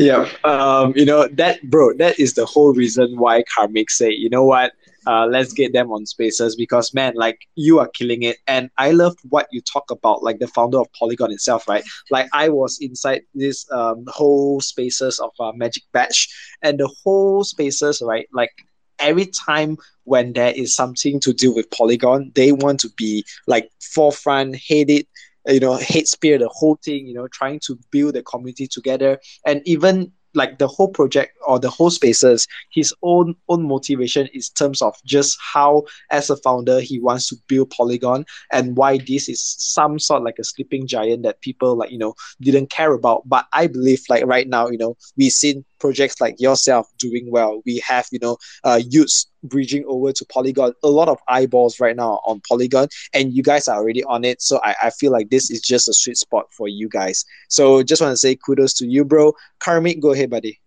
Yeah, 0.00 0.28
um, 0.44 0.94
you 0.96 1.04
know 1.04 1.28
that, 1.28 1.62
bro. 1.70 1.92
That 1.94 2.18
is 2.18 2.34
the 2.34 2.46
whole 2.46 2.72
reason 2.72 3.18
why 3.18 3.44
Karmic 3.54 3.90
say, 3.90 4.10
you 4.10 4.30
know 4.30 4.44
what, 4.44 4.72
uh, 5.06 5.26
let's 5.26 5.52
get 5.52 5.74
them 5.74 5.92
on 5.92 6.06
spaces 6.06 6.56
because 6.56 6.94
man 6.94 7.12
like 7.16 7.38
you 7.56 7.78
are 7.80 7.88
killing 7.88 8.22
it. 8.22 8.38
And 8.46 8.70
i 8.78 8.92
love 8.92 9.16
what 9.28 9.46
you 9.52 9.60
talk 9.60 9.90
about 9.90 10.22
like 10.22 10.38
the 10.38 10.48
founder 10.48 10.78
of 10.80 10.88
polygon 10.98 11.32
itself 11.32 11.68
right? 11.68 11.84
Like 12.10 12.28
i 12.32 12.48
was 12.48 12.78
inside 12.80 13.22
this 13.34 13.70
um, 13.72 14.04
whole 14.08 14.60
spaces 14.60 15.20
of 15.20 15.32
uh, 15.40 15.52
magic 15.52 15.84
batch 15.92 16.28
and 16.62 16.78
the 16.80 16.88
whole 17.04 17.44
spaces 17.44 18.02
right 18.04 18.26
like 18.32 18.52
every 18.98 19.26
time 19.26 19.76
when 20.04 20.32
there 20.34 20.52
is 20.54 20.74
something 20.74 21.20
to 21.20 21.32
do 21.32 21.52
with 21.54 21.70
polygon 21.70 22.32
they 22.34 22.52
want 22.52 22.80
to 22.80 22.90
be 22.96 23.24
like 23.46 23.70
forefront 23.94 24.56
it 24.68 25.06
Uh, 25.48 25.52
you 25.52 25.60
know 25.60 25.76
hate 25.76 26.06
spear 26.06 26.38
the 26.38 26.48
whole 26.48 26.78
thing 26.84 27.06
you 27.06 27.14
know 27.14 27.26
trying 27.28 27.58
to 27.60 27.78
build 27.90 28.14
the 28.14 28.22
community 28.22 28.66
together. 28.66 29.18
And 29.46 29.62
even 29.64 30.12
like 30.34 30.58
the 30.58 30.68
whole 30.68 30.88
project 30.88 31.36
or 31.46 31.58
the 31.58 31.70
whole 31.70 31.90
spaces 31.90 32.46
his 32.70 32.94
own 33.02 33.34
own 33.48 33.66
motivation 33.66 34.28
is 34.32 34.48
terms 34.50 34.80
of 34.80 34.94
just 35.04 35.36
how 35.40 35.82
as 36.10 36.30
a 36.30 36.36
founder 36.36 36.80
he 36.80 37.00
wants 37.00 37.28
to 37.28 37.36
build 37.48 37.70
polygon 37.70 38.24
and 38.52 38.76
why 38.76 38.98
this 38.98 39.28
is 39.28 39.42
some 39.58 39.98
sort 39.98 40.22
like 40.22 40.38
a 40.38 40.44
sleeping 40.44 40.86
giant 40.86 41.22
that 41.22 41.40
people 41.40 41.74
like 41.76 41.90
you 41.90 41.98
know 41.98 42.14
didn't 42.40 42.70
care 42.70 42.92
about. 42.92 43.28
But 43.28 43.46
i 43.52 43.66
believe 43.66 44.02
like 44.08 44.24
right 44.26 44.48
now 44.48 44.68
you 44.68 44.78
know 44.78 44.96
we've 45.16 45.32
seen 45.32 45.64
projects 45.80 46.20
like 46.20 46.40
yourself 46.40 46.86
doing 46.98 47.30
well 47.30 47.62
we 47.66 47.82
have 47.86 48.06
you 48.12 48.18
know 48.20 48.36
uh 48.64 48.78
y00ts 48.78 49.26
bridging 49.42 49.84
over 49.86 50.12
to 50.12 50.24
Polygon. 50.26 50.72
A 50.82 50.88
lot 50.88 51.08
of 51.08 51.18
eyeballs 51.28 51.80
right 51.80 51.96
now 51.96 52.20
on 52.24 52.40
Polygon, 52.48 52.88
and 53.14 53.32
you 53.32 53.42
guys 53.42 53.68
are 53.68 53.78
already 53.78 54.04
on 54.04 54.24
it. 54.24 54.42
So 54.42 54.60
I, 54.62 54.74
I 54.84 54.90
feel 54.90 55.12
like 55.12 55.30
this 55.30 55.50
is 55.50 55.60
just 55.60 55.88
a 55.88 55.92
sweet 55.92 56.16
spot 56.16 56.52
for 56.52 56.68
you 56.68 56.88
guys. 56.88 57.24
So 57.48 57.82
just 57.82 58.02
want 58.02 58.12
to 58.12 58.16
say 58.16 58.36
kudos 58.36 58.74
to 58.74 58.86
you, 58.86 59.04
bro. 59.04 59.32
Karmic, 59.58 60.00
go 60.00 60.12
ahead, 60.12 60.30
buddy. 60.30 60.60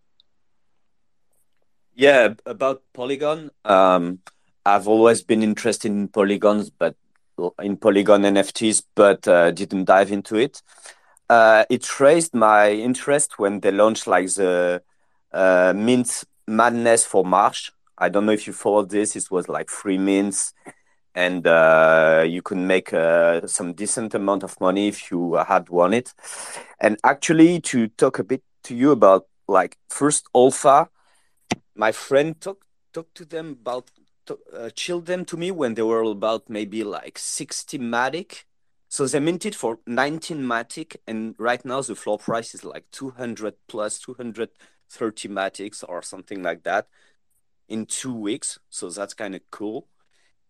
Yeah, 1.95 2.33
about 2.45 2.81
Polygon. 2.93 3.51
Um, 3.65 4.19
I've 4.65 4.87
always 4.87 5.21
been 5.21 5.43
interested 5.43 5.91
in 5.91 6.07
polygons, 6.07 6.69
but 6.69 6.95
in 7.61 7.77
Polygon 7.77 8.23
NFTs, 8.23 8.83
but 8.95 9.27
uh, 9.27 9.51
didn't 9.51 9.85
dive 9.85 10.11
into 10.11 10.37
it. 10.37 10.61
Uh, 11.29 11.65
it 11.69 11.99
raised 11.99 12.33
my 12.33 12.71
interest 12.71 13.39
when 13.39 13.59
they 13.59 13.71
launched 13.71 14.07
like 14.07 14.27
the 14.33 14.81
uh, 15.33 15.73
Mint 15.75 16.23
Madness 16.47 17.05
for 17.05 17.25
March, 17.25 17.71
I 17.97 18.09
don't 18.09 18.25
know 18.25 18.31
if 18.31 18.47
you 18.47 18.53
followed 18.53 18.89
this. 18.89 19.15
It 19.15 19.29
was 19.29 19.47
like 19.47 19.69
free 19.69 19.97
mints, 19.97 20.53
and 21.15 21.45
uh, 21.45 22.25
you 22.27 22.41
could 22.41 22.57
make 22.57 22.93
uh, 22.93 23.45
some 23.47 23.73
decent 23.73 24.13
amount 24.13 24.43
of 24.43 24.59
money 24.59 24.87
if 24.87 25.11
you 25.11 25.35
had 25.35 25.69
won 25.69 25.93
it. 25.93 26.13
And 26.79 26.97
actually, 27.03 27.61
to 27.61 27.87
talk 27.87 28.19
a 28.19 28.23
bit 28.23 28.43
to 28.63 28.75
you 28.75 28.91
about 28.91 29.27
like 29.47 29.77
first 29.89 30.27
alpha, 30.35 30.89
my 31.75 31.91
friend 31.91 32.39
talked 32.39 32.65
talked 32.93 33.15
to 33.15 33.25
them 33.25 33.57
about 33.61 33.91
uh, 34.29 34.69
chilled 34.69 35.05
them 35.05 35.25
to 35.25 35.37
me 35.37 35.51
when 35.51 35.73
they 35.73 35.81
were 35.81 36.03
about 36.03 36.49
maybe 36.49 36.83
like 36.83 37.17
60 37.17 37.77
matic. 37.79 38.43
So 38.87 39.07
they 39.07 39.19
minted 39.19 39.55
for 39.55 39.79
19 39.87 40.43
matic, 40.43 40.97
and 41.07 41.35
right 41.39 41.63
now 41.65 41.81
the 41.81 41.95
floor 41.95 42.19
price 42.19 42.53
is 42.53 42.63
like 42.63 42.85
200 42.91 43.55
plus 43.67 43.99
230 44.93 45.29
matics 45.29 45.83
or 45.83 46.01
something 46.01 46.43
like 46.43 46.63
that 46.63 46.87
in 47.67 47.85
two 47.85 48.13
weeks. 48.13 48.59
So 48.69 48.89
that's 48.89 49.13
kind 49.13 49.35
of 49.35 49.41
cool. 49.51 49.87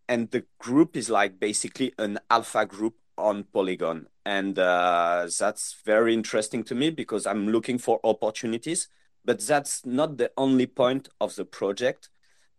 And 0.08 0.30
the 0.32 0.46
group 0.60 0.98
is 0.98 1.10
like 1.10 1.40
basically 1.40 1.94
an 1.98 2.20
alpha 2.30 2.66
group 2.66 2.96
on 3.18 3.46
Polygon. 3.46 4.08
And 4.26 4.58
uh, 4.60 5.28
that's 5.40 5.78
very 5.86 6.14
interesting 6.14 6.64
to 6.66 6.76
me 6.76 6.90
because 6.90 7.26
I'm 7.26 7.48
looking 7.48 7.78
for 7.78 8.00
opportunities. 8.04 8.90
But 9.26 9.40
that's 9.40 9.86
not 9.86 10.18
the 10.18 10.32
only 10.36 10.66
point 10.66 11.08
of 11.22 11.36
the 11.36 11.46
project 11.46 12.10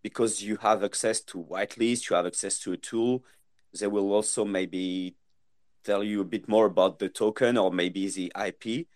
because 0.02 0.42
you 0.42 0.56
have 0.58 0.82
access 0.82 1.20
to 1.20 1.42
whitelist, 1.42 2.08
you 2.08 2.16
have 2.16 2.26
access 2.26 2.58
to 2.60 2.72
a 2.72 2.76
tool. 2.76 3.24
They 3.78 3.86
will 3.86 4.12
also 4.12 4.44
maybe 4.44 5.16
tell 5.84 6.02
you 6.02 6.22
a 6.22 6.24
bit 6.24 6.48
more 6.48 6.66
about 6.66 6.98
the 6.98 7.08
token 7.08 7.58
or 7.58 7.70
maybe 7.70 8.08
the 8.08 8.32
IP. 8.46 8.86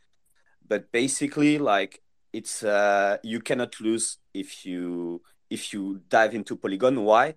But 0.67 0.91
basically, 0.93 1.59
like 1.59 2.03
it's 2.33 2.63
uh, 2.63 3.19
you 3.23 3.41
cannot 3.41 3.81
lose 3.81 4.19
if 4.35 4.65
you 4.65 5.23
if 5.51 5.73
you 5.73 6.01
dive 6.09 6.35
into 6.35 6.57
Polygon. 6.57 7.05
Why? 7.05 7.35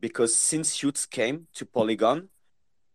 Because 0.00 0.34
since 0.34 0.76
y00ts 0.78 1.08
came 1.08 1.46
to 1.54 1.64
Polygon, 1.66 2.28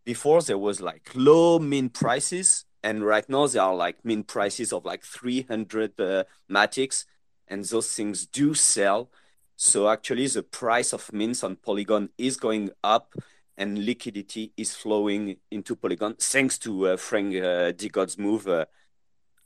before 0.04 0.42
there 0.42 0.58
was 0.58 0.80
like 0.80 1.10
low 1.14 1.58
min 1.58 1.88
prices, 1.88 2.64
and 2.82 3.04
right 3.04 3.28
now 3.28 3.46
there 3.46 3.62
are 3.62 3.74
like 3.74 4.04
min 4.04 4.24
prices 4.24 4.72
of 4.72 4.84
like 4.84 5.02
300 5.04 6.00
uh, 6.00 6.24
Matics, 6.50 7.04
and 7.46 7.64
those 7.64 7.94
things 7.94 8.26
do 8.26 8.54
sell. 8.54 9.10
So 9.56 9.88
actually, 9.88 10.26
the 10.26 10.42
price 10.42 10.92
of 10.92 11.12
mints 11.12 11.42
on 11.42 11.56
Polygon 11.56 12.10
is 12.18 12.36
going 12.36 12.70
up, 12.84 13.14
and 13.56 13.84
liquidity 13.84 14.52
is 14.56 14.74
flowing 14.74 15.36
into 15.50 15.74
Polygon 15.74 16.14
thanks 16.18 16.58
to 16.58 16.88
uh, 16.88 16.96
Frank 16.96 17.34
uh, 17.36 17.72
DeGod's 17.72 18.18
move. 18.18 18.46
Uh, 18.46 18.66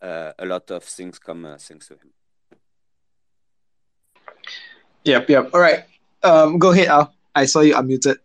uh, 0.03 0.33
a 0.39 0.47
lot 0.47 0.71
of 0.71 0.85
things 0.85 1.19
come 1.19 1.45
uh, 1.45 1.57
thanks 1.59 1.89
to 1.89 1.95
him. 1.95 2.11
Yep, 5.05 5.31
yep. 5.31 5.51
All 5.55 5.61
right. 5.61 5.85
Um, 6.23 6.59
go 6.59 6.73
ahead, 6.73 6.89
Al. 6.89 7.15
I 7.35 7.47
saw 7.47 7.61
you 7.61 7.75
unmuted. 7.75 8.19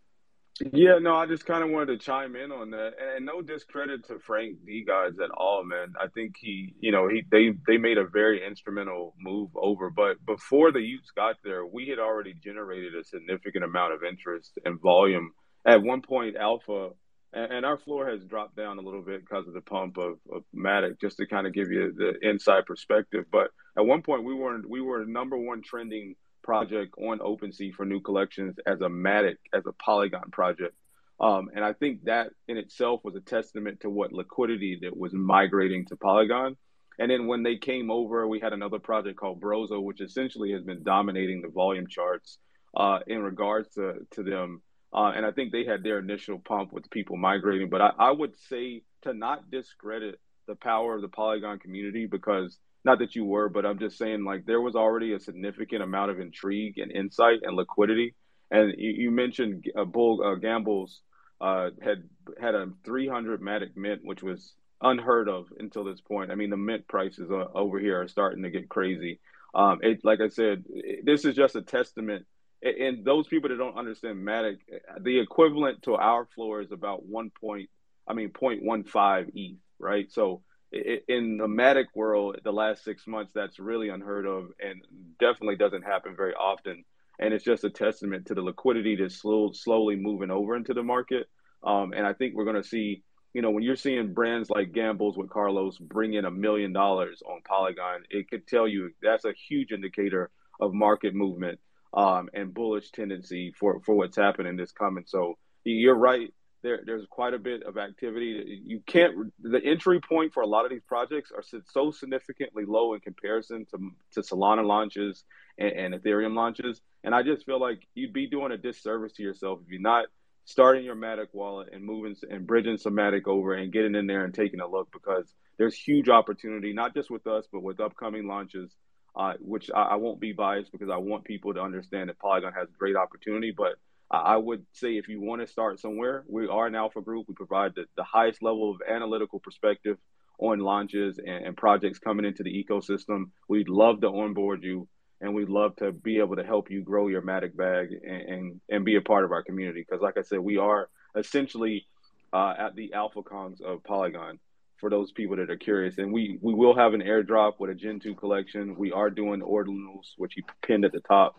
Yeah, 0.74 0.98
no, 1.00 1.16
I 1.16 1.28
just 1.28 1.46
kind 1.46 1.64
of 1.64 1.70
wanted 1.70 1.88
to 1.88 1.98
chime 1.98 2.36
in 2.36 2.52
on 2.52 2.72
that, 2.72 2.94
and, 3.00 3.26
no 3.26 3.44
discredit 3.44 4.08
to 4.08 4.18
Frank 4.18 4.58
DeGods 4.68 5.20
at 5.24 5.30
all, 5.30 5.64
man. 5.64 5.94
I 6.00 6.08
think 6.08 6.36
he, 6.40 6.74
you 6.80 6.92
know, 6.92 7.08
he 7.08 7.24
they 7.32 7.54
they 7.68 7.78
made 7.78 8.00
a 8.00 8.06
very 8.06 8.46
instrumental 8.46 9.14
move 9.20 9.52
over, 9.56 9.92
but 9.92 10.24
before 10.26 10.72
the 10.72 10.80
y00ts 10.80 11.14
got 11.16 11.36
there, 11.44 11.68
we 11.68 11.88
had 11.88 12.00
already 12.00 12.34
generated 12.34 12.96
a 12.96 13.04
significant 13.04 13.66
amount 13.66 13.94
of 13.94 14.04
interest 14.04 14.58
and 14.66 14.82
volume. 14.82 15.32
At 15.66 15.84
one 15.84 16.02
point, 16.02 16.38
Owlpha 16.38 16.92
and, 17.34 17.52
and 17.52 17.66
our 17.66 17.78
floor 17.78 18.10
has 18.10 18.24
dropped 18.26 18.56
down 18.56 18.78
a 18.78 18.82
little 18.82 19.02
bit 19.02 19.22
because 19.22 19.48
of 19.48 19.54
the 19.54 19.62
pump 19.62 19.98
of, 19.98 20.20
of 20.32 20.44
Matic, 20.56 21.00
just 21.00 21.18
to 21.18 21.28
kind 21.28 21.48
of 21.48 21.54
give 21.54 21.72
you 21.72 21.94
the 21.96 22.14
inside 22.28 22.66
perspective. 22.66 23.26
But 23.32 23.50
at 23.78 23.86
one 23.86 24.02
point, 24.02 24.24
we 24.24 24.34
were 24.34 24.62
we 24.68 24.82
were 24.82 25.06
number 25.06 25.38
one 25.38 25.62
trending 25.62 26.16
project 26.44 26.94
on 26.98 27.20
OpenSea 27.20 27.74
for 27.74 27.86
new 27.86 28.00
collections 28.00 28.56
as 28.66 28.80
a 28.82 28.88
Matic, 28.88 29.36
as 29.54 29.64
a 29.66 29.74
Polygon 29.74 30.32
project. 30.32 30.74
Um, 31.20 31.50
and 31.56 31.66
I 31.66 31.74
think 31.74 32.04
that 32.06 32.30
in 32.48 32.58
itself 32.58 33.02
was 33.04 33.16
a 33.16 33.22
testament 33.22 33.82
to 33.82 33.90
what 33.90 34.14
liquidity 34.14 34.80
that 34.84 34.96
was 34.96 35.14
migrating 35.14 35.86
to 35.88 35.96
Polygon. 35.98 36.56
And 37.00 37.12
then 37.12 37.28
when 37.28 37.44
they 37.44 37.58
came 37.58 37.92
over, 37.92 38.28
we 38.28 38.40
had 38.40 38.54
another 38.54 38.80
project 38.80 39.20
called 39.20 39.42
Brozo, 39.42 39.82
which 39.82 40.02
essentially 40.02 40.52
has 40.54 40.64
been 40.64 40.84
dominating 40.84 41.42
the 41.42 41.50
volume 41.50 41.88
charts 41.88 42.38
uh, 42.76 43.00
in 43.08 43.22
regards 43.22 43.70
to, 43.76 44.06
to 44.12 44.24
them. 44.24 44.62
Uh, 44.98 45.12
and 45.16 45.28
I 45.28 45.32
think 45.32 45.52
they 45.52 45.64
had 45.64 45.84
their 45.84 46.00
initial 46.00 46.40
pump 46.40 46.74
with 46.74 46.90
people 46.90 47.18
migrating. 47.18 47.70
But 47.70 47.82
I, 47.82 47.92
I 48.00 48.12
would 48.12 48.36
say 48.50 48.82
to 49.04 49.14
not 49.14 49.52
discredit 49.52 50.20
the 50.48 50.56
power 50.56 50.96
of 50.96 51.04
the 51.04 51.08
Polygon 51.08 51.60
community 51.60 52.08
because 52.08 52.58
not 52.84 52.98
that 53.00 53.16
you 53.16 53.24
were, 53.24 53.48
but 53.48 53.64
I'm 53.64 53.78
just 53.78 54.00
saying 54.00 54.24
like 54.24 54.48
there 54.48 54.60
was 54.60 54.76
already 54.76 55.14
a 55.14 55.20
significant 55.20 55.84
amount 55.84 56.10
of 56.10 56.20
intrigue 56.20 56.80
and 56.80 56.92
insight 56.92 57.42
and 57.44 57.56
liquidity. 57.56 58.16
And 58.50 58.74
you, 58.76 58.90
you 58.90 59.12
mentioned 59.12 59.66
uh, 59.78 59.86
Bull 59.86 60.24
uh, 60.24 60.34
Gambles 60.34 61.02
uh, 61.40 61.70
had 61.80 62.04
had 62.42 62.56
a 62.56 62.70
300 62.84 63.40
Matic 63.40 63.76
mint, 63.76 64.02
which 64.04 64.24
was 64.24 64.54
unheard 64.82 65.30
of 65.30 65.46
until 65.60 65.84
this 65.84 66.02
point. 66.02 66.32
I 66.32 66.36
mean, 66.36 66.50
the 66.50 66.58
mint 66.58 66.88
prices 66.88 67.30
uh, 67.30 67.46
over 67.54 67.78
here 67.78 68.02
are 68.02 68.08
starting 68.08 68.42
to 68.42 68.50
get 68.50 68.68
crazy. 68.68 69.20
Um, 69.54 69.78
it, 69.84 70.00
like 70.04 70.22
I 70.22 70.30
said, 70.30 70.64
it, 70.70 71.06
this 71.06 71.24
is 71.24 71.36
just 71.36 71.56
a 71.56 71.62
testament. 71.62 72.26
And 72.62 73.06
those 73.06 73.28
people 73.28 73.50
that 73.50 73.58
don't 73.58 73.78
understand 73.78 74.26
Matic, 74.26 74.58
the 75.00 75.20
equivalent 75.20 75.84
to 75.84 75.96
our 75.96 76.26
floor 76.26 76.62
is 76.62 76.72
about 76.72 77.06
one 77.06 77.30
point, 77.30 77.70
I 78.08 78.14
mean, 78.14 78.30
0.15 78.30 79.32
ETH, 79.36 79.58
right? 79.80 80.12
So 80.12 80.42
in 80.72 81.38
the 81.38 81.48
Matic 81.48 81.86
world, 81.94 82.40
the 82.44 82.52
last 82.52 82.84
six 82.84 83.06
months, 83.06 83.32
that's 83.34 83.60
really 83.60 83.90
unheard 83.90 84.26
of 84.26 84.50
and 84.60 84.82
definitely 85.20 85.56
doesn't 85.56 85.84
happen 85.84 86.16
very 86.16 86.34
often. 86.34 86.84
And 87.20 87.34
it's 87.34 87.46
just 87.46 87.64
a 87.64 87.70
testament 87.70 88.28
to 88.28 88.36
the 88.36 88.42
liquidity 88.42 88.96
that's 88.96 89.16
slow, 89.16 89.52
slowly 89.52 89.96
moving 89.96 90.32
over 90.32 90.56
into 90.56 90.74
the 90.74 90.84
market. 90.84 91.30
Um, 91.64 91.94
and 91.94 92.06
I 92.06 92.14
think 92.14 92.36
we're 92.36 92.46
going 92.46 92.62
to 92.62 92.68
see 92.68 93.04
you 93.34 93.44
know, 93.44 93.52
when 93.52 93.62
you're 93.62 93.76
seeing 93.76 94.14
brands 94.14 94.50
like 94.50 94.72
Gambles 94.72 95.16
with 95.16 95.30
Carlos 95.30 95.78
bring 95.78 96.16
in 96.16 96.26
a 96.26 96.32
million 96.32 96.74
dollars 96.74 97.22
on 97.24 97.42
Polygon, 97.48 98.02
it 98.10 98.28
could 98.28 98.48
tell 98.48 98.68
you 98.68 98.90
that's 99.00 99.26
a 99.26 99.34
huge 99.48 99.72
indicator 99.72 100.32
of 100.60 100.74
market 100.74 101.14
movement 101.14 101.60
um, 101.94 102.30
and 102.34 102.54
bullish 102.54 102.92
tendency 102.92 103.54
for, 103.58 103.80
for 103.86 103.96
what's 103.96 104.18
happening 104.18 104.56
this 104.56 104.72
coming. 104.72 105.06
So 105.08 105.38
you're 105.64 105.96
right. 105.96 106.34
There, 106.64 106.80
there's 106.86 107.06
quite 107.10 107.34
a 107.34 107.40
bit 107.40 107.64
of 107.64 107.78
activity. 107.78 108.62
You 108.66 108.82
can't. 108.86 109.32
The 109.40 109.64
entry 109.64 110.02
point 110.02 110.34
for 110.34 110.42
a 110.42 110.48
lot 110.48 110.66
of 110.66 110.72
these 110.72 110.82
projects 110.88 111.32
are 111.32 111.44
so 111.72 111.92
significantly 111.92 112.64
low 112.66 112.94
in 112.94 113.00
comparison 113.00 113.66
to 113.72 113.92
to 114.14 114.22
Solana 114.22 114.66
launches 114.66 115.24
and, 115.58 115.72
and 115.72 115.94
Ethereum 115.94 116.36
launches. 116.36 116.82
And 117.04 117.14
I 117.14 117.22
just 117.22 117.46
feel 117.46 117.60
like 117.60 117.88
you'd 117.94 118.12
be 118.12 118.28
doing 118.28 118.52
a 118.52 118.58
disservice 118.58 119.14
to 119.14 119.24
yourself 119.24 119.60
if 119.64 119.70
you're 119.70 119.82
not 119.82 120.06
starting 120.46 120.86
your 120.86 120.96
Matic 120.96 121.28
wallet 121.34 121.70
and 121.74 121.84
moving 121.84 122.16
and 122.30 122.48
bridging 122.48 122.78
some 122.78 122.94
Matic 122.94 123.28
over 123.28 123.54
and 123.54 123.72
getting 123.72 123.96
in 123.96 124.08
there 124.08 124.24
and 124.24 124.34
taking 124.34 124.62
a 124.62 124.68
look 124.68 124.90
because 124.92 125.32
there's 125.58 125.76
huge 125.76 126.08
opportunity, 126.08 126.74
not 126.74 126.94
just 126.94 127.12
with 127.12 127.28
us, 127.28 127.46
but 127.52 127.62
with 127.62 127.80
upcoming 127.80 128.28
launches, 128.28 128.72
uh, 129.18 129.34
which 129.40 129.72
I, 129.76 129.82
I, 129.84 129.96
won't 129.96 130.20
be 130.20 130.32
biased 130.32 130.72
because 130.72 130.92
I 130.92 130.98
want 130.98 131.24
people 131.24 131.54
to 131.56 131.60
understand 131.60 132.10
that 132.10 132.20
Polygon 132.20 132.54
has 132.54 132.68
great 132.78 132.96
opportunity. 132.96 133.52
But 133.52 133.74
I 134.12 134.38
would 134.38 134.66
say 134.74 134.98
if 134.98 135.08
you 135.08 135.20
want 135.20 135.42
to 135.42 135.48
start 135.48 135.80
somewhere, 135.80 136.24
we 136.28 136.48
are 136.48 136.68
an 136.68 136.76
alpha 136.76 137.02
group. 137.02 137.28
We 137.28 137.34
provide 137.34 137.74
the, 137.76 137.86
the 137.98 138.04
highest 138.04 138.44
level 138.44 138.72
of 138.72 138.82
analytical 138.88 139.40
perspective 139.40 139.98
on 140.40 140.60
launches 140.60 141.18
and, 141.18 141.46
and 141.46 141.58
projects 141.58 141.98
coming 141.98 142.26
into 142.26 142.44
the 142.44 142.64
ecosystem. 142.64 143.32
We'd 143.48 143.70
love 143.70 144.02
to 144.02 144.08
onboard 144.08 144.64
you 144.64 144.88
and 145.20 145.34
we'd 145.34 145.50
love 145.50 145.76
to 145.78 145.92
be 145.92 146.20
able 146.20 146.36
to 146.36 146.44
help 146.44 146.70
you 146.70 146.82
grow 146.82 147.08
your 147.08 147.24
Matic 147.24 147.58
bag 147.58 147.90
and, 147.92 148.22
and, 148.22 148.62
and 148.70 148.86
be 148.86 148.98
a 148.98 149.02
part 149.02 149.26
of 149.26 149.32
our 149.32 149.42
community. 149.42 149.84
Because, 149.88 150.02
like 150.02 150.18
I 150.18 150.22
said, 150.22 150.40
we 150.40 150.58
are 150.58 150.90
essentially 151.16 151.88
uh, 152.32 152.54
at 152.58 152.76
the 152.76 152.94
alpha 152.94 153.24
cons 153.24 153.62
of 153.62 153.84
Polygon 153.84 154.40
for 154.80 154.90
those 154.90 155.12
people 155.12 155.36
that 155.38 155.50
are 155.50 155.58
curious. 155.58 155.98
And 155.98 156.12
we, 156.14 156.38
we 156.42 156.54
will 156.54 156.76
have 156.76 156.94
an 156.94 157.02
airdrop 157.02 157.54
with 157.60 157.72
a 157.72 157.76
Gen 157.76 158.00
2 158.00 158.16
collection. 158.16 158.76
We 158.78 158.92
are 158.92 159.10
doing 159.10 159.42
ordinals, 159.42 160.14
which 160.18 160.38
you 160.38 160.44
pinned 160.66 160.86
at 160.86 160.92
the 160.92 161.02
top 161.02 161.36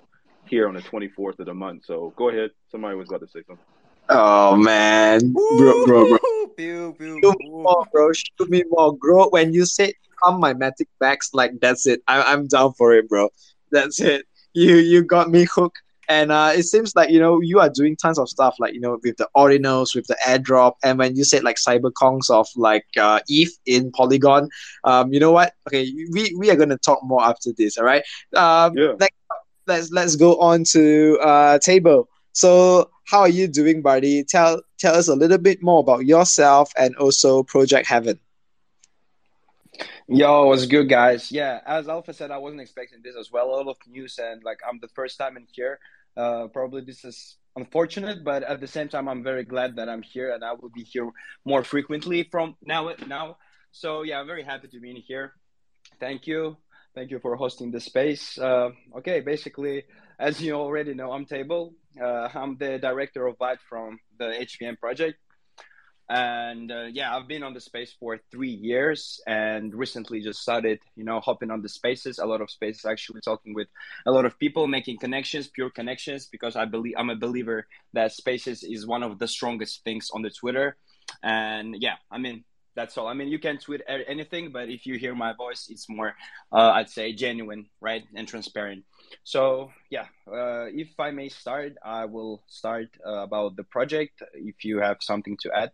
here 0.46 0.68
on 0.68 0.74
the 0.74 0.80
24th 0.80 1.38
of 1.38 1.46
the 1.46 1.54
month. 1.54 1.84
So 1.84 2.12
go 2.16 2.30
ahead. 2.30 2.50
Somebody 2.70 2.96
was 2.96 3.08
about 3.08 3.20
to 3.20 3.28
say 3.28 3.42
something. 3.46 3.64
Oh 4.10 4.56
man, 4.56 5.34
bro, 5.58 5.84
bro, 5.84 6.06
bro. 6.06 6.18
Pew, 6.56 6.94
pew, 6.98 7.20
Shoot 7.22 7.38
me 7.40 7.50
more, 7.50 7.84
bro. 7.92 8.10
Shoot 8.12 8.48
me 8.48 8.64
more, 8.70 8.96
bro. 8.96 9.28
When 9.28 9.52
you 9.52 9.66
said 9.66 9.92
come 10.24 10.40
my 10.40 10.54
Matic 10.54 10.86
bags, 10.98 11.28
like 11.34 11.52
that's 11.60 11.86
it. 11.86 12.00
I, 12.08 12.32
I'm 12.32 12.46
down 12.46 12.72
for 12.72 12.94
it, 12.94 13.06
bro 13.06 13.28
that's 13.70 14.00
it. 14.00 14.26
You 14.54 14.76
you 14.76 15.04
got 15.04 15.30
me 15.30 15.44
hooked. 15.44 15.82
And 16.08 16.32
uh, 16.32 16.52
it 16.54 16.62
seems 16.62 16.96
like 16.96 17.10
you 17.10 17.18
know 17.18 17.40
you 17.42 17.60
are 17.60 17.68
doing 17.68 17.94
tons 17.94 18.18
of 18.18 18.28
stuff 18.28 18.56
like 18.58 18.72
you 18.72 18.80
know 18.80 18.98
with 19.02 19.18
the 19.18 19.28
ordinals, 19.36 19.94
with 19.94 20.06
the 20.06 20.16
airdrop, 20.26 20.74
and 20.82 20.98
when 20.98 21.16
you 21.16 21.24
said 21.24 21.44
like 21.44 21.56
CyberKongz 21.56 22.30
of 22.30 22.48
like 22.56 22.86
uh, 22.98 23.20
ETH 23.28 23.52
in 23.66 23.92
Polygon, 23.92 24.48
um, 24.84 25.12
you 25.12 25.20
know 25.20 25.32
what? 25.32 25.52
Okay, 25.68 25.92
we, 26.12 26.34
we 26.38 26.50
are 26.50 26.56
gonna 26.56 26.78
talk 26.78 27.00
more 27.04 27.22
after 27.22 27.50
this. 27.58 27.76
All 27.76 27.84
right. 27.84 28.02
Um, 28.34 28.76
yeah. 28.76 28.94
Next, 28.98 29.16
let's 29.66 29.90
let's 29.92 30.16
go 30.16 30.40
on 30.40 30.64
to 30.72 31.18
uh, 31.20 31.58
table. 31.58 32.08
So 32.32 32.90
how 33.04 33.20
are 33.20 33.28
you 33.28 33.46
doing, 33.46 33.82
buddy? 33.82 34.24
Tell 34.24 34.62
tell 34.78 34.94
us 34.94 35.08
a 35.08 35.14
little 35.14 35.38
bit 35.38 35.62
more 35.62 35.80
about 35.80 36.06
yourself 36.06 36.72
and 36.78 36.96
also 36.96 37.42
Project 37.42 37.86
Heaven. 37.86 38.18
Yo, 40.08 40.46
what's 40.46 40.64
good, 40.64 40.88
guys? 40.88 41.30
Yeah, 41.30 41.60
as 41.66 41.86
Owlpha 41.86 42.14
said, 42.14 42.30
I 42.30 42.38
wasn't 42.38 42.62
expecting 42.62 43.00
this 43.02 43.14
as 43.14 43.30
well. 43.30 43.50
A 43.50 43.56
lot 43.56 43.68
of 43.68 43.76
news, 43.86 44.18
and 44.18 44.42
like 44.42 44.58
I'm 44.66 44.78
the 44.80 44.88
first 44.88 45.18
time 45.18 45.36
in 45.36 45.46
here. 45.52 45.78
Uh, 46.16 46.48
probably 46.48 46.82
this 46.82 47.04
is 47.04 47.36
unfortunate, 47.56 48.24
but 48.24 48.42
at 48.42 48.60
the 48.60 48.66
same 48.66 48.88
time, 48.88 49.08
I'm 49.08 49.22
very 49.22 49.44
glad 49.44 49.76
that 49.76 49.88
I'm 49.88 50.02
here, 50.02 50.32
and 50.32 50.44
I 50.44 50.52
will 50.52 50.70
be 50.70 50.82
here 50.82 51.10
more 51.44 51.62
frequently 51.62 52.24
from 52.30 52.56
now. 52.62 52.90
Now, 53.06 53.36
so 53.72 54.02
yeah, 54.02 54.20
I'm 54.20 54.26
very 54.26 54.42
happy 54.42 54.68
to 54.68 54.80
be 54.80 54.90
in 54.90 54.96
here. 54.96 55.32
Thank 56.00 56.26
you, 56.26 56.56
thank 56.94 57.10
you 57.10 57.18
for 57.18 57.36
hosting 57.36 57.70
the 57.70 57.80
space. 57.80 58.38
Uh, 58.38 58.70
okay, 58.98 59.20
basically, 59.20 59.84
as 60.18 60.40
you 60.40 60.54
already 60.54 60.94
know, 60.94 61.12
I'm 61.12 61.26
Table. 61.26 61.74
Uh, 62.00 62.28
I'm 62.34 62.56
the 62.56 62.78
director 62.78 63.26
of 63.26 63.38
Vibe 63.38 63.58
from 63.68 63.98
the 64.18 64.26
HVN 64.26 64.78
project 64.78 65.18
and 66.10 66.72
uh, 66.72 66.86
yeah 66.90 67.14
i've 67.14 67.28
been 67.28 67.42
on 67.42 67.52
the 67.52 67.60
space 67.60 67.94
for 68.00 68.18
three 68.30 68.50
years 68.50 69.20
and 69.26 69.74
recently 69.74 70.20
just 70.20 70.40
started 70.40 70.78
you 70.96 71.04
know 71.04 71.20
hopping 71.20 71.50
on 71.50 71.60
the 71.60 71.68
spaces 71.68 72.18
a 72.18 72.24
lot 72.24 72.40
of 72.40 72.50
spaces 72.50 72.86
actually 72.86 73.20
talking 73.20 73.54
with 73.54 73.68
a 74.06 74.10
lot 74.10 74.24
of 74.24 74.38
people 74.38 74.66
making 74.66 74.96
connections 74.98 75.48
pure 75.48 75.68
connections 75.68 76.26
because 76.26 76.56
i 76.56 76.64
believe 76.64 76.94
i'm 76.96 77.10
a 77.10 77.16
believer 77.16 77.66
that 77.92 78.12
spaces 78.12 78.62
is 78.62 78.86
one 78.86 79.02
of 79.02 79.18
the 79.18 79.28
strongest 79.28 79.84
things 79.84 80.10
on 80.14 80.22
the 80.22 80.30
twitter. 80.30 80.76
And 81.22 81.76
yeah 81.78 81.96
i 82.10 82.18
mean 82.18 82.44
that's 82.74 82.96
all. 82.96 83.08
I 83.08 83.14
mean 83.14 83.26
you 83.26 83.40
can 83.40 83.58
tweet 83.58 83.82
anything 83.88 84.52
but 84.52 84.68
if 84.68 84.86
you 84.86 84.98
hear 84.98 85.14
my 85.14 85.32
voice 85.32 85.66
it's 85.68 85.88
more 85.88 86.14
uh, 86.52 86.70
i'd 86.76 86.88
say 86.88 87.12
genuine 87.12 87.66
right 87.80 88.04
and 88.14 88.26
transparent. 88.28 88.84
So 89.24 89.72
yeah 89.90 90.06
uh, 90.30 90.66
if 90.70 90.88
i 90.98 91.10
may 91.10 91.28
start 91.28 91.72
i 91.84 92.04
will 92.04 92.42
start 92.46 92.88
uh, 93.04 93.24
about 93.28 93.56
the 93.56 93.64
project 93.64 94.22
if 94.34 94.64
you 94.64 94.78
have 94.78 94.98
something 95.00 95.36
to 95.42 95.50
add 95.52 95.72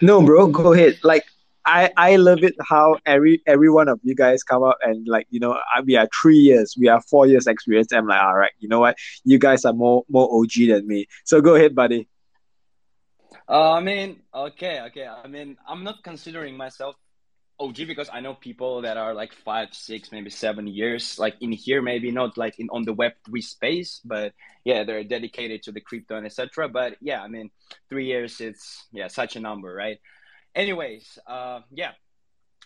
no, 0.00 0.22
bro, 0.24 0.48
go 0.48 0.72
ahead. 0.72 0.98
Like 1.02 1.24
I 1.66 1.90
I 1.96 2.16
love 2.16 2.42
it 2.42 2.54
how 2.68 2.96
every 3.06 3.42
every 3.46 3.70
one 3.70 3.88
of 3.88 4.00
you 4.02 4.14
guys 4.14 4.42
come 4.42 4.62
up 4.62 4.78
and 4.82 5.06
like 5.08 5.26
you 5.30 5.40
know 5.40 5.58
we 5.84 5.96
are 5.96 6.08
three 6.20 6.36
years, 6.38 6.74
we 6.78 6.88
are 6.88 7.00
four 7.02 7.26
years 7.26 7.46
experience. 7.46 7.92
I'm 7.92 8.06
like, 8.06 8.22
all 8.22 8.36
right, 8.36 8.52
you 8.58 8.68
know 8.68 8.80
what? 8.80 8.96
You 9.24 9.38
guys 9.38 9.64
are 9.64 9.72
more 9.72 10.04
more 10.08 10.28
OG 10.32 10.68
than 10.68 10.86
me. 10.86 11.06
So 11.24 11.40
go 11.40 11.54
ahead, 11.54 11.74
buddy. 11.74 12.08
Uh, 13.48 13.72
I 13.72 13.80
mean, 13.80 14.22
okay, 14.34 14.80
okay. 14.86 15.06
I 15.06 15.26
mean, 15.26 15.56
I'm 15.66 15.84
not 15.84 16.02
considering 16.02 16.56
myself 16.56 16.96
OG 17.60 17.76
because 17.86 18.08
I 18.12 18.20
know 18.20 18.34
people 18.34 18.82
that 18.82 18.96
are 18.96 19.14
like 19.14 19.32
five, 19.32 19.68
six, 19.72 20.10
maybe 20.10 20.30
seven 20.30 20.66
years, 20.66 21.18
like 21.18 21.36
in 21.40 21.52
here, 21.52 21.82
maybe 21.82 22.10
not 22.10 22.38
like 22.38 22.58
in 22.58 22.68
on 22.70 22.82
the 22.82 22.94
Web 22.94 23.12
three 23.24 23.42
space, 23.42 24.00
but 24.04 24.32
yeah, 24.64 24.84
they're 24.84 25.04
dedicated 25.04 25.62
to 25.64 25.72
the 25.72 25.80
crypto 25.80 26.16
and 26.16 26.26
etc. 26.26 26.68
But 26.68 26.96
yeah, 27.00 27.22
I 27.22 27.28
mean, 27.28 27.50
three 27.88 28.06
years, 28.06 28.40
it's 28.40 28.86
yeah, 28.92 29.08
such 29.08 29.36
a 29.36 29.40
number, 29.40 29.72
right? 29.72 29.98
Anyways, 30.54 31.18
uh, 31.26 31.60
yeah, 31.70 31.92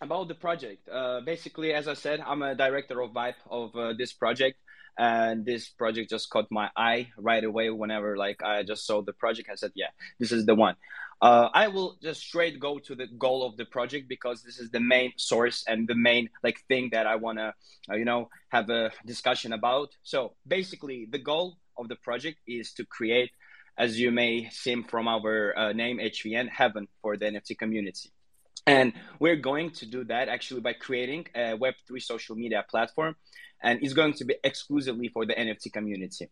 about 0.01 0.29
the 0.29 0.35
project. 0.35 0.89
Uh, 0.89 1.21
basically, 1.21 1.75
as 1.75 1.89
I 1.89 1.95
said, 1.95 2.21
I'm 2.21 2.43
a 2.43 2.55
director 2.55 3.03
of 3.03 3.11
Vibe 3.11 3.41
of 3.51 3.75
uh, 3.77 3.93
this 3.99 4.13
project 4.13 4.59
and 4.97 5.45
this 5.45 5.69
project 5.69 6.11
just 6.11 6.31
caught 6.31 6.47
my 6.51 6.71
eye 6.77 7.09
right 7.19 7.43
away 7.43 7.69
whenever 7.71 8.17
like 8.17 8.43
i 8.43 8.63
just 8.63 8.87
saw 8.87 9.03
the 9.03 9.13
project 9.13 9.49
i 9.51 9.55
said 9.55 9.73
yeah 9.75 9.89
this 10.21 10.31
is 10.31 10.47
the 10.47 10.55
one 10.55 10.77
uh, 11.25 11.49
i 11.55 11.67
will 11.67 11.97
just 12.03 12.21
straight 12.21 12.61
go 12.61 12.79
to 12.79 12.95
the 12.95 13.07
goal 13.19 13.41
of 13.47 13.57
the 13.57 13.65
project 13.77 14.09
because 14.09 14.43
this 14.43 14.59
is 14.59 14.71
the 14.71 14.85
main 14.95 15.11
source 15.17 15.65
and 15.67 15.89
the 15.89 15.95
main 15.95 16.29
like 16.43 16.59
thing 16.69 16.89
that 16.93 17.07
i 17.07 17.17
want 17.17 17.39
to 17.39 17.53
uh, 17.91 17.97
you 18.01 18.05
know 18.05 18.29
have 18.51 18.69
a 18.71 18.91
discussion 19.05 19.53
about 19.53 19.89
so 20.03 20.35
basically 20.47 21.09
the 21.11 21.23
goal 21.31 21.57
of 21.79 21.89
the 21.89 21.97
project 21.97 22.39
is 22.47 22.73
to 22.73 22.85
create 22.85 23.31
as 23.77 23.99
you 23.99 24.11
may 24.13 24.49
see 24.51 24.77
from 24.83 25.09
our 25.09 25.59
uh, 25.59 25.73
name 25.73 25.99
hvn 25.99 26.49
heaven 26.49 26.87
for 27.03 27.17
the 27.17 27.27
nft 27.27 27.59
community 27.59 28.11
and 28.67 28.93
we're 29.19 29.37
going 29.37 29.71
to 29.73 29.87
do 29.87 30.05
that 30.05 30.29
actually 30.29 30.61
by 30.61 30.73
creating 30.73 31.27
a 31.35 31.57
Web3 31.57 32.01
social 32.01 32.35
media 32.35 32.65
platform, 32.71 33.15
and 33.63 33.83
it's 33.83 33.93
going 33.93 34.15
to 34.15 34.25
be 34.25 34.37
exclusively 34.43 35.09
for 35.09 35.27
the 35.27 35.35
NFT 35.35 35.73
community. 35.73 36.31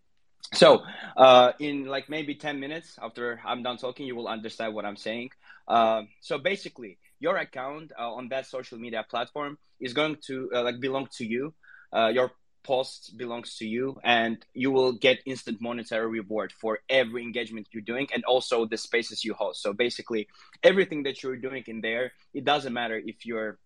So, 0.54 0.82
uh, 1.16 1.52
in 1.58 1.86
like 1.86 2.08
maybe 2.08 2.34
10 2.34 2.60
minutes 2.60 2.98
after 3.00 3.40
I'm 3.44 3.62
done 3.62 3.78
talking, 3.78 4.06
you 4.06 4.14
will 4.14 4.28
understand 4.28 4.74
what 4.74 4.84
I'm 4.84 4.96
saying. 4.96 5.30
Uh, 5.66 6.02
so, 6.20 6.38
basically, 6.38 6.98
your 7.20 7.36
account 7.36 7.92
uh, 7.98 8.12
on 8.12 8.28
that 8.28 8.46
social 8.46 8.78
media 8.78 9.04
platform 9.08 9.56
is 9.80 9.94
going 9.94 10.16
to 10.26 10.50
uh, 10.54 10.62
like 10.62 10.80
belong 10.80 11.08
to 11.18 11.24
you. 11.24 11.54
Uh, 11.94 12.08
your 12.08 12.32
post 12.64 13.16
belongs 13.16 13.56
to 13.56 13.66
you 13.66 13.98
and 14.04 14.44
you 14.54 14.70
will 14.70 14.92
get 14.92 15.18
instant 15.26 15.60
monetary 15.60 16.06
reward 16.06 16.52
for 16.52 16.78
every 16.88 17.22
engagement 17.22 17.66
you're 17.72 17.82
doing 17.82 18.06
and 18.14 18.24
also 18.24 18.66
the 18.66 18.76
spaces 18.76 19.24
you 19.24 19.34
host 19.34 19.60
so 19.60 19.72
basically 19.72 20.28
everything 20.62 21.02
that 21.02 21.22
you're 21.22 21.36
doing 21.36 21.64
in 21.66 21.80
there 21.80 22.12
it 22.34 22.44
doesn't 22.44 22.72
matter 22.72 23.00
if 23.04 23.26
you're 23.26 23.58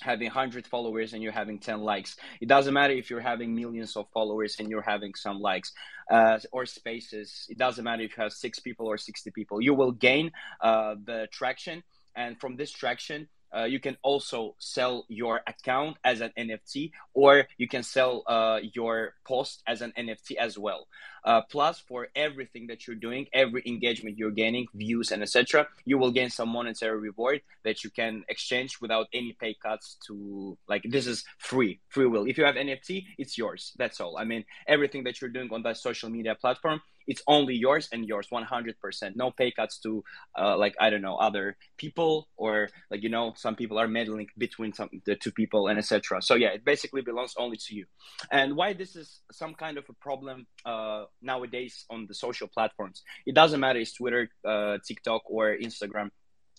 having 0.00 0.26
100 0.26 0.66
followers 0.66 1.12
and 1.12 1.22
you're 1.22 1.32
having 1.32 1.58
10 1.58 1.80
likes. 1.80 2.16
It 2.40 2.48
doesn't 2.48 2.74
matter 2.74 2.92
if 2.94 3.10
you're 3.10 3.20
having 3.20 3.54
millions 3.54 3.96
of 3.96 4.06
followers 4.12 4.56
and 4.58 4.68
you're 4.68 4.82
having 4.82 5.14
some 5.14 5.40
likes 5.40 5.72
uh, 6.10 6.38
or 6.52 6.66
spaces. 6.66 7.46
It 7.48 7.58
doesn't 7.58 7.84
matter 7.84 8.02
if 8.02 8.16
you 8.16 8.22
have 8.22 8.32
six 8.32 8.58
people 8.58 8.86
or 8.86 8.98
60 8.98 9.30
people. 9.30 9.60
You 9.60 9.74
will 9.74 9.92
gain 9.92 10.32
uh, 10.60 10.96
the 11.04 11.28
traction. 11.30 11.82
And 12.16 12.38
from 12.40 12.56
this 12.56 12.70
traction 12.70 13.28
uh, 13.54 13.64
you 13.64 13.78
can 13.78 13.96
also 14.02 14.56
sell 14.58 15.04
your 15.08 15.40
account 15.46 15.96
as 16.04 16.20
an 16.20 16.32
NFT, 16.36 16.90
or 17.12 17.46
you 17.56 17.68
can 17.68 17.82
sell 17.84 18.24
uh, 18.26 18.58
your 18.72 19.14
post 19.24 19.62
as 19.66 19.80
an 19.80 19.92
NFT 19.96 20.36
as 20.36 20.58
well. 20.58 20.88
Uh, 21.24 21.40
plus, 21.50 21.78
for 21.78 22.08
everything 22.14 22.66
that 22.66 22.86
you're 22.86 22.96
doing, 22.96 23.26
every 23.32 23.62
engagement 23.66 24.18
you're 24.18 24.30
gaining, 24.30 24.66
views 24.74 25.10
and 25.10 25.22
etc., 25.22 25.66
you 25.84 25.98
will 25.98 26.10
gain 26.10 26.30
some 26.30 26.48
monetary 26.48 26.98
reward 26.98 27.40
that 27.64 27.82
you 27.82 27.90
can 27.90 28.24
exchange 28.28 28.80
without 28.80 29.06
any 29.12 29.36
pay 29.40 29.54
cuts. 29.54 29.96
To 30.06 30.58
like 30.68 30.82
this 30.88 31.06
is 31.06 31.24
free, 31.38 31.80
free 31.88 32.06
will. 32.06 32.26
If 32.26 32.36
you 32.38 32.44
have 32.44 32.56
NFT, 32.56 33.06
it's 33.18 33.38
yours. 33.38 33.72
That's 33.78 34.00
all. 34.00 34.18
I 34.18 34.24
mean, 34.24 34.44
everything 34.66 35.04
that 35.04 35.20
you're 35.20 35.30
doing 35.30 35.48
on 35.52 35.62
that 35.62 35.78
social 35.78 36.10
media 36.10 36.34
platform, 36.34 36.80
it's 37.06 37.22
only 37.26 37.54
yours 37.54 37.88
and 37.92 38.06
yours 38.06 38.28
100% 38.32 39.16
no 39.16 39.30
pay 39.30 39.50
cuts 39.50 39.78
to 39.78 40.04
uh, 40.38 40.56
like 40.56 40.74
i 40.80 40.90
don't 40.90 41.02
know 41.02 41.16
other 41.16 41.56
people 41.76 42.28
or 42.36 42.68
like 42.90 43.02
you 43.02 43.08
know 43.08 43.32
some 43.36 43.54
people 43.54 43.78
are 43.78 43.88
meddling 43.88 44.26
between 44.38 44.72
some 44.72 44.88
the 45.04 45.16
two 45.16 45.32
people 45.32 45.68
and 45.68 45.78
etc 45.78 46.20
so 46.22 46.34
yeah 46.34 46.48
it 46.48 46.64
basically 46.64 47.02
belongs 47.02 47.34
only 47.38 47.56
to 47.56 47.74
you 47.74 47.84
and 48.30 48.56
why 48.56 48.72
this 48.72 48.96
is 48.96 49.20
some 49.30 49.54
kind 49.54 49.78
of 49.78 49.84
a 49.88 49.92
problem 49.94 50.46
uh, 50.64 51.04
nowadays 51.24 51.84
on 51.90 52.06
the 52.06 52.14
social 52.14 52.48
platforms. 52.48 53.02
It 53.26 53.34
doesn't 53.34 53.60
matter 53.60 53.78
it's 53.78 53.94
twitter 53.94 54.28
uh, 54.44 54.78
tiktok 54.86 55.22
or 55.26 55.56
instagram. 55.56 56.10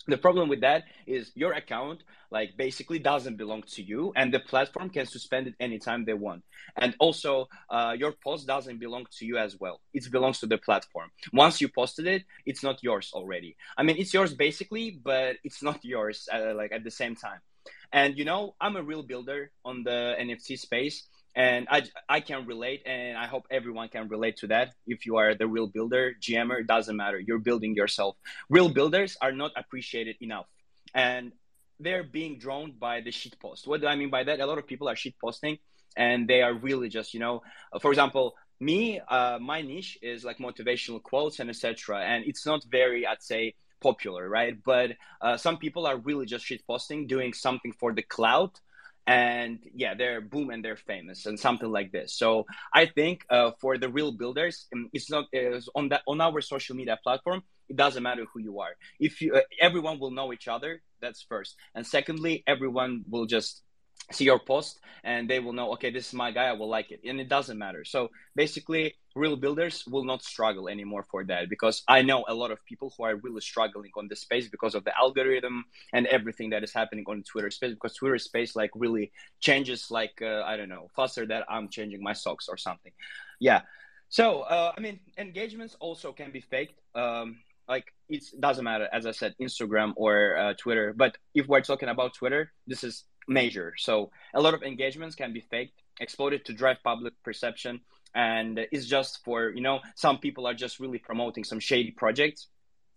The 0.08 0.18
problem 0.18 0.50
with 0.50 0.62
that 0.62 0.84
is 1.08 1.32
your 1.34 1.54
account 1.54 2.04
like 2.30 2.56
basically 2.58 3.00
doesn't 3.00 3.38
belong 3.38 3.64
to 3.72 3.82
you 3.82 4.14
and 4.16 4.32
the 4.32 4.40
platform 4.40 4.90
can 4.92 5.08
suspend 5.08 5.48
it 5.48 5.56
anytime 5.60 6.06
they 6.06 6.14
want. 6.14 6.44
And 6.76 6.96
also 7.00 7.48
uh, 7.72 7.96
your 7.98 8.14
post 8.24 8.46
doesn't 8.46 8.80
belong 8.80 9.08
to 9.18 9.26
you 9.26 9.38
as 9.38 9.60
well. 9.60 9.82
It 9.94 10.12
belongs 10.12 10.40
to 10.42 10.46
the 10.46 10.60
platform. 10.60 11.10
Once 11.34 11.60
you 11.60 11.70
posted 11.70 12.06
it 12.06 12.24
it's 12.46 12.62
not 12.62 12.84
yours 12.84 13.12
already. 13.14 13.56
I 13.78 13.84
mean 13.84 13.96
it's 13.98 14.14
yours 14.14 14.34
basically 14.34 15.00
but 15.04 15.38
it's 15.44 15.64
not 15.64 15.84
yours 15.84 16.30
uh, 16.32 16.54
like 16.54 16.72
at 16.72 16.84
the 16.84 16.92
same 16.92 17.16
time. 17.16 17.40
And 17.92 18.16
you 18.18 18.26
know 18.26 18.56
i'm 18.62 18.76
a 18.76 18.84
real 18.84 19.02
builder 19.02 19.52
on 19.64 19.84
the 19.84 20.16
nft 20.20 20.60
space 20.60 21.08
and 21.36 21.68
I, 21.70 21.84
I 22.08 22.20
can 22.22 22.46
relate 22.46 22.84
and 22.86 23.18
i 23.18 23.28
hope 23.28 23.46
everyone 23.52 23.90
can 23.90 24.08
relate 24.08 24.38
to 24.38 24.48
that. 24.48 24.74
If 24.88 25.06
you 25.06 25.18
are 25.18 25.36
the 25.36 25.48
real 25.48 25.68
builder 25.68 26.14
gmr 26.20 26.62
it 26.62 26.68
doesn't 26.68 26.96
matter. 26.96 27.20
You're 27.20 27.40
building 27.40 27.76
yourself. 27.76 28.16
Real 28.50 28.70
builders 28.70 29.18
are 29.22 29.32
not 29.32 29.52
appreciated 29.56 30.16
enough 30.22 30.48
and 30.94 31.32
they're 31.80 32.04
being 32.04 32.40
drawn 32.40 32.72
by 32.72 33.02
the 33.02 33.12
shit 33.12 33.38
post. 33.40 33.68
What 33.68 33.82
do 33.82 33.88
i 33.88 33.96
mean 33.96 34.10
by 34.10 34.24
that? 34.24 34.40
A 34.40 34.46
lot 34.46 34.58
of 34.58 34.68
people 34.68 34.88
are 34.88 34.96
shit 34.96 35.16
posting 35.20 35.58
and 35.98 36.28
they 36.28 36.42
are 36.42 36.54
really 36.54 36.90
just 36.90 37.14
you 37.14 37.20
know 37.20 37.42
for 37.82 37.92
example 37.92 38.36
me 38.60 39.02
uh, 39.10 39.38
my 39.42 39.62
niche 39.62 39.98
is 40.02 40.24
like 40.24 40.38
motivational 40.38 41.02
quotes 41.04 41.40
and 41.40 41.50
etc 41.50 42.00
and 42.02 42.24
it's 42.26 42.46
not 42.46 42.64
very 42.70 43.06
i'd 43.06 43.22
say 43.22 43.54
popular 43.82 44.28
right? 44.28 44.56
But 44.64 44.92
uh, 45.22 45.38
some 45.38 45.58
people 45.58 45.86
are 45.86 45.98
really 45.98 46.26
just 46.26 46.46
shit 46.46 46.66
posting 46.66 47.08
doing 47.08 47.34
something 47.34 47.74
for 47.80 47.94
the 47.94 48.02
cloud 48.02 48.52
and 49.08 49.60
yeah 49.74 49.94
they're 49.94 50.22
boom 50.22 50.50
and 50.50 50.64
they're 50.64 50.76
famous 50.76 51.26
and 51.26 51.40
something 51.40 51.72
like 51.72 51.92
this. 51.92 52.14
So 52.14 52.46
i 52.74 52.86
think 52.86 53.26
uh, 53.30 53.52
for 53.62 53.78
the 53.78 53.90
real 53.90 54.12
builders 54.12 54.68
um, 54.74 54.90
it's 54.94 55.10
not 55.10 55.26
it's 55.32 55.70
on 55.76 55.90
that 55.90 56.02
on 56.08 56.22
our 56.22 56.42
social 56.42 56.76
media 56.76 56.98
platform 57.04 57.44
it 57.70 57.76
doesn't 57.76 58.04
matter 58.04 58.26
who 58.32 58.40
you 58.40 58.60
are. 58.60 58.76
If 59.00 59.22
you 59.22 59.34
uh, 59.36 59.42
everyone 59.60 60.00
will 60.00 60.12
know 60.12 60.32
each 60.34 60.48
other 60.48 60.82
that's 61.02 61.22
first. 61.22 61.56
And 61.76 61.86
secondly 61.86 62.44
everyone 62.48 63.04
will 63.10 63.26
just 63.26 63.62
see 64.12 64.26
your 64.26 64.40
post 64.40 64.80
and 65.04 65.30
they 65.30 65.40
will 65.40 65.54
know 65.54 65.72
okay 65.74 65.92
this 65.92 66.08
is 66.08 66.14
my 66.14 66.32
guy 66.32 66.46
i 66.46 66.54
will 66.54 66.70
like 66.70 66.92
it. 66.92 67.02
And 67.08 67.20
it 67.20 67.30
doesn't 67.30 67.58
matter. 67.58 67.86
So 67.86 68.12
basically 68.36 68.96
real 69.16 69.38
builders 69.38 69.86
will 69.88 70.04
not 70.04 70.22
struggle 70.22 70.68
anymore 70.68 71.04
for 71.10 71.24
that 71.24 71.50
because 71.50 71.84
i 71.88 72.02
know 72.02 72.26
a 72.28 72.34
lot 72.34 72.52
of 72.52 72.64
people 72.66 72.94
who 72.96 73.04
are 73.04 73.16
really 73.16 73.42
struggling 73.42 73.92
on 73.96 74.08
the 74.10 74.16
space 74.16 74.50
because 74.50 74.76
of 74.76 74.84
the 74.84 74.96
algorithm 74.98 75.64
and 75.94 76.06
everything 76.08 76.50
that 76.50 76.64
is 76.64 76.74
happening 76.74 77.06
on 77.08 77.24
twitter 77.24 77.50
space 77.50 77.72
because 77.72 77.96
twitter 77.96 78.18
space 78.18 78.56
like 78.56 78.72
really 78.76 79.12
changes 79.40 79.90
like 79.90 80.22
uh, 80.22 80.44
i 80.46 80.58
don't 80.58 80.70
know 80.70 80.90
faster 80.96 81.26
that 81.26 81.46
i'm 81.50 81.70
changing 81.70 82.04
my 82.04 82.14
socks 82.14 82.48
or 82.50 82.58
something. 82.58 82.92
Yeah. 83.40 83.62
So 84.10 84.42
uh, 84.42 84.74
i 84.78 84.82
mean 84.82 85.00
engagements 85.18 85.76
also 85.80 86.12
can 86.12 86.32
be 86.32 86.42
faked. 86.42 86.80
Um, 86.94 87.38
like 87.68 87.94
it 88.10 88.24
doesn't 88.40 88.64
matter 88.64 88.88
as 88.94 89.08
i 89.08 89.12
said 89.12 89.34
instagram 89.42 89.94
or 89.96 90.38
uh, 90.38 90.54
twitter. 90.54 90.94
But 90.94 91.18
if 91.34 91.48
we're 91.48 91.62
talking 91.62 91.90
about 91.90 92.14
twitter 92.14 92.52
this 92.68 92.84
is 92.84 93.06
major. 93.28 93.74
So 93.78 94.12
a 94.34 94.42
lot 94.42 94.54
of 94.54 94.64
engagements 94.64 95.16
can 95.16 95.34
be 95.34 95.42
faked, 95.42 95.82
exploited 96.00 96.46
to 96.46 96.54
drive 96.54 96.78
public 96.84 97.14
perception, 97.24 97.82
and 98.14 98.60
it's 98.72 98.86
just 98.86 99.24
for 99.24 99.50
you 99.50 99.62
know 99.62 99.80
some 99.96 100.18
people 100.20 100.48
are 100.48 100.54
just 100.54 100.80
really 100.80 101.00
promoting 101.00 101.44
some 101.44 101.60
shady 101.60 101.92
projects. 101.92 102.48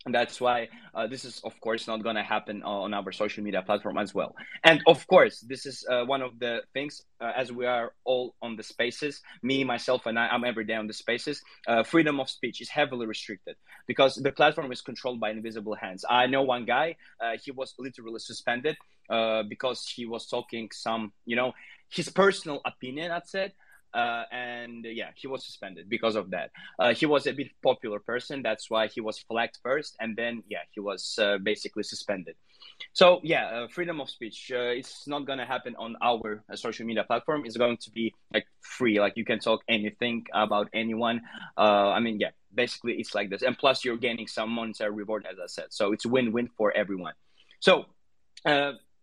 And 0.06 0.14
that's 0.14 0.40
why 0.40 0.68
uh, 0.94 1.08
this 1.08 1.24
is 1.24 1.40
of 1.44 1.60
course 1.60 1.88
not 1.88 2.02
going 2.02 2.14
to 2.14 2.22
happen 2.22 2.62
on 2.62 2.94
our 2.94 3.10
social 3.12 3.42
media 3.42 3.62
platform 3.62 3.98
as 3.98 4.14
well. 4.14 4.34
And 4.62 4.80
of 4.86 5.06
course 5.08 5.40
this 5.40 5.66
is 5.66 5.84
uh, 5.90 6.04
one 6.04 6.22
of 6.22 6.38
the 6.38 6.62
things 6.72 7.02
uh, 7.20 7.32
as 7.36 7.50
we 7.50 7.66
are 7.66 7.92
all 8.04 8.34
on 8.40 8.56
the 8.56 8.62
spaces 8.62 9.20
me 9.42 9.64
myself 9.64 10.06
and 10.06 10.18
I, 10.18 10.28
i'm 10.28 10.44
every 10.44 10.64
day 10.64 10.74
on 10.74 10.86
the 10.86 10.92
spaces 10.92 11.42
uh, 11.66 11.82
freedom 11.82 12.20
of 12.20 12.30
speech 12.30 12.60
is 12.60 12.68
heavily 12.68 13.06
restricted 13.06 13.56
because 13.86 14.14
the 14.14 14.32
platform 14.32 14.70
is 14.72 14.80
controlled 14.80 15.20
by 15.20 15.30
invisible 15.30 15.74
hands. 15.74 16.04
I 16.08 16.26
know 16.26 16.42
one 16.42 16.64
guy 16.64 16.96
uh, 17.20 17.32
he 17.42 17.50
was 17.50 17.74
literally 17.78 18.20
suspended 18.20 18.76
uh, 19.08 19.42
because 19.42 19.86
he 19.88 20.06
was 20.06 20.26
talking 20.26 20.68
some, 20.72 21.12
you 21.24 21.36
know, 21.36 21.52
his 21.88 22.08
personal 22.08 22.60
opinion. 22.64 23.10
I'd 23.10 23.26
said. 23.26 23.52
Uh, 23.94 24.24
and 24.30 24.84
uh, 24.84 24.88
yeah, 24.90 25.08
he 25.16 25.26
was 25.26 25.46
suspended 25.46 25.88
because 25.88 26.14
of 26.14 26.30
that. 26.30 26.50
Uh, 26.78 26.92
he 26.92 27.06
was 27.06 27.26
a 27.26 27.32
bit 27.32 27.48
popular 27.62 27.98
person, 27.98 28.42
that's 28.42 28.68
why 28.68 28.86
he 28.86 29.00
was 29.00 29.18
flagged 29.18 29.56
first, 29.62 29.96
and 29.98 30.14
then 30.14 30.42
yeah, 30.46 30.58
he 30.72 30.80
was 30.80 31.18
uh, 31.18 31.38
basically 31.38 31.82
suspended. 31.82 32.36
So 32.92 33.18
yeah, 33.24 33.46
uh, 33.46 33.68
freedom 33.68 33.98
of 34.02 34.10
speech. 34.10 34.52
Uh, 34.54 34.76
it's 34.76 35.08
not 35.08 35.24
gonna 35.26 35.46
happen 35.46 35.74
on 35.78 35.96
our 36.02 36.44
social 36.54 36.84
media 36.84 37.02
platform. 37.02 37.44
It's 37.46 37.56
going 37.56 37.78
to 37.78 37.90
be 37.90 38.14
like 38.32 38.46
free, 38.60 39.00
like 39.00 39.16
you 39.16 39.24
can 39.24 39.38
talk 39.38 39.62
anything 39.68 40.26
about 40.34 40.68
anyone. 40.74 41.22
I 41.56 41.98
mean, 41.98 42.20
yeah, 42.20 42.32
basically 42.54 42.96
it's 43.00 43.14
like 43.14 43.30
this, 43.30 43.40
and 43.40 43.56
plus 43.56 43.86
you're 43.86 43.96
gaining 43.96 44.26
some 44.26 44.50
monetary 44.50 44.92
reward, 44.92 45.26
as 45.28 45.38
I 45.42 45.46
said. 45.46 45.68
So 45.70 45.92
it's 45.92 46.04
win-win 46.04 46.50
for 46.58 46.76
everyone. 46.76 47.14
So 47.60 47.86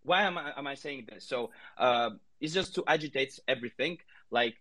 why 0.05 0.23
am 0.23 0.37
I, 0.37 0.53
am 0.55 0.67
I 0.67 0.75
saying 0.75 1.07
this? 1.09 1.27
So 1.27 1.49
uh, 1.77 2.11
it's 2.39 2.53
just 2.53 2.75
to 2.75 2.83
agitate 2.87 3.39
everything. 3.47 3.97
Like, 4.31 4.55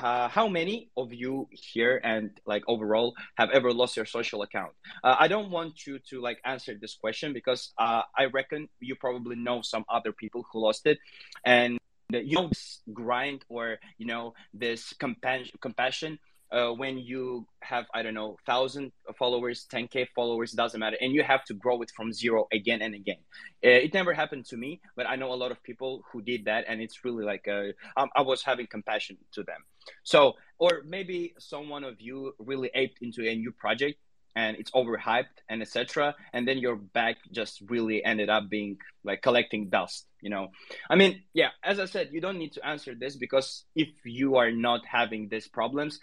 uh, 0.00 0.28
how 0.28 0.46
many 0.46 0.90
of 0.96 1.12
you 1.12 1.48
here 1.50 2.00
and 2.04 2.30
like 2.46 2.62
overall 2.68 3.14
have 3.36 3.50
ever 3.50 3.72
lost 3.72 3.96
your 3.96 4.06
social 4.06 4.42
account? 4.42 4.72
Uh, 5.02 5.16
I 5.18 5.26
don't 5.26 5.50
want 5.50 5.86
you 5.86 5.98
to 6.10 6.20
like 6.20 6.38
answer 6.44 6.76
this 6.80 6.94
question 6.94 7.32
because 7.32 7.72
uh, 7.78 8.02
I 8.16 8.26
reckon 8.26 8.68
you 8.80 8.94
probably 8.94 9.34
know 9.34 9.62
some 9.62 9.84
other 9.88 10.12
people 10.12 10.46
who 10.52 10.60
lost 10.60 10.86
it, 10.86 10.98
and 11.44 11.78
you 12.10 12.36
know 12.36 12.48
this 12.48 12.80
grind 12.92 13.44
or 13.48 13.78
you 13.98 14.06
know 14.06 14.34
this 14.54 14.92
compassion 15.00 15.50
compassion 15.60 16.18
uh, 16.52 16.70
when 16.70 16.98
you 16.98 17.46
have 17.60 17.86
i 17.94 18.02
don't 18.02 18.14
know 18.14 18.36
thousand 18.46 18.92
followers 19.18 19.66
10k 19.72 20.06
followers 20.14 20.52
doesn't 20.52 20.80
matter 20.80 20.96
and 21.00 21.12
you 21.12 21.22
have 21.22 21.44
to 21.44 21.54
grow 21.54 21.80
it 21.82 21.90
from 21.96 22.12
zero 22.12 22.46
again 22.52 22.82
and 22.82 22.94
again. 22.94 23.16
Uh, 23.64 23.70
it 23.70 23.94
never 23.94 24.12
happened 24.12 24.44
to 24.44 24.56
me 24.56 24.80
but 24.96 25.08
i 25.08 25.16
know 25.16 25.32
a 25.32 25.34
lot 25.34 25.50
of 25.50 25.62
people 25.62 26.02
who 26.12 26.20
did 26.20 26.44
that 26.44 26.64
and 26.68 26.80
it's 26.80 27.04
really 27.04 27.24
like 27.24 27.48
uh, 27.48 27.68
i 28.14 28.22
was 28.22 28.42
having 28.42 28.66
compassion 28.66 29.16
to 29.32 29.42
them. 29.42 29.62
So 30.04 30.34
or 30.58 30.82
maybe 30.86 31.34
someone 31.38 31.84
of 31.84 32.00
you 32.00 32.34
really 32.38 32.70
aped 32.74 32.98
into 33.00 33.28
a 33.28 33.34
new 33.34 33.52
project 33.52 33.98
and 34.34 34.56
it's 34.56 34.70
overhyped 34.70 35.38
and 35.48 35.60
etc 35.62 36.14
and 36.32 36.46
then 36.46 36.58
your 36.58 36.76
back 36.76 37.16
just 37.32 37.62
really 37.68 38.04
ended 38.04 38.28
up 38.30 38.48
being 38.48 38.78
like 39.04 39.22
collecting 39.22 39.68
dust 39.68 40.06
you 40.20 40.30
know? 40.30 40.48
I 40.88 40.96
mean 40.96 41.22
yeah 41.34 41.50
as 41.64 41.78
i 41.78 41.84
said 41.84 42.10
you 42.12 42.20
don't 42.20 42.38
need 42.38 42.52
to 42.52 42.66
answer 42.66 42.94
this 42.94 43.16
because 43.16 43.64
if 43.74 43.88
you 44.04 44.36
are 44.36 44.50
not 44.50 44.80
having 44.86 45.28
these 45.28 45.48
problems 45.48 46.00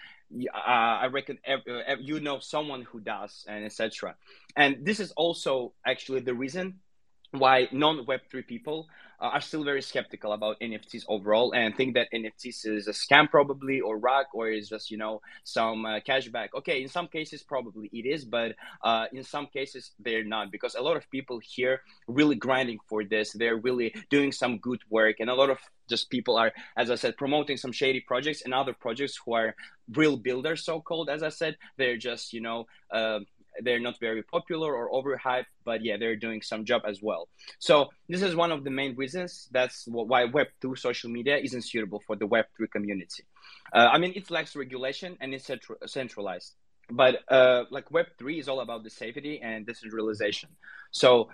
uh, 0.53 0.69
i 1.03 1.07
reckon 1.07 1.38
every, 1.45 1.82
every, 1.86 2.03
you 2.03 2.19
know 2.19 2.39
someone 2.39 2.84
who 2.84 2.99
does 2.99 3.45
and 3.47 3.63
etc 3.65 4.15
and 4.55 4.77
this 4.86 4.99
is 4.99 5.11
also 5.11 5.73
actually 5.86 6.19
the 6.19 6.34
reason 6.34 6.80
why 7.32 7.67
non 7.71 8.05
web3 8.05 8.45
people 8.45 8.88
uh, 8.89 9.09
are 9.20 9.41
still 9.41 9.63
very 9.63 9.82
skeptical 9.82 10.32
about 10.32 10.59
NFTs 10.59 11.03
overall 11.07 11.51
and 11.51 11.76
think 11.76 11.93
that 11.95 12.07
NFTs 12.13 12.65
is 12.65 12.88
a 12.88 12.91
scam 12.91 13.30
probably 13.30 13.82
or 13.82 13.97
rug 13.97 14.26
or 14.34 14.49
is 14.49 14.70
just 14.70 14.91
you 14.91 14.97
know 14.97 15.22
some 15.43 15.86
uh, 15.86 15.99
cashback. 15.99 16.49
Okay, 16.55 16.82
in 16.82 16.88
some 16.88 17.07
cases 17.07 17.43
probably 17.43 17.89
it 17.91 18.05
is, 18.05 18.26
but 18.26 18.55
uh, 18.84 19.05
in 19.11 19.24
some 19.24 19.47
cases 19.47 19.91
they're 19.99 20.24
not 20.24 20.51
because 20.51 20.76
a 20.76 20.82
lot 20.82 20.97
of 20.97 21.09
people 21.09 21.39
here 21.43 21.82
really 22.07 22.36
grinding 22.36 22.80
for 22.88 23.03
this. 23.03 23.34
They're 23.34 23.57
really 23.57 23.93
doing 24.09 24.32
some 24.32 24.57
good 24.59 24.82
work, 24.89 25.17
and 25.20 25.30
a 25.30 25.36
lot 25.36 25.49
of 25.49 25.59
just 25.89 26.09
people 26.09 26.38
are, 26.38 26.53
as 26.78 26.91
I 26.91 26.95
said, 26.95 27.17
promoting 27.17 27.57
some 27.57 27.72
shady 27.72 27.99
projects 27.99 28.43
and 28.43 28.53
other 28.53 28.74
projects 28.74 29.20
who 29.26 29.34
are 29.34 29.55
real 29.95 30.17
builders, 30.17 30.63
so 30.63 30.80
called. 30.82 31.09
As 31.09 31.24
I 31.24 31.30
said, 31.30 31.57
they're 31.78 31.97
just 31.97 32.34
you 32.34 32.41
know. 32.41 32.67
Uh, 32.91 33.20
they're 33.64 33.80
not 33.80 33.99
very 33.99 34.24
popular 34.24 34.74
or 34.74 34.89
overhyped, 34.91 35.45
but 35.64 35.84
yeah, 35.84 35.97
they're 35.97 36.16
doing 36.16 36.41
some 36.41 36.66
job 36.66 36.84
as 36.86 37.01
well. 37.01 37.28
So 37.60 37.89
this 38.07 38.22
is 38.22 38.36
one 38.36 38.51
of 38.51 38.64
the 38.64 38.70
main 38.70 38.95
reasons. 38.95 39.47
That's 39.51 39.86
why 39.88 40.28
Web2 40.28 40.78
social 40.78 41.10
media 41.10 41.38
isn't 41.38 41.64
suitable 41.64 42.01
for 42.05 42.16
the 42.16 42.28
Web3 42.28 42.72
community. 42.72 43.24
Uh, 43.74 43.89
I 43.91 43.97
mean, 43.97 44.14
it 44.16 44.30
lacks 44.32 44.55
regulation 44.55 45.18
and 45.22 45.34
it's 45.34 45.49
centralized. 45.86 46.55
But 46.91 47.20
uh, 47.28 47.66
like 47.70 47.89
Web3 47.89 48.39
is 48.39 48.49
all 48.49 48.62
about 48.62 48.84
the 48.84 48.89
safety 48.89 49.39
and 49.41 49.66
decentralization. 49.66 50.49
So 50.91 51.30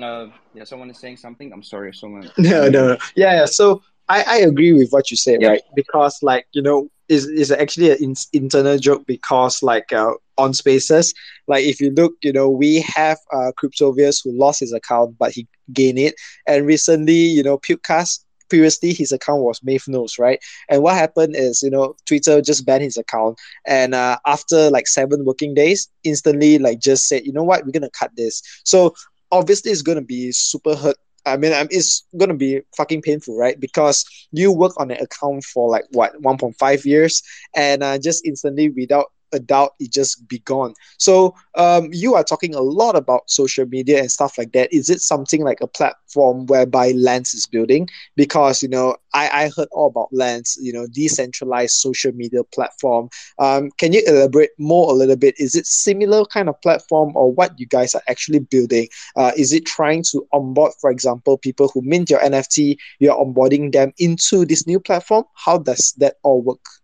uh, 0.00 0.26
yeah, 0.54 0.64
someone 0.64 0.90
is 0.90 0.98
saying 0.98 1.16
something. 1.16 1.52
I'm 1.52 1.62
sorry, 1.62 1.92
someone. 1.94 2.30
No, 2.38 2.68
no, 2.68 2.88
no. 2.88 2.96
Yeah, 3.14 3.40
yeah. 3.40 3.44
So 3.46 3.82
I, 4.10 4.24
I 4.28 4.36
agree 4.38 4.74
with 4.74 4.90
what 4.90 5.10
you 5.10 5.16
said, 5.16 5.40
right? 5.44 5.62
Because 5.76 6.18
like 6.22 6.46
you 6.52 6.62
know, 6.62 6.88
is 7.08 7.26
is 7.28 7.52
actually 7.52 7.92
an 7.92 7.98
in, 8.00 8.14
internal 8.34 8.78
joke 8.78 9.06
because 9.06 9.62
like 9.62 9.92
uh, 9.92 10.12
on 10.38 10.54
Spaces, 10.54 11.14
like 11.48 11.64
if 11.64 11.80
you 11.80 11.92
look, 11.92 12.14
you 12.22 12.32
know, 12.32 12.50
we 12.50 12.82
have 12.82 13.18
uh 13.32 13.52
Cryptovius 13.62 14.22
who 14.24 14.32
lost 14.38 14.60
his 14.60 14.72
account 14.72 15.16
but 15.18 15.32
he 15.32 15.48
gained 15.72 15.98
it, 15.98 16.14
and 16.46 16.66
recently, 16.66 17.14
you 17.14 17.44
know, 17.44 17.58
Pukecast 17.58 18.24
previously 18.50 18.92
his 18.92 19.12
account 19.12 19.42
was 19.42 19.62
Maeve 19.62 19.88
Knows, 19.88 20.18
right? 20.18 20.40
And 20.68 20.82
what 20.82 20.96
happened 20.96 21.36
is, 21.36 21.62
you 21.62 21.70
know, 21.70 21.94
Twitter 22.06 22.42
just 22.42 22.66
banned 22.66 22.82
his 22.82 22.96
account. 22.98 23.38
And 23.66 23.94
uh, 23.94 24.18
after 24.26 24.70
like 24.70 24.88
seven 24.88 25.24
working 25.24 25.54
days, 25.54 25.88
instantly 26.04 26.58
like 26.58 26.80
just 26.80 27.08
said, 27.08 27.24
you 27.26 27.32
know 27.32 27.44
what, 27.44 27.64
we're 27.64 27.72
gonna 27.72 27.90
cut 27.98 28.10
this. 28.16 28.42
So 28.64 28.94
obviously 29.32 29.72
it's 29.72 29.82
gonna 29.82 30.02
be 30.02 30.32
super 30.32 30.74
hurt 30.74 30.96
I 31.32 31.36
mean, 31.36 31.52
it's 31.70 32.04
gonna 32.16 32.34
be 32.34 32.60
fucking 32.76 33.02
painful, 33.02 33.36
right? 33.36 33.58
Because 33.58 34.04
you 34.32 34.52
work 34.52 34.72
on 34.78 34.90
an 34.90 34.98
account 35.00 35.44
for 35.44 35.68
like 35.70 35.84
what 35.92 36.20
1.5 36.20 36.84
years, 36.84 37.22
and 37.54 37.82
uh, 37.82 37.98
just 37.98 38.26
instantly 38.26 38.70
without 38.70 39.12
a 39.32 39.38
doubt 39.38 39.72
it 39.80 39.92
just 39.92 40.26
be 40.28 40.38
gone. 40.40 40.74
So 40.98 41.34
um, 41.54 41.88
you 41.92 42.14
are 42.14 42.24
talking 42.24 42.54
a 42.54 42.60
lot 42.60 42.96
about 42.96 43.30
social 43.30 43.66
media 43.66 44.00
and 44.00 44.10
stuff 44.10 44.38
like 44.38 44.52
that. 44.52 44.72
Is 44.72 44.90
it 44.90 45.00
something 45.00 45.42
like 45.42 45.60
a 45.60 45.66
platform 45.66 46.46
whereby 46.46 46.92
lens 46.92 47.34
is 47.34 47.46
building? 47.46 47.88
Because 48.16 48.62
you 48.62 48.68
know 48.68 48.96
i, 49.14 49.44
I 49.44 49.50
heard 49.56 49.68
all 49.72 49.86
about 49.88 50.08
lens 50.12 50.56
you 50.60 50.72
know 50.72 50.86
decentralized 50.86 51.72
social 51.72 52.12
media 52.12 52.42
platform. 52.44 53.08
Um, 53.38 53.70
can 53.78 53.92
you 53.92 54.02
elaborate 54.06 54.50
more 54.58 54.90
a 54.90 54.94
little 54.94 55.16
bit? 55.16 55.34
Is 55.38 55.54
it 55.54 55.66
similar 55.66 56.24
kind 56.26 56.48
of 56.48 56.60
platform 56.62 57.12
or 57.14 57.32
what 57.32 57.58
you 57.58 57.66
guys 57.66 57.94
are 57.94 58.02
actually 58.08 58.40
building? 58.40 58.88
Uh, 59.16 59.32
is 59.36 59.52
it 59.52 59.66
trying 59.66 60.02
to 60.10 60.26
onboard 60.32 60.72
for 60.80 60.90
example 60.90 61.38
people 61.38 61.68
who 61.72 61.82
mint 61.82 62.10
your 62.10 62.20
nft 62.20 62.76
you're 62.98 63.14
onboarding 63.16 63.72
them 63.72 63.92
into 63.98 64.44
this 64.44 64.66
new 64.66 64.80
platform? 64.80 65.24
How 65.34 65.58
does 65.58 65.94
that 65.98 66.16
all 66.22 66.42
work 66.42 66.79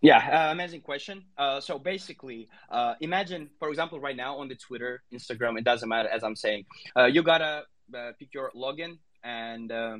yeah, 0.00 0.48
uh, 0.48 0.52
amazing 0.52 0.80
question. 0.80 1.24
Uh, 1.36 1.60
so 1.60 1.78
basically, 1.78 2.48
uh, 2.70 2.94
imagine, 3.00 3.50
for 3.58 3.68
example, 3.68 4.00
right 4.00 4.16
now 4.16 4.36
on 4.38 4.48
the 4.48 4.54
Twitter, 4.54 5.02
Instagram, 5.12 5.58
it 5.58 5.64
doesn't 5.64 5.88
matter. 5.88 6.08
As 6.08 6.22
I'm 6.22 6.36
saying, 6.36 6.64
uh, 6.96 7.04
you 7.04 7.22
gotta 7.22 7.64
uh, 7.94 8.12
pick 8.18 8.32
your 8.32 8.50
login 8.56 8.98
and 9.22 9.70
uh, 9.70 9.98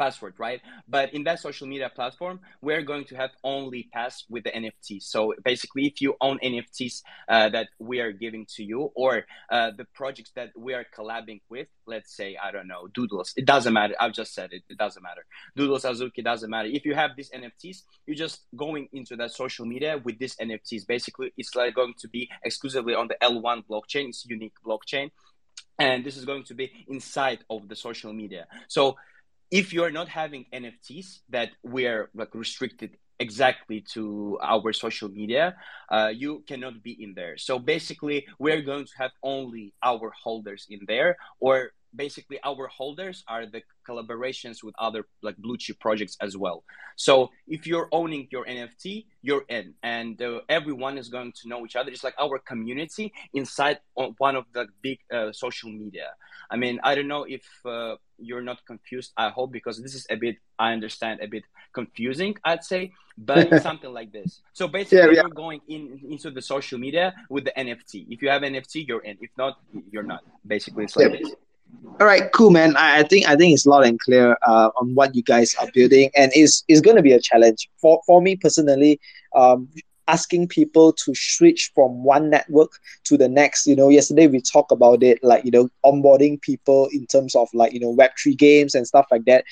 password, 0.00 0.34
right? 0.38 0.60
But 0.88 1.12
in 1.12 1.24
that 1.24 1.40
social 1.40 1.66
media 1.66 1.90
platform, 1.94 2.40
we're 2.62 2.80
going 2.80 3.04
to 3.10 3.16
have 3.16 3.32
only 3.44 3.90
pass 3.92 4.24
with 4.30 4.44
the 4.44 4.50
NFT. 4.50 5.02
So 5.02 5.34
basically, 5.44 5.84
if 5.86 6.00
you 6.00 6.16
own 6.22 6.38
NFTs 6.42 7.02
uh, 7.28 7.50
that 7.50 7.68
we 7.78 8.00
are 8.00 8.10
giving 8.10 8.46
to 8.56 8.64
you, 8.64 8.90
or 8.94 9.26
uh, 9.50 9.72
the 9.76 9.86
projects 9.92 10.32
that 10.36 10.50
we 10.56 10.72
are 10.72 10.86
collabing 10.96 11.40
with, 11.50 11.68
let's 11.86 12.16
say 12.16 12.38
I 12.42 12.50
don't 12.50 12.66
know 12.66 12.88
Doodles, 12.94 13.34
it 13.36 13.44
doesn't 13.44 13.74
matter. 13.74 13.94
I've 14.00 14.14
just 14.14 14.32
said 14.32 14.48
it. 14.52 14.62
It 14.70 14.78
doesn't 14.78 15.02
matter. 15.02 15.24
Doodles, 15.54 15.84
Azuki, 15.84 16.24
doesn't 16.24 16.48
matter. 16.48 16.70
If 16.72 16.86
you 16.86 16.94
have 16.94 17.10
these 17.14 17.30
NFTs, 17.30 17.82
you're 18.06 18.16
just 18.26 18.46
going 18.56 18.88
into 18.94 19.16
that 19.16 19.32
social 19.32 19.66
media 19.66 20.00
with 20.02 20.18
these 20.18 20.34
NFTs. 20.36 20.86
Basically, 20.86 21.30
it's 21.36 21.54
like 21.54 21.74
going 21.74 21.94
to 21.98 22.08
be 22.08 22.30
exclusively 22.42 22.94
on 22.94 23.08
the 23.08 23.16
L1 23.22 23.64
blockchain. 23.70 24.08
It's 24.08 24.24
unique 24.24 24.54
blockchain 24.64 25.10
and 25.78 26.04
this 26.04 26.16
is 26.16 26.24
going 26.24 26.44
to 26.44 26.54
be 26.54 26.70
inside 26.88 27.38
of 27.48 27.68
the 27.68 27.74
social 27.74 28.12
media 28.12 28.46
so 28.68 28.96
if 29.50 29.72
you're 29.72 29.90
not 29.90 30.08
having 30.08 30.46
NFTs 30.52 31.20
that 31.30 31.50
we're 31.62 32.08
like 32.14 32.34
restricted 32.34 32.96
exactly 33.18 33.82
to 33.92 34.38
our 34.42 34.72
social 34.72 35.08
media, 35.08 35.56
uh, 35.90 36.10
you 36.14 36.42
cannot 36.46 36.82
be 36.82 36.92
in 37.02 37.14
there. 37.14 37.36
So 37.36 37.58
basically, 37.58 38.26
we're 38.38 38.62
going 38.62 38.86
to 38.86 38.92
have 38.98 39.10
only 39.22 39.74
our 39.82 40.10
holders 40.10 40.66
in 40.70 40.80
there, 40.86 41.16
or 41.38 41.72
basically 41.94 42.38
our 42.44 42.66
holders 42.68 43.24
are 43.28 43.46
the 43.46 43.62
collaborations 43.88 44.62
with 44.62 44.74
other 44.78 45.06
like 45.22 45.36
blue 45.38 45.56
chip 45.56 45.78
projects 45.80 46.16
as 46.20 46.36
well. 46.36 46.64
So 46.96 47.30
if 47.48 47.66
you're 47.66 47.88
owning 47.92 48.28
your 48.30 48.44
nft 48.44 49.06
you're 49.22 49.44
in 49.48 49.74
and 49.82 50.20
uh, 50.22 50.40
everyone 50.48 50.98
is 50.98 51.08
going 51.08 51.32
to 51.32 51.48
know 51.48 51.64
each 51.64 51.76
other 51.76 51.90
it's 51.90 52.04
like 52.04 52.14
our 52.18 52.38
community 52.38 53.12
inside 53.34 53.78
one 53.94 54.36
of 54.36 54.44
the 54.52 54.66
big 54.82 54.98
uh, 55.12 55.32
social 55.32 55.70
media. 55.70 56.10
I 56.50 56.56
mean 56.56 56.80
i 56.84 56.94
don't 56.94 57.08
know 57.08 57.24
if 57.24 57.44
uh, 57.64 57.96
you're 58.18 58.42
not 58.42 58.58
confused 58.66 59.12
i 59.16 59.28
hope 59.28 59.52
because 59.52 59.80
this 59.82 59.94
is 59.94 60.06
a 60.10 60.16
bit 60.16 60.36
i 60.58 60.72
understand 60.72 61.20
a 61.22 61.26
bit 61.26 61.44
confusing 61.72 62.34
i'd 62.44 62.64
say 62.64 62.92
but 63.20 63.62
something 63.62 63.92
like 63.92 64.12
this. 64.12 64.40
So 64.52 64.66
basically 64.66 64.98
yeah, 64.98 65.04
yeah. 65.06 65.20
you're 65.22 65.28
going 65.28 65.60
in 65.68 66.00
into 66.08 66.30
the 66.30 66.42
social 66.42 66.78
media 66.78 67.14
with 67.28 67.44
the 67.44 67.52
nft 67.56 68.06
if 68.08 68.22
you 68.22 68.30
have 68.30 68.42
nft 68.42 68.88
you're 68.88 69.02
in. 69.02 69.18
If 69.20 69.30
not 69.36 69.60
you're 69.90 70.02
not. 70.02 70.24
Basically 70.46 70.84
it's 70.84 70.96
like 70.96 71.12
yeah. 71.12 71.18
this 71.18 71.34
all 72.00 72.06
right, 72.06 72.32
cool, 72.32 72.50
man. 72.50 72.76
I, 72.76 73.00
I 73.00 73.02
think 73.02 73.28
I 73.28 73.36
think 73.36 73.52
it's 73.52 73.66
loud 73.66 73.84
and 73.84 74.00
clear 74.00 74.36
uh, 74.46 74.70
on 74.80 74.94
what 74.94 75.14
you 75.14 75.22
guys 75.22 75.54
are 75.56 75.68
building, 75.74 76.10
and 76.16 76.32
it's 76.34 76.64
it's 76.66 76.80
going 76.80 76.96
to 76.96 77.02
be 77.02 77.12
a 77.12 77.20
challenge 77.20 77.68
for 77.80 78.00
for 78.06 78.22
me 78.22 78.36
personally. 78.36 78.98
Um, 79.34 79.68
asking 80.08 80.48
people 80.48 80.92
to 80.92 81.14
switch 81.14 81.70
from 81.72 82.02
one 82.02 82.30
network 82.30 82.72
to 83.04 83.16
the 83.16 83.28
next. 83.28 83.66
You 83.66 83.76
know, 83.76 83.90
yesterday 83.90 84.26
we 84.26 84.40
talked 84.40 84.72
about 84.72 85.02
it, 85.02 85.22
like 85.22 85.44
you 85.44 85.50
know, 85.50 85.68
onboarding 85.84 86.40
people 86.40 86.88
in 86.92 87.06
terms 87.06 87.34
of 87.34 87.48
like 87.54 87.72
you 87.72 87.80
know 87.80 87.90
Web 87.90 88.10
three 88.20 88.34
games 88.34 88.74
and 88.74 88.86
stuff 88.86 89.06
like 89.10 89.24
that 89.26 89.44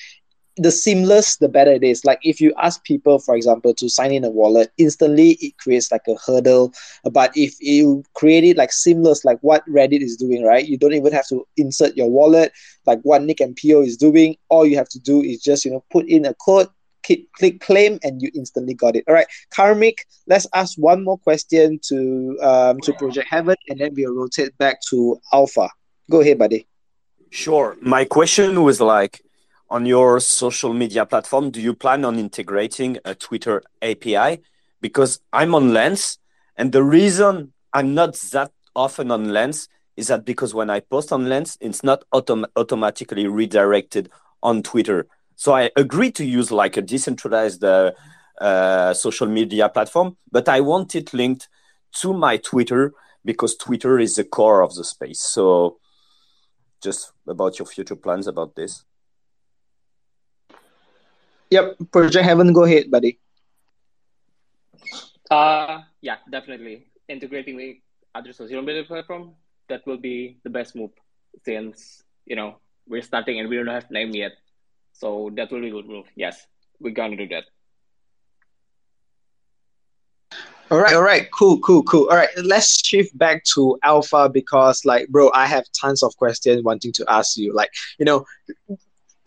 the 0.58 0.70
seamless, 0.70 1.36
the 1.36 1.48
better 1.48 1.72
it 1.72 1.84
is. 1.84 2.04
Like 2.04 2.18
if 2.22 2.40
you 2.40 2.52
ask 2.60 2.82
people, 2.84 3.18
for 3.18 3.36
example, 3.36 3.74
to 3.74 3.88
sign 3.88 4.12
in 4.12 4.24
a 4.24 4.30
wallet, 4.30 4.70
instantly 4.76 5.32
it 5.40 5.56
creates 5.58 5.90
like 5.90 6.02
a 6.08 6.16
hurdle. 6.26 6.72
But 7.10 7.36
if 7.36 7.54
you 7.60 8.04
create 8.14 8.44
it 8.44 8.56
like 8.56 8.72
seamless, 8.72 9.24
like 9.24 9.38
what 9.40 9.68
Reddit 9.68 10.02
is 10.02 10.16
doing, 10.16 10.44
right? 10.44 10.66
You 10.66 10.76
don't 10.76 10.94
even 10.94 11.12
have 11.12 11.26
to 11.28 11.46
insert 11.56 11.96
your 11.96 12.10
wallet, 12.10 12.52
like 12.86 13.00
what 13.02 13.22
Nick 13.22 13.40
and 13.40 13.56
Pio 13.56 13.82
is 13.82 13.96
doing. 13.96 14.36
All 14.48 14.66
you 14.66 14.76
have 14.76 14.88
to 14.90 14.98
do 14.98 15.22
is 15.22 15.42
just 15.42 15.64
you 15.64 15.70
know 15.70 15.84
put 15.90 16.06
in 16.08 16.26
a 16.26 16.34
code, 16.34 16.68
click, 17.04 17.32
click 17.32 17.60
claim, 17.60 17.98
and 18.02 18.20
you 18.20 18.30
instantly 18.34 18.74
got 18.74 18.96
it. 18.96 19.04
All 19.08 19.14
right, 19.14 19.28
Karmic, 19.50 20.06
let's 20.26 20.46
ask 20.54 20.76
one 20.78 21.04
more 21.04 21.18
question 21.18 21.78
to 21.88 22.38
um 22.42 22.80
to 22.80 22.92
Project 22.94 23.28
Heaven, 23.30 23.56
and 23.68 23.80
then 23.80 23.94
we'll 23.94 24.14
rotate 24.14 24.56
back 24.58 24.80
to 24.90 25.20
Owlpha. 25.32 25.68
Go 26.10 26.20
ahead, 26.20 26.38
buddy. 26.38 26.66
Sure. 27.30 27.76
My 27.80 28.04
question 28.04 28.62
was 28.62 28.80
like 28.80 29.20
on 29.70 29.86
your 29.86 30.20
social 30.20 30.72
media 30.72 31.04
platform, 31.04 31.50
do 31.50 31.60
you 31.60 31.74
plan 31.74 32.04
on 32.04 32.18
integrating 32.18 32.98
a 33.04 33.14
Twitter 33.14 33.62
API? 33.82 34.40
Because 34.80 35.20
I'm 35.32 35.54
on 35.54 35.74
Lens, 35.74 36.18
and 36.56 36.72
the 36.72 36.82
reason 36.82 37.52
I'm 37.72 37.94
not 37.94 38.14
that 38.32 38.52
often 38.74 39.10
on 39.10 39.32
Lens 39.32 39.68
is 39.96 40.06
that 40.08 40.24
because 40.24 40.54
when 40.54 40.70
I 40.70 40.80
post 40.80 41.12
on 41.12 41.28
Lens, 41.28 41.58
it's 41.60 41.82
not 41.82 42.04
autom- 42.14 42.46
automatically 42.56 43.26
redirected 43.26 44.10
on 44.42 44.62
Twitter. 44.62 45.06
So 45.34 45.52
I 45.54 45.70
agree 45.76 46.12
to 46.12 46.24
use 46.24 46.50
like 46.50 46.76
a 46.76 46.82
decentralized 46.82 47.62
uh, 47.64 47.92
uh, 48.40 48.94
social 48.94 49.26
media 49.26 49.68
platform, 49.68 50.16
but 50.30 50.48
I 50.48 50.60
want 50.60 50.94
it 50.94 51.12
linked 51.12 51.48
to 51.96 52.12
my 52.12 52.36
Twitter 52.36 52.92
because 53.24 53.56
Twitter 53.56 53.98
is 53.98 54.16
the 54.16 54.24
core 54.24 54.62
of 54.62 54.74
the 54.74 54.84
space. 54.84 55.20
So 55.20 55.78
just 56.80 57.12
about 57.26 57.58
your 57.58 57.66
future 57.66 57.96
plans 57.96 58.26
about 58.26 58.54
this. 58.54 58.84
Yep, 61.50 61.76
Project 61.92 62.24
Heaven, 62.24 62.52
go 62.52 62.64
ahead, 62.64 62.90
buddy. 62.90 63.18
Uh, 65.30 65.82
yeah, 66.00 66.16
definitely 66.30 66.86
integrating 67.08 67.56
with 67.56 67.76
other 68.14 68.32
social 68.32 68.62
media 68.62 68.84
platform 68.84 69.32
that 69.68 69.86
will 69.86 69.98
be 69.98 70.38
the 70.44 70.50
best 70.50 70.74
move 70.74 70.90
since 71.44 72.02
you 72.26 72.36
know 72.36 72.56
we're 72.86 73.02
starting 73.02 73.38
and 73.38 73.48
we 73.48 73.56
don't 73.56 73.66
have 73.66 73.90
name 73.90 74.10
yet. 74.14 74.32
So 74.92 75.30
that 75.36 75.50
will 75.52 75.60
be 75.60 75.68
a 75.68 75.72
good 75.72 75.86
move. 75.88 76.06
Yes, 76.16 76.46
we're 76.80 76.94
gonna 76.94 77.16
do 77.16 77.28
that. 77.28 77.44
All 80.70 80.78
right, 80.78 80.94
all 80.94 81.02
right, 81.02 81.30
cool, 81.30 81.58
cool, 81.60 81.82
cool. 81.84 82.08
All 82.10 82.16
right, 82.16 82.28
let's 82.44 82.86
shift 82.86 83.16
back 83.16 83.42
to 83.54 83.78
Owlpha 83.84 84.30
because, 84.30 84.84
like, 84.84 85.08
bro, 85.08 85.30
I 85.34 85.46
have 85.46 85.64
tons 85.72 86.02
of 86.02 86.14
questions 86.18 86.62
wanting 86.62 86.92
to 86.92 87.06
ask 87.08 87.38
you. 87.38 87.54
Like, 87.54 87.70
you 87.98 88.04
know, 88.04 88.26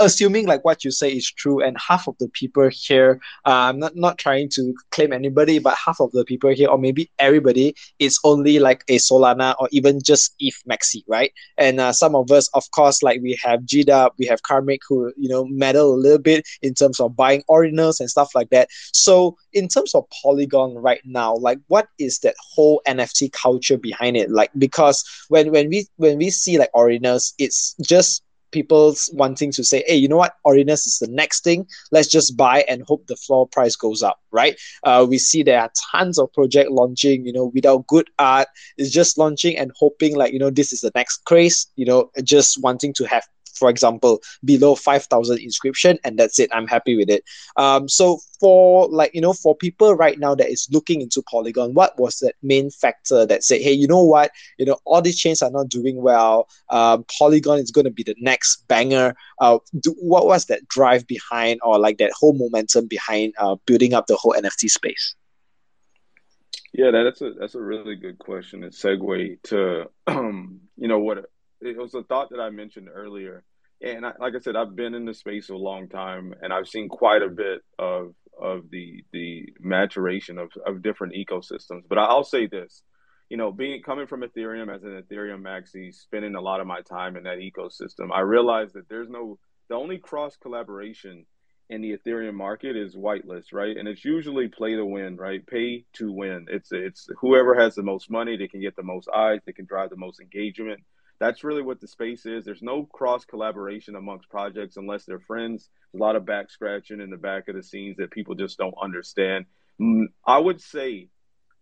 assuming 0.02 0.48
like 0.48 0.66
what 0.66 0.84
you 0.84 0.92
say 0.92 1.12
is 1.12 1.32
true, 1.32 1.62
and 1.62 1.78
half 1.78 2.08
of 2.08 2.18
the 2.20 2.28
people 2.30 2.70
here, 2.72 3.22
uh, 3.46 3.70
I'm 3.70 3.80
not 3.80 3.96
not 3.96 4.18
trying 4.18 4.50
to 4.50 4.74
claim 4.92 5.14
anybody, 5.14 5.60
but 5.60 5.78
half 5.78 6.00
of 6.00 6.12
the 6.12 6.26
people 6.26 6.50
here, 6.50 6.70
or 6.70 6.78
maybe 6.78 7.10
everybody, 7.20 7.76
is 8.00 8.20
only 8.24 8.60
like 8.60 8.84
a 8.88 8.98
Solana 8.98 9.56
or 9.60 9.70
even 9.72 10.02
just 10.04 10.36
ETH 10.40 10.62
Maxi, 10.70 11.04
right? 11.08 11.32
And 11.58 11.80
uh, 11.80 11.94
some 11.94 12.16
of 12.16 12.32
us, 12.32 12.50
of 12.54 12.70
course, 12.72 13.04
like 13.04 13.22
we 13.22 13.40
have 13.44 13.62
GDAP, 13.62 14.12
we 14.18 14.26
have 14.26 14.44
Karmic, 14.44 14.82
who 14.88 15.14
you 15.18 15.30
know 15.30 15.46
meddle 15.46 15.94
a 15.94 16.02
little 16.02 16.20
bit 16.20 16.48
in 16.62 16.74
terms 16.74 17.00
of 17.00 17.16
buying 17.16 17.44
ordinals 17.50 18.00
and 18.00 18.10
stuff 18.10 18.34
like 18.36 18.50
that. 18.50 18.70
So 18.94 19.38
in 19.54 19.68
terms 19.68 19.96
of 19.96 20.06
Polygon 20.22 20.76
right 20.76 21.02
now, 21.06 21.36
like 21.36 21.60
what 21.68 21.88
is 22.00 22.20
that 22.20 22.36
whole 22.40 22.82
NFT 22.88 23.32
culture 23.32 23.78
behind 23.78 24.18
it? 24.18 24.30
Like 24.30 24.52
because 24.58 25.04
when 25.30 25.52
when 25.52 25.70
we 25.70 25.88
when 25.98 26.18
we 26.18 26.30
see 26.30 26.58
like 26.58 26.72
ordinals, 26.74 27.34
it's 27.38 27.76
just 27.82 28.24
people's 28.52 29.10
wanting 29.14 29.52
to 29.54 29.64
say, 29.64 29.84
hey, 29.88 29.96
you 29.96 30.08
know 30.08 30.18
what, 30.18 30.36
Ordinals 30.46 30.88
is 30.88 31.00
the 31.00 31.08
next 31.08 31.44
thing. 31.44 31.68
Let's 31.92 32.08
just 32.08 32.38
buy 32.38 32.64
and 32.68 32.84
hope 32.84 33.08
the 33.08 33.16
floor 33.16 33.48
price 33.48 33.76
goes 33.76 34.04
up, 34.04 34.20
right? 34.32 34.60
Uh, 34.84 35.06
we 35.08 35.18
see 35.18 35.44
there 35.44 35.62
are 35.62 35.72
tons 35.92 36.20
of 36.20 36.32
project 36.34 36.72
launching, 36.72 37.26
you 37.26 37.34
know, 37.34 37.52
without 37.54 37.88
good 37.88 38.10
art. 38.20 38.48
It's 38.78 38.92
just 38.92 39.18
launching 39.18 39.58
and 39.58 39.72
hoping 39.78 40.16
like, 40.16 40.34
you 40.34 40.40
know, 40.40 40.50
this 40.50 40.72
is 40.74 40.82
the 40.82 40.92
next 40.96 41.26
craze, 41.26 41.68
you 41.76 41.86
know, 41.86 42.12
just 42.24 42.62
wanting 42.62 42.94
to 42.94 43.06
have 43.06 43.28
for 43.56 43.70
example, 43.70 44.22
below 44.44 44.76
5,000 44.76 45.40
inscription, 45.40 46.00
and 46.04 46.18
that's 46.18 46.40
it. 46.40 46.50
I'm 46.54 46.68
happy 46.68 46.96
with 46.96 47.10
it. 47.10 47.24
Um, 47.58 47.88
so 47.88 48.20
for 48.40 48.88
like, 48.90 49.14
you 49.14 49.22
know, 49.22 49.34
for 49.34 49.56
people 49.56 49.96
right 49.96 50.20
now 50.20 50.36
that 50.36 50.50
is 50.50 50.68
looking 50.72 51.02
into 51.02 51.22
Polygon, 51.22 51.74
what 51.74 52.00
was 52.00 52.20
that 52.20 52.36
main 52.42 52.72
factor 52.72 53.26
that 53.26 53.44
said, 53.44 53.62
hey, 53.62 53.72
you 53.72 53.88
know 53.88 54.04
what, 54.04 54.32
you 54.58 54.66
know, 54.66 54.78
all 54.86 55.02
these 55.02 55.20
chains 55.20 55.42
are 55.42 55.52
not 55.52 55.70
doing 55.70 56.02
well. 56.02 56.48
Um, 56.70 57.06
Polygon 57.18 57.60
is 57.60 57.72
going 57.72 57.86
to 57.86 57.92
be 57.92 58.04
the 58.04 58.16
next 58.20 58.68
banger. 58.68 59.16
Uh, 59.40 59.60
do, 59.80 59.96
what 60.00 60.26
was 60.26 60.46
that 60.46 60.68
drive 60.68 61.06
behind 61.08 61.60
or 61.64 61.78
like 61.80 61.98
that 62.00 62.12
whole 62.14 62.34
momentum 62.34 62.88
behind 62.88 63.34
uh, 63.38 63.56
building 63.66 63.94
up 63.94 64.08
the 64.08 64.16
whole 64.16 64.34
NFT 64.34 64.70
space? 64.70 65.16
Yeah, 66.74 66.92
that's 66.92 67.22
a 67.22 67.34
that's 67.34 67.56
a 67.56 67.62
really 67.62 67.96
good 67.96 68.18
question 68.18 68.64
and 68.64 68.72
segue 68.72 69.42
to 69.44 69.90
um, 70.08 70.62
you 70.78 70.88
know 70.88 71.00
what 71.00 71.30
it 71.62 71.78
was 71.78 71.94
a 71.94 72.04
thought 72.04 72.30
that 72.32 72.40
I 72.40 72.50
mentioned 72.50 72.90
earlier 72.94 73.44
and 73.82 74.06
I, 74.06 74.14
like 74.20 74.36
I 74.36 74.40
said, 74.40 74.56
I've 74.56 74.76
been 74.76 74.94
in 74.94 75.06
the 75.06 75.14
space 75.14 75.50
a 75.50 75.56
long 75.56 75.88
time, 75.90 76.34
and 76.42 76.54
I've 76.54 76.68
seen 76.68 76.88
quite 76.88 77.22
a 77.22 77.30
bit 77.30 77.62
of 77.80 78.14
of 78.40 78.70
the 78.70 79.04
the 79.12 79.54
maturation 79.60 80.38
of, 80.38 80.52
of 80.66 80.82
different 80.82 81.16
ecosystems. 81.16 81.84
But 81.90 81.98
I'll 81.98 82.24
say 82.24 82.48
this, 82.48 82.84
you 83.30 83.38
know, 83.38 83.52
being 83.52 83.82
coming 83.82 84.08
from 84.08 84.22
Ethereum 84.22 84.74
as 84.74 84.84
an 84.84 85.02
Ethereum 85.02 85.42
maxi, 85.42 85.94
spending 85.94 86.36
a 86.36 86.42
lot 86.42 86.62
of 86.62 86.68
my 86.68 86.82
time 86.82 87.18
in 87.18 87.24
that 87.24 87.40
ecosystem, 87.40 88.12
I 88.14 88.22
realized 88.22 88.76
that 88.76 88.88
there's 88.88 89.10
no 89.10 89.40
the 89.70 89.76
only 89.76 89.98
cross 89.98 90.38
collaboration 90.38 91.26
in 91.70 91.82
the 91.82 91.98
Ethereum 91.98 92.34
market 92.34 92.76
is 92.76 92.96
whitelist, 92.96 93.54
right? 93.54 93.78
And 93.78 93.88
it's 93.88 94.04
usually 94.04 94.50
play 94.50 94.76
to 94.76 94.86
win, 94.86 95.16
right? 95.16 95.46
Pay 95.48 95.86
to 95.94 96.12
win. 96.12 96.46
It's 96.50 96.72
it's 96.72 97.08
whoever 97.20 97.60
has 97.60 97.74
the 97.74 97.84
most 97.84 98.12
money, 98.12 98.38
they 98.38 98.48
can 98.48 98.62
get 98.62 98.76
the 98.76 98.84
most 98.84 99.10
eyes, 99.10 99.40
they 99.46 99.54
can 99.54 99.66
drive 99.66 99.90
the 99.90 99.98
most 99.98 100.20
engagement 100.20 100.82
that's 101.22 101.44
really 101.44 101.62
what 101.62 101.80
the 101.80 101.88
space 101.88 102.26
is. 102.26 102.44
There's 102.44 102.64
no 102.64 102.84
cross 102.84 103.26
collaboration 103.26 103.96
amongst 103.96 104.28
projects 104.32 104.76
unless 104.76 105.06
they're 105.06 105.20
friends. 105.20 105.70
A 105.94 105.98
lot 105.98 106.16
of 106.16 106.26
back 106.26 106.50
scratching 106.50 107.00
in 107.00 107.12
the 107.12 107.18
back 107.18 107.48
of 107.48 107.56
the 107.56 107.62
scenes 107.62 107.98
that 107.98 108.10
people 108.10 108.34
just 108.34 108.58
don't 108.58 108.74
understand. 108.82 109.46
Mm, 109.80 110.06
I 110.26 110.40
would 110.40 110.60
say 110.60 111.10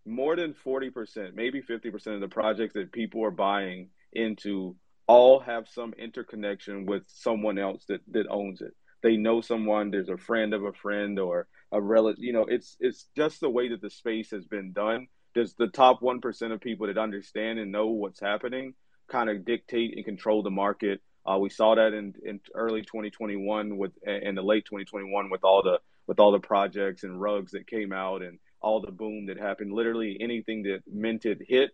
more 0.05 0.37
than 0.37 0.53
40%, 0.53 1.33
maybe 1.33 1.61
50% 1.61 2.15
of 2.15 2.21
the 2.21 2.29
projects 2.29 2.75
that 2.75 2.93
people 2.93 3.25
are 3.25 3.31
buying 3.31 3.89
into 4.13 4.77
all 5.07 5.41
have 5.41 5.67
some 5.67 5.93
interconnection 5.97 6.85
with 6.85 7.03
someone 7.07 7.59
else 7.59 7.83
that, 7.89 7.99
that 8.11 8.27
owns 8.29 8.61
it. 8.61 8.73
They 9.03 9.17
know 9.17 9.41
someone, 9.41 9.91
there's 9.91 10.07
a 10.07 10.17
friend 10.17 10.53
of 10.53 10.63
a 10.63 10.71
friend 10.71 11.19
or 11.19 11.49
a 11.73 11.81
relative, 11.81 12.23
you 12.23 12.31
know, 12.31 12.45
it's 12.47 12.77
it's 12.79 13.07
just 13.13 13.41
the 13.41 13.49
way 13.49 13.67
that 13.69 13.81
the 13.81 13.89
space 13.89 14.31
has 14.31 14.45
been 14.45 14.71
done. 14.71 15.07
There's 15.35 15.53
the 15.55 15.67
top 15.67 15.99
1% 15.99 16.53
of 16.53 16.61
people 16.61 16.87
that 16.87 16.97
understand 16.97 17.59
and 17.59 17.73
know 17.73 17.87
what's 17.87 18.21
happening 18.21 18.73
kind 19.09 19.29
of 19.29 19.45
dictate 19.45 19.95
and 19.95 20.05
control 20.05 20.43
the 20.43 20.49
market. 20.49 21.01
Uh, 21.25 21.37
we 21.37 21.49
saw 21.49 21.75
that 21.75 21.93
in, 21.93 22.13
in 22.23 22.39
early 22.55 22.81
2021 22.81 23.77
with 23.77 23.91
in 24.05 24.35
the 24.35 24.41
late 24.41 24.65
2021 24.65 25.29
with 25.29 25.43
all 25.43 25.61
the 25.63 25.79
with 26.07 26.19
all 26.19 26.31
the 26.31 26.39
projects 26.39 27.03
and 27.03 27.21
rugs 27.21 27.51
that 27.51 27.67
came 27.67 27.93
out 27.93 28.21
and 28.21 28.39
all 28.61 28.81
the 28.81 28.91
boom 28.91 29.27
that 29.27 29.37
happened. 29.37 29.71
Literally 29.71 30.17
anything 30.19 30.63
that 30.63 30.81
minted 30.87 31.43
hit. 31.47 31.71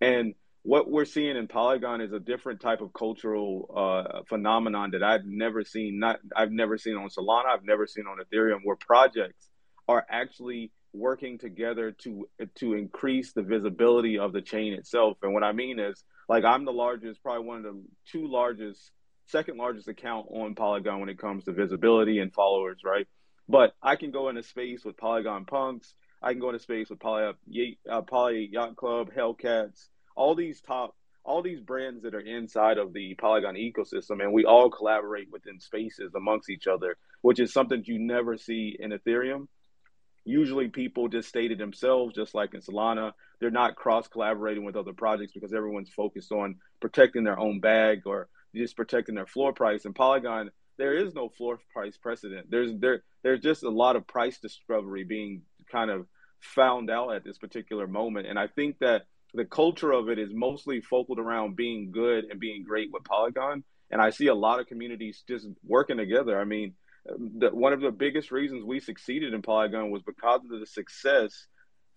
And 0.00 0.34
what 0.62 0.90
we're 0.90 1.06
seeing 1.06 1.36
in 1.36 1.48
Polygon 1.48 2.00
is 2.00 2.12
a 2.12 2.20
different 2.20 2.60
type 2.60 2.82
of 2.82 2.92
cultural 2.92 3.72
uh, 3.74 4.22
phenomenon 4.28 4.90
that 4.90 5.02
I've 5.02 5.24
never 5.24 5.64
seen. 5.64 5.98
Not 5.98 6.20
I've 6.36 6.52
never 6.52 6.76
seen 6.76 6.96
on 6.96 7.08
Solana. 7.08 7.46
I've 7.46 7.64
never 7.64 7.86
seen 7.86 8.04
on 8.06 8.18
Ethereum, 8.18 8.60
where 8.64 8.76
projects 8.76 9.48
are 9.88 10.04
actually 10.10 10.70
working 10.92 11.38
together 11.38 11.92
to 12.02 12.28
to 12.56 12.74
increase 12.74 13.32
the 13.32 13.42
visibility 13.42 14.18
of 14.18 14.32
the 14.32 14.42
chain 14.42 14.74
itself. 14.74 15.16
And 15.22 15.32
what 15.32 15.44
I 15.44 15.52
mean 15.52 15.78
is 15.78 16.04
like 16.30 16.44
I'm 16.44 16.64
the 16.64 16.72
largest, 16.72 17.24
probably 17.24 17.44
one 17.44 17.58
of 17.58 17.64
the 17.64 17.82
two 18.06 18.28
largest, 18.28 18.92
second 19.26 19.58
largest 19.58 19.88
account 19.88 20.28
on 20.30 20.54
Polygon 20.54 21.00
when 21.00 21.08
it 21.08 21.18
comes 21.18 21.42
to 21.44 21.52
visibility 21.52 22.20
and 22.20 22.32
followers, 22.32 22.82
right? 22.84 23.08
But 23.48 23.74
I 23.82 23.96
can 23.96 24.12
go 24.12 24.28
into 24.28 24.44
space 24.44 24.84
with 24.84 24.96
Polygon 24.96 25.44
Punks. 25.44 25.92
I 26.22 26.30
can 26.30 26.40
go 26.40 26.50
into 26.50 26.60
space 26.60 26.88
with 26.88 27.00
Poly, 27.00 27.32
uh, 27.90 28.02
Poly 28.02 28.48
Yacht 28.52 28.76
Club, 28.76 29.10
Hellcats, 29.12 29.88
all 30.14 30.36
these 30.36 30.60
top, 30.60 30.94
all 31.24 31.42
these 31.42 31.60
brands 31.60 32.04
that 32.04 32.14
are 32.14 32.20
inside 32.20 32.78
of 32.78 32.92
the 32.92 33.16
Polygon 33.16 33.56
ecosystem, 33.56 34.22
and 34.22 34.32
we 34.32 34.44
all 34.44 34.70
collaborate 34.70 35.32
within 35.32 35.58
spaces 35.58 36.14
amongst 36.14 36.48
each 36.48 36.68
other, 36.68 36.96
which 37.22 37.40
is 37.40 37.52
something 37.52 37.82
you 37.84 37.98
never 37.98 38.36
see 38.36 38.76
in 38.78 38.92
Ethereum. 38.92 39.48
Usually, 40.24 40.68
people 40.68 41.08
just 41.08 41.28
stay 41.28 41.48
to 41.48 41.56
themselves, 41.56 42.14
just 42.14 42.34
like 42.34 42.54
in 42.54 42.60
Solana 42.60 43.12
they're 43.40 43.50
not 43.50 43.74
cross 43.74 44.06
collaborating 44.06 44.64
with 44.64 44.76
other 44.76 44.92
projects 44.92 45.32
because 45.32 45.52
everyone's 45.52 45.88
focused 45.88 46.30
on 46.30 46.56
protecting 46.80 47.24
their 47.24 47.38
own 47.38 47.58
bag 47.58 48.02
or 48.04 48.28
just 48.54 48.76
protecting 48.76 49.14
their 49.14 49.26
floor 49.26 49.52
price. 49.52 49.86
And 49.86 49.94
Polygon, 49.94 50.50
there 50.76 50.94
is 50.94 51.14
no 51.14 51.30
floor 51.30 51.58
price 51.72 51.96
precedent. 51.96 52.50
There's 52.50 52.72
there 52.78 53.02
there's 53.22 53.40
just 53.40 53.64
a 53.64 53.70
lot 53.70 53.96
of 53.96 54.06
price 54.06 54.38
discovery 54.38 55.04
being 55.04 55.42
kind 55.72 55.90
of 55.90 56.06
found 56.40 56.90
out 56.90 57.14
at 57.14 57.24
this 57.24 57.38
particular 57.38 57.86
moment. 57.86 58.26
And 58.26 58.38
I 58.38 58.46
think 58.46 58.78
that 58.80 59.06
the 59.32 59.44
culture 59.44 59.92
of 59.92 60.08
it 60.08 60.18
is 60.18 60.30
mostly 60.32 60.80
focused 60.80 61.18
around 61.18 61.56
being 61.56 61.92
good 61.92 62.24
and 62.30 62.40
being 62.40 62.64
great 62.64 62.90
with 62.92 63.04
Polygon. 63.04 63.64
And 63.90 64.00
I 64.00 64.10
see 64.10 64.26
a 64.26 64.34
lot 64.34 64.60
of 64.60 64.66
communities 64.66 65.24
just 65.26 65.46
working 65.64 65.96
together. 65.96 66.38
I 66.40 66.44
mean, 66.44 66.74
the, 67.18 67.50
one 67.50 67.72
of 67.72 67.80
the 67.80 67.90
biggest 67.90 68.30
reasons 68.30 68.64
we 68.64 68.80
succeeded 68.80 69.34
in 69.34 69.42
Polygon 69.42 69.90
was 69.90 70.02
because 70.02 70.40
of 70.44 70.60
the 70.60 70.66
success 70.66 71.46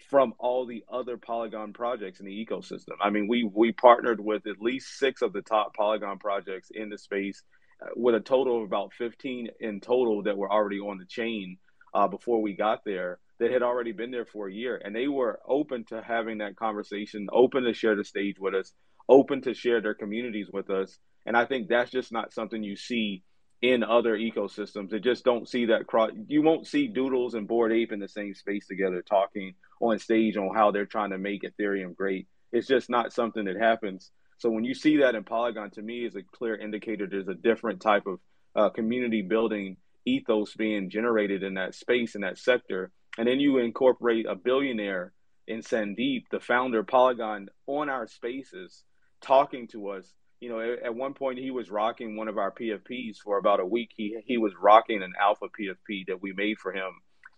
from 0.10 0.34
all 0.38 0.66
the 0.66 0.84
other 0.92 1.18
Polygon 1.18 1.74
projects 1.74 2.20
in 2.20 2.26
the 2.26 2.46
ecosystem. 2.46 2.96
I 3.02 3.10
mean, 3.10 3.28
we 3.28 3.44
we 3.44 3.72
partnered 3.72 4.20
with 4.20 4.48
at 4.48 4.62
least 4.62 4.98
six 4.98 5.22
of 5.22 5.34
the 5.34 5.42
top 5.42 5.76
Polygon 5.76 6.20
projects 6.20 6.70
in 6.74 6.90
the 6.90 6.98
space, 6.98 7.42
uh, 7.82 7.90
with 7.96 8.16
a 8.16 8.20
total 8.20 8.58
of 8.58 8.64
about 8.64 8.94
15 8.94 9.50
in 9.60 9.80
total 9.80 10.24
that 10.24 10.38
were 10.38 10.52
already 10.52 10.80
on 10.80 10.98
the 10.98 11.06
chain 11.06 11.58
uh, 11.94 12.08
before 12.08 12.42
we 12.42 12.54
got 12.54 12.84
there. 12.86 13.20
That 13.40 13.52
had 13.52 13.64
already 13.64 13.92
been 13.92 14.12
there 14.12 14.28
for 14.28 14.48
a 14.48 14.54
year, 14.54 14.80
and 14.82 14.96
they 14.96 15.08
were 15.08 15.40
open 15.46 15.84
to 15.86 16.02
having 16.02 16.38
that 16.38 16.56
conversation, 16.56 17.28
open 17.34 17.64
to 17.64 17.74
share 17.74 17.96
the 17.96 18.06
stage 18.06 18.38
with 18.40 18.54
us, 18.54 18.72
open 19.10 19.42
to 19.42 19.54
share 19.54 19.82
their 19.82 19.96
communities 19.96 20.50
with 20.54 20.70
us. 20.70 20.98
And 21.26 21.36
I 21.36 21.46
think 21.46 21.68
that's 21.68 21.92
just 21.92 22.12
not 22.12 22.32
something 22.32 22.64
you 22.64 22.78
see 22.78 23.24
in 23.64 23.82
other 23.82 24.18
ecosystems. 24.18 24.90
They 24.90 25.00
just 25.00 25.24
don't 25.24 25.48
see 25.48 25.68
that 25.68 25.88
cross. 25.88 26.12
You 26.28 26.42
won't 26.42 26.68
see 26.68 26.88
Doodles 26.88 27.34
and 27.34 27.48
Bored 27.48 27.72
Ape 27.72 27.94
in 27.94 28.00
the 28.00 28.10
same 28.10 28.36
space 28.36 28.68
together 28.68 29.02
talking 29.02 29.56
on 29.82 29.98
stage 30.00 30.36
on 30.36 30.54
how 30.54 30.72
they're 30.72 30.86
trying 30.86 31.12
to 31.12 31.18
make 31.18 31.44
Ethereum 31.44 31.96
great. 31.96 32.28
It's 32.52 32.68
just 32.68 32.90
not 32.90 33.14
something 33.14 33.46
that 33.46 33.56
happens. 33.56 34.12
So 34.38 34.50
when 34.50 34.66
you 34.66 34.74
see 34.74 34.98
that 34.98 35.16
in 35.16 35.24
Polygon, 35.24 35.72
to 35.72 35.82
me, 35.82 36.06
is 36.06 36.18
a 36.18 36.24
clear 36.24 36.58
indicator 36.58 37.08
there's 37.08 37.30
a 37.30 37.34
different 37.34 37.82
type 37.82 38.06
of 38.06 38.20
uh, 38.54 38.70
community 38.70 39.22
building 39.22 39.78
ethos 40.06 40.54
being 40.56 40.90
generated 40.90 41.42
in 41.42 41.54
that 41.54 41.74
space 41.74 42.16
in 42.16 42.22
that 42.22 42.38
sector. 42.38 42.92
And 43.18 43.26
then 43.26 43.40
you 43.40 43.60
incorporate 43.60 44.26
a 44.28 44.36
billionaire 44.36 45.14
in 45.48 45.62
Sandeep, 45.62 46.26
the 46.32 46.42
founder 46.42 46.80
of 46.80 46.88
Polygon, 46.88 47.48
on 47.66 47.90
our 47.90 48.08
spaces, 48.08 48.84
talking 49.22 49.70
to 49.70 49.88
us 49.92 50.12
you 50.44 50.50
know, 50.50 50.76
at, 50.84 50.94
one 50.94 51.14
point 51.14 51.40
he 51.40 51.52
was 51.52 51.72
rocking 51.72 52.18
one 52.18 52.28
of 52.28 52.38
our 52.38 52.52
PFPs 52.52 53.18
for 53.24 53.38
about 53.38 53.62
a 53.62 53.66
week. 53.66 53.92
He 53.96 54.18
he 54.26 54.38
was 54.38 54.52
rocking 54.62 55.02
an 55.02 55.14
alpha 55.20 55.46
PFP 55.46 56.08
that 56.08 56.22
we 56.22 56.34
made 56.34 56.58
for 56.60 56.74
him, 56.74 56.92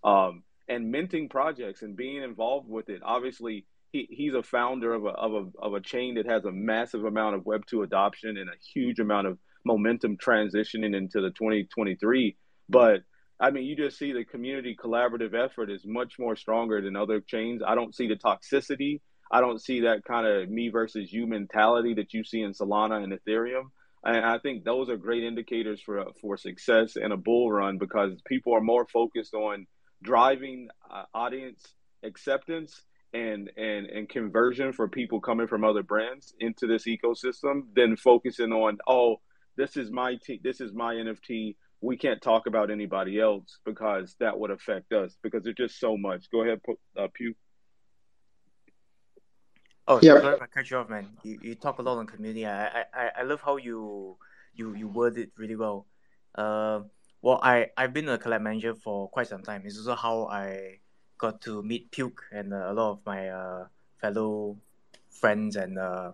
um, 0.04 0.44
and 0.68 0.90
minting 0.90 1.30
projects 1.30 1.84
and 1.84 1.96
being 1.96 2.24
involved 2.24 2.68
with 2.68 2.90
it. 2.90 3.02
Obviously, 3.06 3.68
he, 3.92 4.08
he's 4.10 4.34
a 4.34 4.42
founder 4.42 4.92
of 4.96 5.06
a, 5.06 5.10
of 5.10 5.34
a 5.34 5.46
of 5.60 5.74
a 5.76 5.82
chain 5.82 6.16
that 6.16 6.26
has 6.26 6.46
a 6.46 6.52
massive 6.52 7.06
amount 7.06 7.36
of 7.36 7.46
Web 7.46 7.68
two 7.68 7.84
adoption 7.84 8.38
and 8.38 8.50
a 8.50 8.58
huge 8.74 8.98
amount 8.98 9.28
of 9.28 9.38
momentum 9.64 10.18
transitioning 10.18 10.96
into 10.96 11.22
the 11.22 11.30
2023. 11.30 12.36
But 12.68 13.02
I 13.40 13.52
mean, 13.52 13.66
you 13.66 13.76
just 13.76 14.00
see 14.00 14.14
the 14.14 14.26
community 14.26 14.76
collaborative 14.76 15.36
effort 15.36 15.70
is 15.70 15.84
much 15.86 16.16
more 16.18 16.36
stronger 16.36 16.82
than 16.82 16.96
other 16.96 17.20
chains. 17.20 17.62
I 17.66 17.76
don't 17.76 17.94
see 17.94 18.08
the 18.08 18.16
toxicity 18.16 19.02
I 19.36 19.42
don't 19.42 19.62
see 19.62 19.82
that 19.82 20.06
kind 20.06 20.26
of 20.26 20.50
me 20.50 20.70
versus 20.70 21.12
you 21.12 21.28
mentality 21.28 21.96
that 21.96 22.14
you 22.14 22.24
see 22.24 22.42
in 22.42 22.54
Solana 22.54 23.04
and 23.04 23.12
Ethereum. 23.12 23.66
And 24.02 24.24
I 24.24 24.38
think 24.38 24.64
those 24.64 24.90
are 24.90 24.96
great 24.96 25.26
indicators 25.26 25.82
for 25.82 26.06
for 26.22 26.38
success 26.38 26.96
in 26.96 27.12
a 27.12 27.18
bull 27.18 27.52
run 27.52 27.78
because 27.78 28.14
people 28.26 28.54
are 28.56 28.62
more 28.62 28.86
focused 28.86 29.34
on 29.34 29.68
driving 30.02 30.70
uh, 30.90 31.04
audience 31.14 31.62
acceptance 32.02 32.82
and 33.14 33.52
and 33.58 33.88
and 33.88 34.08
conversion 34.08 34.72
for 34.72 34.88
people 34.88 35.20
coming 35.20 35.48
from 35.48 35.66
other 35.66 35.84
brands 35.84 36.34
into 36.40 36.66
this 36.66 36.86
ecosystem 36.86 37.64
than 37.76 37.98
focusing 37.98 38.54
on 38.54 38.78
oh 38.88 39.18
this 39.58 39.76
is 39.76 39.92
my 39.92 40.16
t- 40.24 40.40
this 40.44 40.62
is 40.62 40.72
my 40.74 40.94
NFT 40.94 41.56
we 41.82 41.98
can't 41.98 42.22
talk 42.22 42.48
about 42.48 42.72
anybody 42.72 43.20
else 43.20 43.60
because 43.66 44.16
that 44.20 44.40
would 44.40 44.52
affect 44.52 44.94
us 44.94 45.18
because 45.22 45.44
there's 45.44 45.56
just 45.56 45.80
so 45.80 45.98
much. 45.98 46.32
Go 46.32 46.44
ahead, 46.44 46.64
put 46.64 46.78
uh, 46.98 47.08
Pew. 47.14 47.36
Oh, 49.88 50.00
yeah. 50.02 50.20
sorry 50.20 50.36
if 50.36 50.42
I 50.42 50.48
cut 50.48 50.70
you 50.70 50.78
off, 50.78 50.90
man. 50.90 51.10
You, 51.24 51.40
you 51.42 51.56
talk 51.56 51.80
a 51.80 51.82
lot 51.82 51.98
on 51.98 52.08
community. 52.08 52.46
I, 52.46 52.86
I, 52.94 53.12
I 53.20 53.24
love 53.24 53.42
how 53.42 53.58
you 53.58 54.18
you 54.56 54.74
you 54.74 54.88
word 54.88 55.18
it 55.18 55.32
really 55.38 55.56
well. 55.56 55.86
Uh, 56.34 56.82
well, 57.22 57.40
I 57.44 57.70
I've 57.78 57.94
been 57.94 58.10
a 58.10 58.18
collab 58.18 58.42
manager 58.42 58.74
for 58.74 59.10
quite 59.10 59.28
some 59.28 59.44
time. 59.44 59.62
It's 59.66 59.78
also 59.78 59.96
how 59.96 60.26
I 60.26 60.80
got 61.18 61.42
to 61.42 61.62
meet 61.62 61.92
Puke 61.92 62.24
and 62.32 62.54
uh, 62.54 62.72
a 62.72 62.74
lot 62.74 62.92
of 62.92 63.00
my 63.06 63.30
uh, 63.30 63.68
fellow 64.02 64.58
friends 65.10 65.56
and 65.56 65.78
uh, 65.78 66.12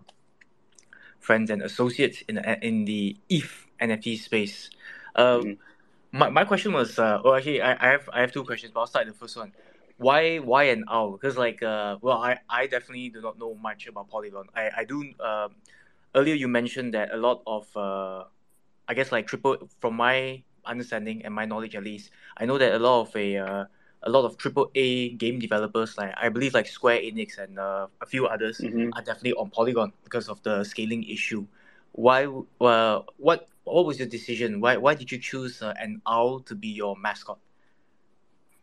friends 1.18 1.50
and 1.50 1.62
associates 1.62 2.22
in 2.28 2.36
the, 2.36 2.66
in 2.66 2.84
the 2.84 3.16
ETH 3.28 3.66
NFT 3.80 4.18
space. 4.18 4.70
Uh, 5.14 5.38
mm-hmm. 5.38 6.18
my, 6.18 6.28
my 6.28 6.44
question 6.44 6.72
was, 6.72 6.98
uh, 6.98 7.20
well, 7.24 7.34
actually, 7.34 7.62
I, 7.62 7.72
I 7.72 7.90
have 7.92 8.08
I 8.12 8.20
have 8.20 8.32
two 8.32 8.44
questions, 8.44 8.72
but 8.72 8.80
I'll 8.80 8.86
start 8.86 9.06
with 9.06 9.14
the 9.14 9.20
first 9.20 9.36
one. 9.36 9.52
Why 9.98 10.38
why 10.38 10.64
an 10.64 10.84
owl? 10.88 11.12
Because 11.12 11.36
like, 11.36 11.62
uh, 11.62 11.96
well, 12.00 12.18
I, 12.18 12.38
I 12.48 12.66
definitely 12.66 13.08
do 13.10 13.20
not 13.20 13.38
know 13.38 13.54
much 13.54 13.86
about 13.86 14.08
Polygon. 14.08 14.46
I 14.54 14.70
I 14.78 14.84
do. 14.84 15.12
Um, 15.20 15.54
earlier 16.14 16.34
you 16.34 16.48
mentioned 16.48 16.94
that 16.94 17.12
a 17.12 17.16
lot 17.16 17.42
of, 17.46 17.68
uh, 17.76 18.24
I 18.88 18.94
guess 18.94 19.12
like 19.12 19.26
triple 19.26 19.68
from 19.80 19.96
my 19.96 20.42
understanding 20.64 21.24
and 21.24 21.34
my 21.34 21.44
knowledge 21.44 21.74
at 21.74 21.84
least, 21.84 22.10
I 22.36 22.44
know 22.44 22.58
that 22.58 22.74
a 22.74 22.78
lot 22.78 23.02
of 23.02 23.16
a 23.16 23.36
uh, 23.36 23.64
a 24.02 24.10
lot 24.10 24.24
of 24.24 24.36
triple 24.36 24.70
A 24.74 25.10
game 25.10 25.38
developers, 25.38 25.96
like 25.96 26.14
I 26.20 26.28
believe 26.28 26.54
like 26.54 26.66
Square 26.66 27.00
Enix 27.00 27.38
and 27.38 27.58
uh, 27.58 27.86
a 28.00 28.06
few 28.06 28.26
others, 28.26 28.58
mm-hmm. 28.58 28.90
are 28.94 29.02
definitely 29.02 29.34
on 29.34 29.50
Polygon 29.50 29.92
because 30.04 30.28
of 30.28 30.42
the 30.42 30.64
scaling 30.64 31.04
issue. 31.04 31.46
Why? 31.92 32.26
Well, 32.58 33.06
what 33.16 33.48
what 33.64 33.86
was 33.86 33.98
your 33.98 34.08
decision? 34.08 34.60
Why 34.60 34.76
why 34.76 34.94
did 34.94 35.12
you 35.12 35.18
choose 35.18 35.62
uh, 35.62 35.74
an 35.78 36.02
owl 36.06 36.40
to 36.40 36.54
be 36.54 36.68
your 36.68 36.96
mascot? 36.96 37.38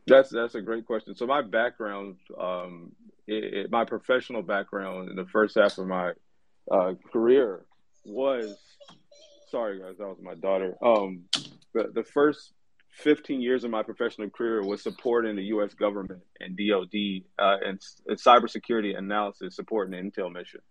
That's 0.09 0.29
that's 0.29 0.55
a 0.55 0.61
great 0.61 0.85
question. 0.85 1.15
So 1.15 1.25
my 1.25 1.41
background, 1.41 2.17
um, 2.39 2.91
it, 3.27 3.43
it, 3.53 3.71
my 3.71 3.85
professional 3.85 4.41
background 4.41 5.09
in 5.09 5.15
the 5.15 5.25
first 5.25 5.55
half 5.55 5.77
of 5.77 5.87
my 5.87 6.11
uh, 6.71 6.93
career 7.11 7.65
was, 8.05 8.57
sorry 9.49 9.79
guys, 9.79 9.97
that 9.97 10.07
was 10.07 10.19
my 10.21 10.35
daughter. 10.35 10.75
Um, 10.83 11.25
the 11.73 11.91
the 11.93 12.03
first 12.03 12.53
15 12.91 13.41
years 13.41 13.63
of 13.63 13.71
my 13.71 13.83
professional 13.83 14.29
career 14.29 14.63
was 14.63 14.81
supporting 14.81 15.35
the 15.35 15.43
U.S. 15.43 15.73
government 15.73 16.21
and 16.39 16.57
DoD 16.57 17.23
uh, 17.37 17.57
and, 17.65 17.79
and 18.07 18.17
cybersecurity 18.17 18.97
analysis, 18.97 19.55
supporting 19.55 19.91
the 19.91 20.09
intel 20.09 20.31
mission. 20.31 20.61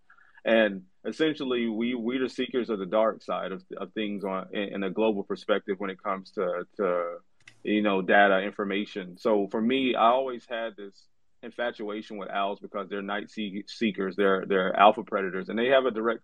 And 0.45 0.83
essentially, 1.05 1.67
we 1.67 1.95
we 1.95 2.17
the 2.17 2.29
seekers 2.29 2.69
of 2.69 2.79
the 2.79 2.85
dark 2.85 3.23
side 3.23 3.51
of, 3.51 3.63
of 3.77 3.93
things 3.93 4.23
on 4.23 4.47
in, 4.53 4.75
in 4.75 4.83
a 4.83 4.89
global 4.89 5.23
perspective 5.23 5.75
when 5.79 5.89
it 5.89 6.01
comes 6.01 6.31
to 6.31 6.65
to 6.77 7.17
you 7.63 7.81
know 7.81 8.01
data 8.01 8.39
information. 8.41 9.17
So 9.17 9.47
for 9.49 9.61
me, 9.61 9.95
I 9.95 10.07
always 10.07 10.45
had 10.49 10.75
this 10.77 11.07
infatuation 11.41 12.17
with 12.17 12.29
owls 12.29 12.59
because 12.59 12.89
they're 12.89 13.01
night 13.01 13.29
seekers, 13.31 14.15
they're 14.15 14.45
they're 14.45 14.75
alpha 14.75 15.03
predators, 15.03 15.49
and 15.49 15.57
they 15.57 15.67
have 15.67 15.85
a 15.85 15.91
direct 15.91 16.21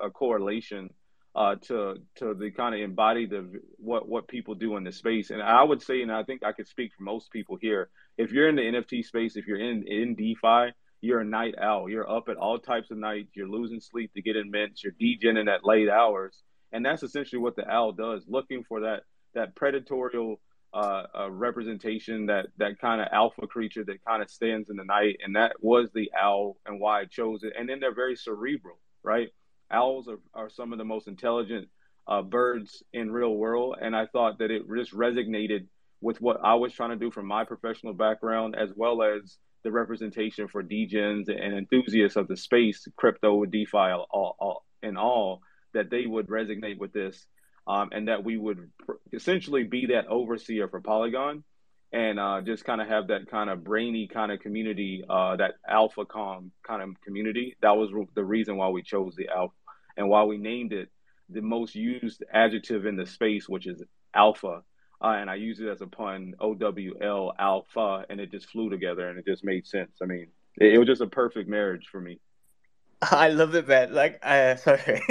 a 0.00 0.10
correlation 0.10 0.90
uh, 1.34 1.54
to 1.62 1.94
to 2.16 2.34
the 2.34 2.50
kind 2.50 2.74
of 2.74 2.80
embody 2.80 3.26
the 3.26 3.60
what 3.76 4.08
what 4.08 4.28
people 4.28 4.54
do 4.54 4.76
in 4.76 4.84
the 4.84 4.92
space. 4.92 5.30
And 5.30 5.42
I 5.42 5.62
would 5.62 5.82
say, 5.82 6.02
and 6.02 6.12
I 6.12 6.24
think 6.24 6.42
I 6.42 6.52
could 6.52 6.68
speak 6.68 6.92
for 6.96 7.04
most 7.04 7.30
people 7.30 7.56
here, 7.60 7.90
if 8.16 8.32
you're 8.32 8.48
in 8.48 8.56
the 8.56 8.62
NFT 8.62 9.04
space, 9.04 9.36
if 9.36 9.46
you're 9.46 9.60
in 9.60 9.86
in 9.86 10.14
DeFi, 10.14 10.72
you're 11.00 11.20
a 11.20 11.24
night 11.24 11.54
owl. 11.60 11.88
You're 11.88 12.10
up 12.10 12.28
at 12.28 12.36
all 12.36 12.58
types 12.58 12.90
of 12.90 12.98
nights. 12.98 13.30
You're 13.34 13.48
losing 13.48 13.80
sleep 13.80 14.12
to 14.14 14.22
get 14.22 14.36
in 14.36 14.50
mints. 14.50 14.82
You're 14.82 14.94
degenerating 14.98 15.48
at 15.48 15.64
late 15.64 15.88
hours, 15.88 16.42
and 16.72 16.84
that's 16.84 17.02
essentially 17.02 17.40
what 17.40 17.56
the 17.56 17.68
owl 17.68 17.92
does, 17.92 18.24
looking 18.26 18.64
for 18.64 18.80
that 18.80 19.02
that 19.34 19.54
predatorial 19.54 20.36
uh, 20.72 21.04
uh, 21.18 21.30
representation, 21.30 22.26
that 22.26 22.46
that 22.58 22.78
kind 22.78 23.00
of 23.00 23.08
alpha 23.12 23.46
creature 23.46 23.84
that 23.84 24.04
kind 24.04 24.22
of 24.22 24.30
stands 24.30 24.68
in 24.70 24.76
the 24.76 24.84
night, 24.84 25.16
and 25.24 25.36
that 25.36 25.52
was 25.60 25.90
the 25.94 26.10
owl 26.18 26.56
and 26.66 26.80
why 26.80 27.00
I 27.00 27.04
chose 27.06 27.42
it. 27.42 27.54
And 27.58 27.68
then 27.68 27.80
they're 27.80 27.94
very 27.94 28.16
cerebral, 28.16 28.78
right? 29.02 29.28
Owls 29.70 30.08
are, 30.08 30.20
are 30.34 30.50
some 30.50 30.72
of 30.72 30.78
the 30.78 30.84
most 30.84 31.08
intelligent 31.08 31.68
uh, 32.06 32.22
birds 32.22 32.82
in 32.92 33.10
real 33.10 33.34
world, 33.34 33.76
and 33.80 33.94
I 33.94 34.06
thought 34.06 34.38
that 34.38 34.50
it 34.50 34.62
just 34.74 34.92
resonated 34.92 35.66
with 36.00 36.20
what 36.20 36.38
I 36.44 36.54
was 36.54 36.72
trying 36.72 36.90
to 36.90 36.96
do 36.96 37.10
from 37.10 37.26
my 37.26 37.44
professional 37.44 37.92
background, 37.92 38.54
as 38.56 38.70
well 38.74 39.02
as 39.02 39.36
the 39.64 39.72
representation 39.72 40.48
for 40.48 40.62
degens 40.62 41.28
and 41.28 41.54
enthusiasts 41.54 42.16
of 42.16 42.28
the 42.28 42.36
space, 42.36 42.86
crypto, 42.96 43.44
DeFi, 43.44 43.76
all, 43.76 44.36
all, 44.38 44.64
and 44.82 44.96
all, 44.96 45.40
that 45.74 45.90
they 45.90 46.06
would 46.06 46.28
resonate 46.28 46.78
with 46.78 46.92
this, 46.92 47.26
um, 47.68 47.90
and 47.92 48.08
that 48.08 48.24
we 48.24 48.36
would 48.36 48.70
essentially 49.12 49.64
be 49.64 49.86
that 49.86 50.06
overseer 50.08 50.68
for 50.68 50.80
Polygon, 50.80 51.44
and 51.92 52.18
uh, 52.18 52.40
just 52.40 52.64
kind 52.64 52.80
of 52.80 52.88
have 52.88 53.08
that 53.08 53.30
kind 53.30 53.50
of 53.50 53.62
brainy 53.62 54.08
kind 54.08 54.32
of 54.32 54.40
community, 54.40 55.04
uh, 55.08 55.36
that 55.36 55.54
alpha 55.68 56.04
com 56.04 56.50
kind 56.66 56.82
of 56.82 57.00
community. 57.02 57.56
That 57.62 57.76
was 57.76 57.90
the 58.14 58.24
reason 58.24 58.56
why 58.56 58.68
we 58.70 58.82
chose 58.82 59.14
the 59.16 59.28
alpha, 59.28 59.54
and 59.96 60.08
why 60.08 60.24
we 60.24 60.38
named 60.38 60.72
it 60.72 60.88
the 61.28 61.42
most 61.42 61.74
used 61.74 62.24
adjective 62.32 62.86
in 62.86 62.96
the 62.96 63.06
space, 63.06 63.48
which 63.48 63.66
is 63.66 63.82
alpha 64.14 64.62
uh, 65.00 65.08
and 65.08 65.30
I 65.30 65.36
use 65.36 65.60
it 65.60 65.68
as 65.68 65.80
a 65.80 65.86
pun, 65.86 66.34
O 66.40 66.54
W 66.54 66.94
L 67.00 67.32
alpha, 67.38 68.04
and 68.10 68.20
it 68.20 68.30
just 68.30 68.48
flew 68.50 68.68
together, 68.68 69.08
and 69.08 69.18
it 69.18 69.26
just 69.26 69.44
made 69.44 69.66
sense. 69.66 69.92
I 70.02 70.06
mean, 70.06 70.26
it, 70.56 70.74
it 70.74 70.78
was 70.78 70.88
just 70.88 71.00
a 71.00 71.06
perfect 71.06 71.48
marriage 71.48 71.86
for 71.90 72.00
me. 72.00 72.18
I 73.02 73.28
love 73.28 73.54
it, 73.54 73.68
man. 73.68 73.94
Like, 73.94 74.24
I 74.24 74.54
sorry, 74.56 75.02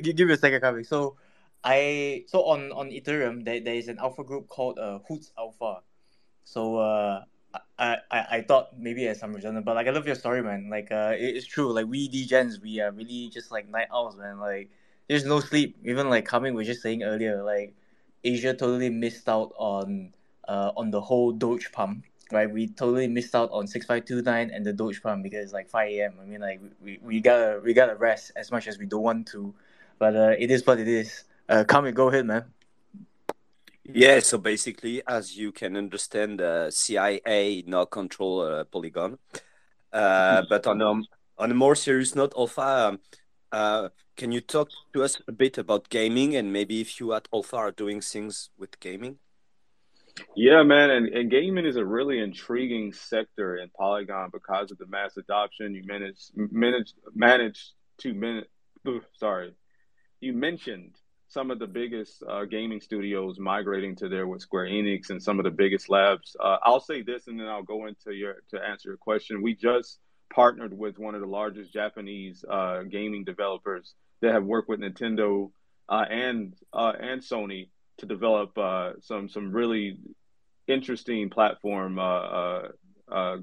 give 0.00 0.26
me 0.26 0.34
a 0.34 0.36
second, 0.38 0.60
coming. 0.60 0.84
So, 0.84 1.16
I 1.64 2.24
so 2.26 2.44
on 2.44 2.72
on 2.72 2.90
Ethereum, 2.90 3.44
there, 3.44 3.60
there 3.60 3.74
is 3.74 3.88
an 3.88 3.98
alpha 3.98 4.24
group 4.24 4.48
called 4.48 4.78
uh, 4.78 4.98
Hoots 5.08 5.32
Alpha. 5.38 5.80
So, 6.44 6.76
uh, 6.78 7.24
I, 7.78 7.98
I 8.10 8.26
I 8.38 8.42
thought 8.42 8.78
maybe 8.78 9.06
as 9.06 9.20
some 9.20 9.32
redundant, 9.32 9.64
but 9.66 9.76
like 9.76 9.86
I 9.86 9.90
love 9.90 10.06
your 10.06 10.16
story, 10.16 10.42
man. 10.42 10.68
Like, 10.70 10.90
uh, 10.90 11.12
it, 11.16 11.36
it's 11.36 11.46
true. 11.46 11.72
Like 11.72 11.86
we 11.86 12.08
degens, 12.08 12.60
we 12.60 12.80
are 12.80 12.90
really 12.90 13.28
just 13.28 13.50
like 13.50 13.68
night 13.68 13.88
owls, 13.92 14.16
man. 14.16 14.40
Like, 14.40 14.70
there's 15.08 15.24
no 15.24 15.40
sleep. 15.40 15.76
Even 15.84 16.08
like 16.10 16.24
coming, 16.24 16.54
we 16.54 16.62
are 16.62 16.66
just 16.66 16.82
saying 16.82 17.02
earlier, 17.02 17.42
like 17.42 17.74
Asia 18.24 18.54
totally 18.54 18.90
missed 18.90 19.28
out 19.28 19.52
on 19.56 20.12
uh, 20.48 20.72
on 20.76 20.90
the 20.90 21.00
whole 21.00 21.32
Doge 21.32 21.70
pump, 21.72 22.04
right? 22.32 22.50
We 22.50 22.68
totally 22.68 23.08
missed 23.08 23.34
out 23.34 23.50
on 23.52 23.66
six 23.66 23.86
five 23.86 24.04
two 24.04 24.22
nine 24.22 24.50
and 24.50 24.64
the 24.66 24.72
Doge 24.72 25.02
pump 25.02 25.22
because 25.22 25.52
like 25.52 25.68
five 25.68 25.90
a.m. 25.90 26.14
I 26.20 26.24
mean, 26.24 26.40
like 26.40 26.60
we, 26.82 26.98
we 27.02 27.20
gotta 27.20 27.60
we 27.62 27.72
gotta 27.74 27.94
rest 27.94 28.32
as 28.36 28.50
much 28.50 28.66
as 28.66 28.78
we 28.78 28.86
don't 28.86 29.02
want 29.02 29.28
to, 29.28 29.54
but 29.98 30.16
uh, 30.16 30.34
it 30.38 30.50
is 30.50 30.66
what 30.66 30.80
it 30.80 30.88
is. 30.88 31.24
Uh, 31.52 31.64
come 31.64 31.90
go 31.90 32.08
ahead, 32.08 32.24
man. 32.24 32.44
Yeah, 33.84 34.20
so 34.20 34.38
basically, 34.38 35.02
as 35.06 35.36
you 35.36 35.52
can 35.52 35.76
understand, 35.76 36.40
the 36.40 36.48
uh, 36.48 36.70
CIA 36.70 37.62
now 37.66 37.84
control 37.84 38.40
uh, 38.40 38.64
Polygon. 38.64 39.18
Uh, 39.92 40.44
but 40.48 40.66
on 40.66 40.80
a, 40.80 41.02
on 41.36 41.50
a 41.50 41.54
more 41.54 41.74
serious 41.74 42.14
note, 42.14 42.32
Owlpha, 42.34 42.88
um, 42.88 43.00
uh, 43.52 43.90
can 44.16 44.32
you 44.32 44.40
talk 44.40 44.70
to 44.94 45.02
us 45.02 45.20
a 45.28 45.32
bit 45.32 45.58
about 45.58 45.90
gaming 45.90 46.34
and 46.36 46.54
maybe 46.54 46.80
if 46.80 46.98
you 46.98 47.12
at 47.12 47.28
Owlpha 47.30 47.58
are 47.58 47.70
doing 47.70 48.00
things 48.00 48.48
with 48.56 48.80
gaming? 48.80 49.18
Yeah, 50.34 50.62
man, 50.62 50.88
and, 50.88 51.08
and 51.08 51.30
gaming 51.30 51.66
is 51.66 51.76
a 51.76 51.84
really 51.84 52.18
intriguing 52.20 52.94
sector 52.94 53.56
in 53.56 53.68
Polygon 53.76 54.30
because 54.32 54.70
of 54.70 54.78
the 54.78 54.86
mass 54.86 55.18
adoption. 55.18 55.74
You 55.74 55.82
managed 55.84 56.30
manage 56.34 56.94
manage 57.14 57.72
to 57.98 58.14
minute. 58.14 58.50
Sorry, 59.18 59.54
you 60.20 60.32
mentioned 60.32 60.96
some 61.32 61.50
of 61.50 61.58
the 61.58 61.66
biggest 61.66 62.22
uh, 62.28 62.44
gaming 62.44 62.80
studios 62.80 63.38
migrating 63.38 63.96
to 63.96 64.08
there 64.08 64.26
with 64.26 64.42
Square 64.42 64.66
Enix 64.66 65.08
and 65.08 65.22
some 65.22 65.38
of 65.38 65.44
the 65.44 65.50
biggest 65.50 65.88
labs. 65.88 66.36
Uh, 66.38 66.58
I'll 66.62 66.80
say 66.80 67.00
this, 67.00 67.26
and 67.26 67.40
then 67.40 67.48
I'll 67.48 67.62
go 67.62 67.86
into 67.86 68.12
your 68.12 68.36
to 68.50 68.60
answer 68.62 68.90
your 68.90 68.98
question. 68.98 69.40
We 69.42 69.54
just 69.54 69.98
partnered 70.32 70.76
with 70.76 70.98
one 70.98 71.14
of 71.14 71.22
the 71.22 71.26
largest 71.26 71.72
Japanese 71.72 72.44
uh, 72.48 72.82
gaming 72.82 73.24
developers 73.24 73.94
that 74.20 74.32
have 74.32 74.44
worked 74.44 74.68
with 74.68 74.80
Nintendo 74.80 75.50
uh, 75.88 76.04
and 76.10 76.54
uh, 76.72 76.92
and 77.00 77.22
Sony 77.22 77.68
to 77.98 78.06
develop 78.06 78.56
uh, 78.58 78.92
some 79.00 79.30
some 79.30 79.52
really 79.52 79.98
interesting 80.68 81.30
platform 81.30 81.96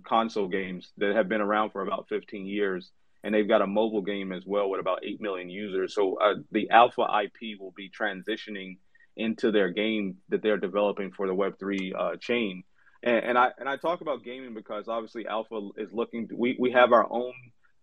console 0.03 0.47
games 0.47 0.91
that 0.97 1.15
have 1.15 1.27
been 1.27 1.41
around 1.41 1.71
for 1.71 1.81
about 1.81 2.07
15 2.07 2.45
years. 2.45 2.91
And 3.23 3.35
they've 3.35 3.47
got 3.47 3.61
a 3.61 3.67
mobile 3.67 4.01
game 4.01 4.31
as 4.31 4.43
well 4.45 4.69
with 4.69 4.79
about 4.79 5.03
8 5.03 5.19
million 5.19 5.49
users. 5.49 5.93
So 5.93 6.17
the 6.51 6.69
Owlpha 6.71 7.05
IP 7.23 7.59
will 7.59 7.73
be 7.75 7.89
transitioning 7.89 8.77
into 9.17 9.51
their 9.51 9.69
game 9.71 10.17
that 10.29 10.41
they're 10.41 10.57
developing 10.57 11.11
for 11.11 11.27
the 11.27 11.35
Web3 11.35 12.19
chain. 12.21 12.63
And, 13.03 13.25
and, 13.25 13.37
I 13.37 13.51
and 13.57 13.67
I 13.67 13.77
talk 13.77 14.01
about 14.01 14.23
gaming 14.23 14.53
because 14.53 14.87
obviously 14.87 15.25
Owlpha 15.25 15.71
is 15.77 15.93
looking. 15.93 16.29
We 16.33 16.57
we 16.59 16.71
have 16.71 16.91
our 16.91 17.07
own 17.09 17.33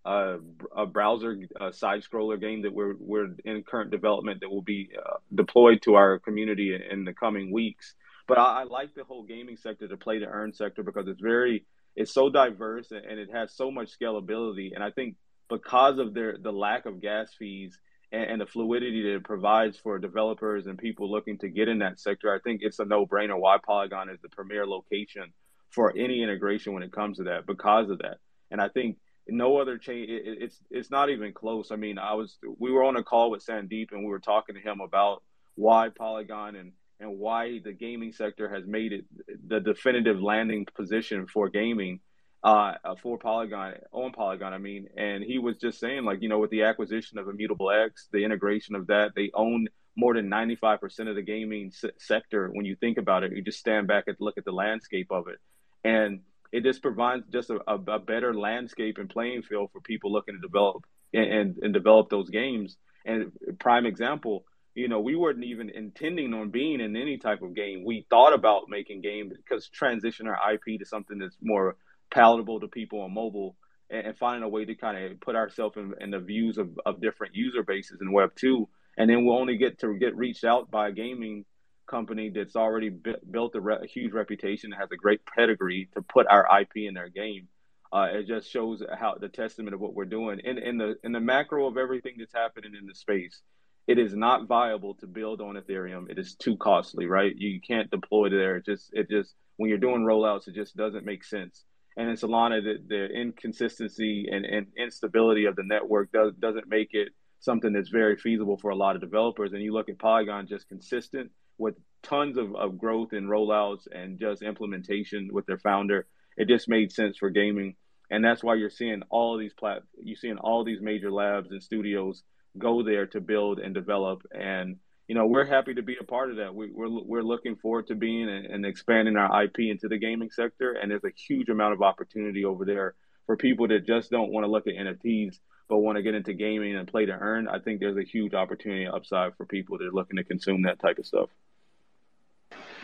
uh, 0.06 0.36
a 0.74 0.86
browser 0.86 1.36
uh, 1.60 1.72
side 1.72 2.02
scroller 2.02 2.40
game 2.40 2.62
that 2.62 2.72
we're 2.72 2.94
we're 3.00 3.34
in 3.44 3.62
current 3.64 3.90
development 3.90 4.40
that 4.40 4.48
will 4.48 4.62
be 4.62 4.90
uh, 4.96 5.16
deployed 5.34 5.82
to 5.82 5.94
our 5.94 6.20
community 6.20 6.74
in, 6.74 6.82
in 6.82 7.04
the 7.04 7.12
coming 7.12 7.50
weeks. 7.50 7.94
But 8.28 8.38
I, 8.38 8.60
I, 8.60 8.62
like 8.64 8.94
the 8.94 9.04
whole 9.04 9.24
gaming 9.24 9.56
sector, 9.56 9.88
the 9.88 9.96
play 9.96 10.20
to 10.20 10.26
earn 10.26 10.52
sector, 10.52 10.82
because 10.82 11.08
it's 11.08 11.20
very 11.20 11.64
it's 11.96 12.12
so 12.12 12.30
diverse 12.30 12.92
and 12.92 13.18
it 13.18 13.30
has 13.32 13.56
so 13.56 13.70
much 13.70 13.90
scalability. 13.98 14.74
And 14.74 14.84
I 14.84 14.90
think 14.90 15.16
because 15.48 15.98
of 15.98 16.14
their 16.14 16.36
the 16.38 16.52
lack 16.52 16.86
of 16.86 17.00
gas 17.00 17.32
fees 17.38 17.78
and, 18.12 18.30
and, 18.30 18.40
the 18.40 18.46
fluidity 18.46 19.02
that 19.02 19.16
it 19.16 19.24
provides 19.24 19.76
for 19.78 19.98
developers 19.98 20.66
and 20.66 20.78
people 20.78 21.10
looking 21.10 21.38
to 21.38 21.48
get 21.48 21.68
in 21.68 21.80
that 21.80 21.98
sector, 21.98 22.32
I 22.32 22.38
think 22.38 22.60
it's 22.62 22.78
a 22.78 22.84
no 22.84 23.06
brainer 23.06 23.38
why 23.38 23.58
Polygon 23.64 24.08
is 24.08 24.20
the 24.20 24.28
premier 24.28 24.66
location 24.66 25.32
for 25.70 25.92
any 25.96 26.22
integration 26.22 26.72
when 26.72 26.82
it 26.82 26.92
comes 26.92 27.18
to 27.18 27.24
that 27.24 27.46
because 27.46 27.90
of 27.90 27.98
that. 27.98 28.18
And 28.50 28.60
I 28.60 28.68
think 28.68 28.96
no 29.28 29.58
other 29.58 29.76
chain 29.76 30.06
it, 30.08 30.22
it's 30.40 30.60
it's 30.70 30.90
not 30.90 31.10
even 31.10 31.32
close. 31.32 31.70
I 31.70 31.76
mean, 31.76 31.98
I 31.98 32.14
was 32.14 32.38
we 32.58 32.70
were 32.70 32.84
on 32.84 32.96
a 32.96 33.02
call 33.02 33.30
with 33.30 33.44
Sandeep 33.44 33.92
and 33.92 34.00
we 34.00 34.10
were 34.10 34.20
talking 34.20 34.54
to 34.54 34.60
him 34.60 34.80
about 34.80 35.22
why 35.54 35.88
Polygon 35.96 36.56
and 36.56 36.72
and 37.00 37.18
why 37.18 37.60
the 37.62 37.72
gaming 37.72 38.12
sector 38.12 38.48
has 38.48 38.66
made 38.66 38.92
it 38.92 39.04
the 39.48 39.60
definitive 39.60 40.20
landing 40.20 40.66
position 40.74 41.26
for 41.26 41.48
gaming 41.48 42.00
uh, 42.42 42.74
for 43.02 43.18
Polygon 43.18 43.74
on 43.92 44.12
Polygon. 44.12 44.52
I 44.52 44.58
mean, 44.58 44.88
and 44.96 45.22
he 45.22 45.38
was 45.38 45.56
just 45.58 45.78
saying 45.80 46.04
like 46.04 46.22
you 46.22 46.28
know 46.28 46.38
with 46.38 46.50
the 46.50 46.62
acquisition 46.62 47.18
of 47.18 47.28
Immutable 47.28 47.70
X, 47.70 48.08
the 48.12 48.24
integration 48.24 48.74
of 48.74 48.86
that, 48.88 49.12
they 49.14 49.30
own 49.34 49.68
more 49.98 50.14
than 50.14 50.28
95% 50.28 51.08
of 51.08 51.16
the 51.16 51.22
gaming 51.22 51.72
s- 51.72 51.90
sector. 51.98 52.50
When 52.52 52.66
you 52.66 52.76
think 52.76 52.98
about 52.98 53.24
it, 53.24 53.32
you 53.32 53.42
just 53.42 53.58
stand 53.58 53.86
back 53.86 54.04
and 54.06 54.16
look 54.20 54.36
at 54.38 54.44
the 54.44 54.52
landscape 54.52 55.10
of 55.10 55.28
it, 55.28 55.38
and 55.84 56.20
it 56.52 56.62
just 56.62 56.82
provides 56.82 57.24
just 57.32 57.50
a, 57.50 57.60
a, 57.66 57.74
a 57.74 57.98
better 57.98 58.34
landscape 58.34 58.98
and 58.98 59.10
playing 59.10 59.42
field 59.42 59.70
for 59.72 59.80
people 59.80 60.12
looking 60.12 60.34
to 60.34 60.40
develop 60.40 60.84
and, 61.12 61.24
and, 61.24 61.56
and 61.58 61.74
develop 61.74 62.08
those 62.08 62.30
games. 62.30 62.76
And 63.04 63.32
prime 63.58 63.86
example, 63.86 64.44
you 64.74 64.88
know, 64.88 65.00
we 65.00 65.16
weren't 65.16 65.42
even 65.44 65.70
intending 65.70 66.34
on 66.34 66.50
being 66.50 66.80
in 66.80 66.96
any 66.96 67.18
type 67.18 67.42
of 67.42 67.54
game. 67.54 67.84
We 67.84 68.06
thought 68.10 68.34
about 68.34 68.68
making 68.68 69.00
games 69.00 69.32
because 69.36 69.68
transition 69.68 70.28
our 70.28 70.38
IP 70.52 70.78
to 70.78 70.84
something 70.84 71.18
that's 71.18 71.36
more 71.40 71.76
palatable 72.10 72.60
to 72.60 72.68
people 72.68 73.00
on 73.00 73.12
mobile 73.12 73.56
and, 73.90 74.08
and 74.08 74.18
finding 74.18 74.42
a 74.42 74.48
way 74.48 74.64
to 74.64 74.74
kind 74.74 75.12
of 75.12 75.20
put 75.20 75.36
ourselves 75.36 75.76
in, 75.76 75.94
in, 76.00 76.10
the 76.10 76.18
views 76.18 76.58
of, 76.58 76.70
of 76.84 77.00
different 77.00 77.34
user 77.34 77.62
bases 77.62 77.98
in 78.00 78.12
Web 78.12 78.30
two. 78.36 78.68
And 78.98 79.10
then 79.10 79.24
we'll 79.24 79.38
only 79.38 79.56
get 79.56 79.80
to 79.80 79.94
get 79.94 80.16
reached 80.16 80.44
out 80.44 80.70
by 80.70 80.88
a 80.88 80.92
gaming 80.92 81.44
company 81.86 82.30
that's 82.30 82.56
already 82.56 82.90
built 82.90 83.54
a, 83.54 83.60
re- 83.60 83.78
a, 83.82 83.86
huge 83.86 84.12
reputation, 84.12 84.72
and 84.72 84.80
has 84.80 84.90
a 84.90 84.96
great 84.96 85.20
pedigree 85.26 85.88
to 85.94 86.02
put 86.02 86.26
our 86.28 86.46
IP 86.60 86.76
in 86.76 86.94
their 86.94 87.08
game. 87.08 87.48
Uh, 87.92 88.08
it 88.10 88.26
just 88.26 88.50
shows 88.50 88.82
how 88.98 89.14
the 89.14 89.28
testament 89.28 89.74
of 89.74 89.80
what 89.80 89.94
we're 89.94 90.04
doing 90.04 90.40
in, 90.42 90.58
in 90.58 90.76
the 90.76 90.96
in 91.04 91.12
the 91.12 91.20
macro 91.20 91.66
of 91.66 91.76
everything 91.76 92.14
that's 92.18 92.34
happening 92.34 92.72
in 92.78 92.86
the 92.86 92.94
space 92.94 93.40
it 93.86 93.98
is 93.98 94.14
not 94.14 94.46
viable 94.46 94.94
to 94.94 95.06
build 95.06 95.40
on 95.40 95.54
Ethereum. 95.54 96.10
It 96.10 96.18
is 96.18 96.34
too 96.34 96.56
costly, 96.56 97.06
right? 97.06 97.34
You 97.36 97.60
can't 97.60 97.90
deploy 97.90 98.30
there. 98.30 98.56
It 98.56 98.64
just 98.64 98.90
it 98.92 99.08
just 99.08 99.34
when 99.56 99.68
you're 99.68 99.78
doing 99.78 100.02
rollouts, 100.02 100.48
it 100.48 100.54
just 100.54 100.76
doesn't 100.76 101.04
make 101.04 101.24
sense. 101.24 101.64
And 101.96 102.10
in 102.10 102.16
Solana, 102.16 102.62
the, 102.62 102.76
the 102.86 103.06
inconsistency 103.06 104.26
and, 104.30 104.44
and 104.44 104.66
instability 104.76 105.46
of 105.46 105.56
the 105.56 105.62
network 105.62 106.12
does 106.12 106.32
doesn't 106.38 106.68
make 106.68 106.90
it 106.92 107.08
something 107.40 107.72
that's 107.72 107.88
very 107.88 108.16
feasible 108.16 108.56
for 108.58 108.70
a 108.70 108.76
lot 108.76 108.96
of 108.96 109.00
developers. 109.00 109.52
And 109.52 109.62
you 109.62 109.72
look 109.72 109.88
at 109.88 109.98
Polygon, 109.98 110.46
just 110.46 110.68
consistent 110.68 111.30
with 111.58 111.74
tons 112.02 112.36
of, 112.36 112.54
of 112.54 112.78
growth 112.78 113.12
and 113.12 113.28
rollouts 113.28 113.86
and 113.90 114.18
just 114.18 114.42
implementation 114.42 115.30
with 115.32 115.46
their 115.46 115.58
founder. 115.58 116.06
It 116.36 116.48
just 116.48 116.68
made 116.68 116.92
sense 116.92 117.16
for 117.16 117.30
gaming. 117.30 117.76
And 118.10 118.24
that's 118.24 118.44
why 118.44 118.54
you're 118.54 118.70
seeing 118.70 119.02
all 119.10 119.36
these 119.38 119.54
plat 119.54 119.82
you're 120.02 120.16
seeing 120.16 120.38
all 120.38 120.64
these 120.64 120.80
major 120.80 121.10
labs 121.10 121.50
and 121.50 121.62
studios 121.62 122.22
go 122.58 122.82
there 122.82 123.06
to 123.06 123.20
build 123.20 123.58
and 123.58 123.74
develop. 123.74 124.22
And 124.32 124.76
you 125.08 125.14
know, 125.14 125.26
we're 125.26 125.44
happy 125.44 125.74
to 125.74 125.82
be 125.82 125.96
a 126.00 126.04
part 126.04 126.30
of 126.30 126.36
that. 126.36 126.54
We, 126.54 126.66
are 126.66 126.70
we're, 126.74 126.88
we're 126.88 127.22
looking 127.22 127.56
forward 127.56 127.86
to 127.88 127.94
being 127.94 128.28
and, 128.28 128.46
and 128.46 128.66
expanding 128.66 129.16
our 129.16 129.44
IP 129.44 129.60
into 129.60 129.88
the 129.88 129.98
gaming 129.98 130.30
sector. 130.30 130.72
And 130.72 130.90
there's 130.90 131.04
a 131.04 131.12
huge 131.16 131.48
amount 131.48 131.74
of 131.74 131.82
opportunity 131.82 132.44
over 132.44 132.64
there 132.64 132.94
for 133.26 133.36
people 133.36 133.68
that 133.68 133.86
just 133.86 134.10
don't 134.10 134.32
want 134.32 134.44
to 134.44 134.50
look 134.50 134.66
at 134.66 134.74
NFTs 134.74 135.38
but 135.68 135.78
want 135.78 135.96
to 135.96 136.02
get 136.02 136.14
into 136.14 136.32
gaming 136.32 136.76
and 136.76 136.86
play 136.86 137.06
to 137.06 137.12
earn. 137.12 137.48
I 137.48 137.58
think 137.58 137.80
there's 137.80 137.96
a 137.96 138.04
huge 138.04 138.34
opportunity 138.34 138.86
upside 138.86 139.36
for 139.36 139.46
people 139.46 139.78
that 139.78 139.86
are 139.86 139.92
looking 139.92 140.16
to 140.16 140.24
consume 140.24 140.62
that 140.62 140.78
type 140.78 140.98
of 140.98 141.06
stuff. 141.06 141.28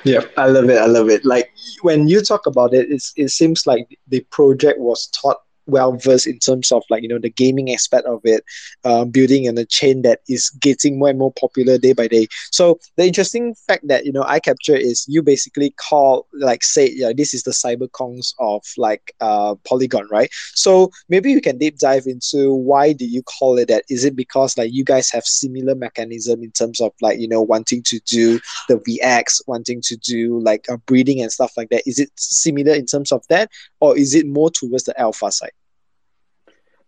Yeah, 0.04 0.22
I 0.36 0.48
love 0.48 0.68
it. 0.68 0.78
I 0.78 0.86
love 0.86 1.08
it. 1.08 1.24
Like 1.24 1.52
when 1.82 2.08
you 2.08 2.22
talk 2.22 2.46
about 2.46 2.74
it, 2.74 2.90
it's, 2.90 3.12
it 3.16 3.28
seems 3.28 3.68
like 3.68 3.86
the 4.08 4.20
project 4.30 4.80
was 4.80 5.08
thought 5.14 5.42
well 5.66 5.92
versed 5.92 6.26
in 6.26 6.38
terms 6.38 6.72
of 6.72 6.82
like 6.90 7.02
you 7.02 7.08
know 7.08 7.18
the 7.18 7.30
gaming 7.30 7.72
aspect 7.72 8.06
of 8.06 8.20
it, 8.24 8.44
um, 8.84 9.10
building 9.10 9.44
in 9.44 9.58
a 9.58 9.64
chain 9.64 10.02
that 10.02 10.20
is 10.28 10.50
getting 10.50 10.98
more 10.98 11.08
and 11.08 11.18
more 11.18 11.32
popular 11.32 11.78
day 11.78 11.92
by 11.92 12.08
day. 12.08 12.26
So 12.50 12.78
the 12.96 13.06
interesting 13.06 13.54
fact 13.54 13.86
that 13.88 14.04
you 14.04 14.12
know 14.12 14.24
I 14.26 14.40
capture 14.40 14.76
is 14.76 15.04
you 15.08 15.22
basically 15.22 15.70
call 15.70 16.26
like 16.32 16.62
say 16.62 16.90
yeah 16.94 17.12
this 17.16 17.34
is 17.34 17.42
the 17.42 17.52
CyberKongz 17.52 18.34
of 18.38 18.64
like 18.76 19.14
uh 19.20 19.54
Polygon 19.66 20.08
right. 20.10 20.30
So 20.54 20.90
maybe 21.08 21.30
you 21.30 21.40
can 21.40 21.58
deep 21.58 21.78
dive 21.78 22.06
into 22.06 22.52
why 22.52 22.92
do 22.92 23.06
you 23.06 23.22
call 23.22 23.58
it 23.58 23.68
that? 23.68 23.84
Is 23.88 24.04
it 24.04 24.16
because 24.16 24.56
like 24.56 24.72
you 24.72 24.84
guys 24.84 25.10
have 25.10 25.24
similar 25.24 25.74
mechanism 25.74 26.42
in 26.42 26.50
terms 26.50 26.80
of 26.80 26.92
like 27.00 27.18
you 27.18 27.28
know 27.28 27.42
wanting 27.42 27.82
to 27.84 28.00
do 28.00 28.40
the 28.68 28.76
VX, 28.76 29.42
wanting 29.46 29.80
to 29.82 29.96
do 29.96 30.40
like 30.40 30.66
a 30.68 30.78
breeding 30.78 31.20
and 31.20 31.32
stuff 31.32 31.52
like 31.56 31.70
that? 31.70 31.86
Is 31.86 31.98
it 31.98 32.10
similar 32.16 32.72
in 32.74 32.86
terms 32.86 33.12
of 33.12 33.26
that, 33.28 33.50
or 33.82 33.98
is 33.98 34.14
it 34.14 34.28
more 34.28 34.48
towards 34.48 34.84
the 34.84 34.98
alpha 34.98 35.32
side? 35.32 35.50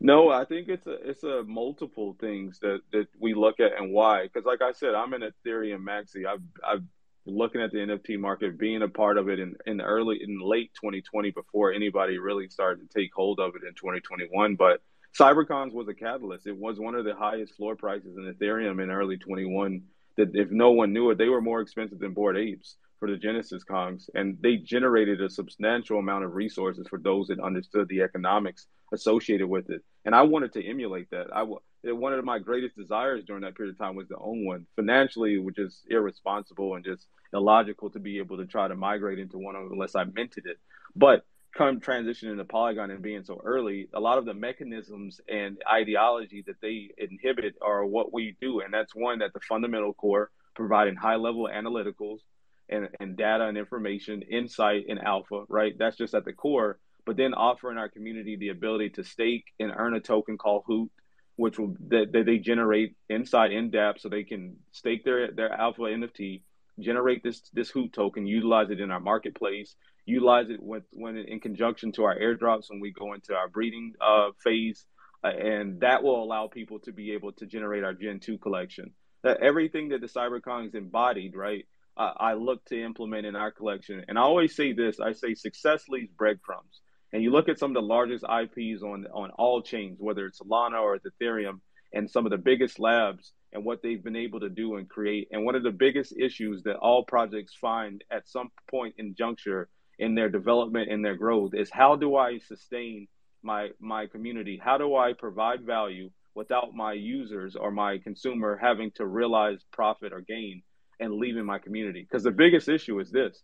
No, 0.01 0.28
I 0.28 0.45
think 0.45 0.68
it's 0.68 0.86
a 0.86 0.92
it's 1.11 1.24
a 1.24 1.42
multiple 1.42 2.16
things 2.20 2.61
that 2.61 2.82
that 2.92 3.09
we 3.18 3.34
look 3.34 3.59
at 3.59 3.76
and 3.76 3.92
why. 3.92 4.22
Because 4.22 4.45
like 4.45 4.62
I 4.62 4.70
said, 4.72 4.95
I'm 4.95 5.12
an 5.12 5.22
Ethereum 5.22 5.82
maxi. 5.82 6.24
I've 6.24 6.42
I've 6.64 6.84
looking 7.26 7.62
at 7.62 7.72
the 7.72 7.78
NFT 7.78 8.18
market, 8.20 8.59
being 8.59 8.82
a 8.82 8.88
part 8.88 9.18
of 9.18 9.28
it 9.28 9.40
in 9.40 9.57
in 9.66 9.80
early 9.80 10.20
in 10.22 10.38
late 10.40 10.70
2020 10.74 11.32
before 11.32 11.72
anybody 11.72 12.18
really 12.18 12.49
started 12.49 12.88
to 12.88 13.01
take 13.01 13.11
hold 13.12 13.40
of 13.40 13.57
it 13.57 13.66
in 13.66 13.74
2021. 13.74 14.55
But 14.55 14.80
CyberKongz 15.18 15.72
was 15.72 15.88
a 15.88 15.95
catalyst. 15.95 16.47
It 16.47 16.57
was 16.57 16.78
one 16.78 16.95
of 16.95 17.05
the 17.05 17.14
highest 17.16 17.57
floor 17.57 17.74
prices 17.74 18.16
in 18.16 18.32
Ethereum 18.32 18.80
in 18.80 18.90
early 18.90 19.16
21. 19.16 19.82
That 20.16 20.30
if 20.34 20.53
no 20.53 20.70
one 20.70 20.92
knew 20.92 21.11
it, 21.11 21.18
they 21.18 21.28
were 21.28 21.40
more 21.40 21.61
expensive 21.61 21.99
than 21.99 22.14
Bored 22.14 22.36
Apes 22.36 22.76
for 23.05 23.11
the 23.11 23.18
Genesis 23.18 23.62
Kongs, 23.62 24.09
and 24.14 24.38
they 24.40 24.57
generated 24.57 25.20
a 25.20 25.28
substantial 25.28 25.98
amount 25.98 26.24
of 26.24 26.34
resources 26.34 26.86
for 26.88 26.98
those 26.98 27.26
that 27.26 27.38
understood 27.38 27.86
the 27.88 28.00
economics 28.00 28.66
associated 28.94 29.46
with 29.46 29.68
it. 29.68 29.82
And 30.07 30.14
I 30.14 30.22
wanted 30.22 30.55
to 30.55 30.66
emulate 30.66 31.11
that. 31.11 31.26
I 31.30 31.44
one 31.92 32.14
of 32.14 32.24
my 32.24 32.38
greatest 32.38 32.76
desires 32.76 33.22
during 33.26 33.42
that 33.42 33.57
period 33.57 33.74
of 33.74 33.78
time 33.78 33.94
was 33.94 34.09
to 34.09 34.16
own 34.16 34.46
one. 34.46 34.66
Financially, 34.74 35.36
which 35.36 35.59
is 35.59 35.82
irresponsible 35.90 36.76
and 36.76 36.82
just 36.82 37.07
illogical 37.34 37.90
to 37.90 37.98
be 37.98 38.16
able 38.20 38.38
to 38.38 38.46
try 38.46 38.68
to 38.68 38.74
migrate 38.74 39.18
into 39.18 39.36
one 39.36 39.55
unless 39.55 39.94
I 39.94 40.05
minted 40.05 40.46
it. 40.46 40.57
But 40.96 41.26
come 41.55 41.80
transitioning 41.80 42.38
to 42.38 42.44
Polygon 42.46 42.90
and 42.90 43.02
being 43.02 43.22
so 43.24 43.38
early, 43.44 43.90
a 43.92 44.00
lot 44.00 44.16
of 44.16 44.24
the 44.24 44.32
mechanisms 44.32 45.20
and 45.28 45.59
ideology 45.70 46.42
that 46.46 46.62
they 46.62 46.88
inhibit 46.96 47.57
are 47.61 47.84
what 47.84 48.14
we 48.14 48.34
do, 48.40 48.61
and 48.61 48.72
that's 48.72 48.94
one 48.94 49.18
that 49.18 49.34
the 49.34 49.40
fundamental 49.40 49.92
core 49.92 50.30
providing 50.55 50.96
high 50.96 51.16
level 51.16 51.50
analyticals 51.52 52.20
and, 52.68 52.88
and 53.00 53.16
data 53.16 53.44
and 53.44 53.58
information, 53.58 54.22
insight 54.22 54.84
and 54.88 54.98
alpha, 54.98 55.44
right? 55.48 55.74
That's 55.78 55.96
just 55.96 56.14
at 56.14 56.24
the 56.24 56.32
core. 56.32 56.78
But 57.06 57.16
then 57.16 57.34
offering 57.34 57.78
our 57.78 57.88
community 57.88 58.36
the 58.36 58.48
ability 58.48 58.90
to 58.90 59.04
stake 59.04 59.44
and 59.60 59.72
earn 59.76 59.94
a 59.94 60.00
token 60.00 60.38
called 60.38 60.64
Hoot, 60.66 60.90
which 61.36 61.58
will 61.58 61.76
that, 61.88 62.12
that 62.12 62.26
they 62.26 62.38
generate 62.38 62.96
inside 63.08 63.52
in 63.52 63.70
dApp 63.70 63.98
so 63.98 64.08
they 64.08 64.24
can 64.24 64.56
stake 64.72 65.04
their 65.04 65.30
their 65.30 65.52
alpha 65.52 65.82
NFT, 65.82 66.42
generate 66.78 67.22
this 67.22 67.42
this 67.52 67.70
Hoot 67.70 67.92
token, 67.92 68.26
utilize 68.26 68.70
it 68.70 68.80
in 68.80 68.90
our 68.90 69.00
marketplace, 69.00 69.76
utilize 70.06 70.48
it 70.48 70.62
with, 70.62 70.84
when 70.92 71.16
in 71.16 71.40
conjunction 71.40 71.92
to 71.92 72.04
our 72.04 72.18
airdrops 72.18 72.70
when 72.70 72.80
we 72.80 72.92
go 72.92 73.12
into 73.12 73.34
our 73.34 73.48
breeding 73.48 73.92
uh, 74.00 74.30
phase, 74.42 74.86
uh, 75.22 75.28
and 75.28 75.80
that 75.80 76.02
will 76.02 76.22
allow 76.22 76.46
people 76.46 76.78
to 76.80 76.92
be 76.92 77.12
able 77.12 77.32
to 77.32 77.46
generate 77.46 77.84
our 77.84 77.94
Gen 77.94 78.20
two 78.20 78.38
collection. 78.38 78.92
That 79.22 79.42
everything 79.42 79.88
that 79.88 80.00
the 80.00 80.06
CyberKongz 80.06 80.74
embodied, 80.74 81.34
right? 81.34 81.66
I 81.97 82.34
look 82.34 82.64
to 82.66 82.82
implement 82.82 83.26
in 83.26 83.36
our 83.36 83.53
collection. 83.53 84.05
And 84.09 84.18
I 84.18 84.22
always 84.22 84.55
say 84.55 84.72
this: 84.72 85.01
I 85.01 85.12
say 85.12 85.34
success 85.34 85.88
leaves 85.88 86.12
breadcrumbs. 86.12 86.80
And 87.12 87.22
you 87.22 87.30
look 87.30 87.49
at 87.49 87.61
some 87.61 87.70
of 87.70 87.74
the 87.74 87.86
largest 87.86 88.24
IPs 88.24 88.82
on 88.82 89.07
on 89.12 89.30
all 89.30 89.62
chains, 89.62 89.99
whether 90.01 90.26
it's 90.26 90.40
Solana 90.40 90.80
or 90.82 90.97
it's 90.97 91.07
Ethereum, 91.07 91.61
and 91.92 92.11
some 92.11 92.26
of 92.26 92.30
the 92.30 92.38
biggest 92.38 92.80
labs 92.80 93.32
and 93.53 93.64
what 93.64 93.82
they've 93.82 94.03
been 94.03 94.16
able 94.16 94.40
to 94.40 94.49
do 94.49 94.76
and 94.76 94.88
create. 94.88 95.28
And 95.30 95.45
one 95.45 95.55
of 95.55 95.62
the 95.62 95.70
biggest 95.70 96.12
issues 96.18 96.64
that 96.64 96.76
all 96.76 97.05
projects 97.05 97.55
find 97.55 98.03
at 98.11 98.28
some 98.28 98.51
point 98.68 98.97
in 98.99 99.14
juncture 99.14 99.68
in 99.99 100.16
their 100.16 100.28
development 100.28 100.90
and 100.90 101.05
their 101.05 101.14
growth 101.14 101.55
is 101.55 101.70
how 101.70 101.95
do 101.95 102.16
I 102.16 102.38
sustain 102.38 103.07
my 103.42 103.70
my 103.78 104.07
community? 104.07 104.61
How 104.62 104.78
do 104.78 104.97
I 104.97 105.12
provide 105.12 105.62
value 105.62 106.11
without 106.34 106.74
my 106.74 106.95
users 106.95 107.55
or 107.55 107.70
my 107.70 107.99
consumer 107.99 108.59
having 108.61 108.90
to 108.97 109.07
realize 109.07 109.61
profit 109.70 110.12
or 110.12 110.20
gain? 110.20 110.62
And 111.01 111.14
leaving 111.14 111.45
my 111.45 111.59
community. 111.59 112.07
Because 112.09 112.22
the 112.22 112.30
biggest 112.30 112.68
issue 112.68 112.99
is 113.01 113.11
this 113.11 113.42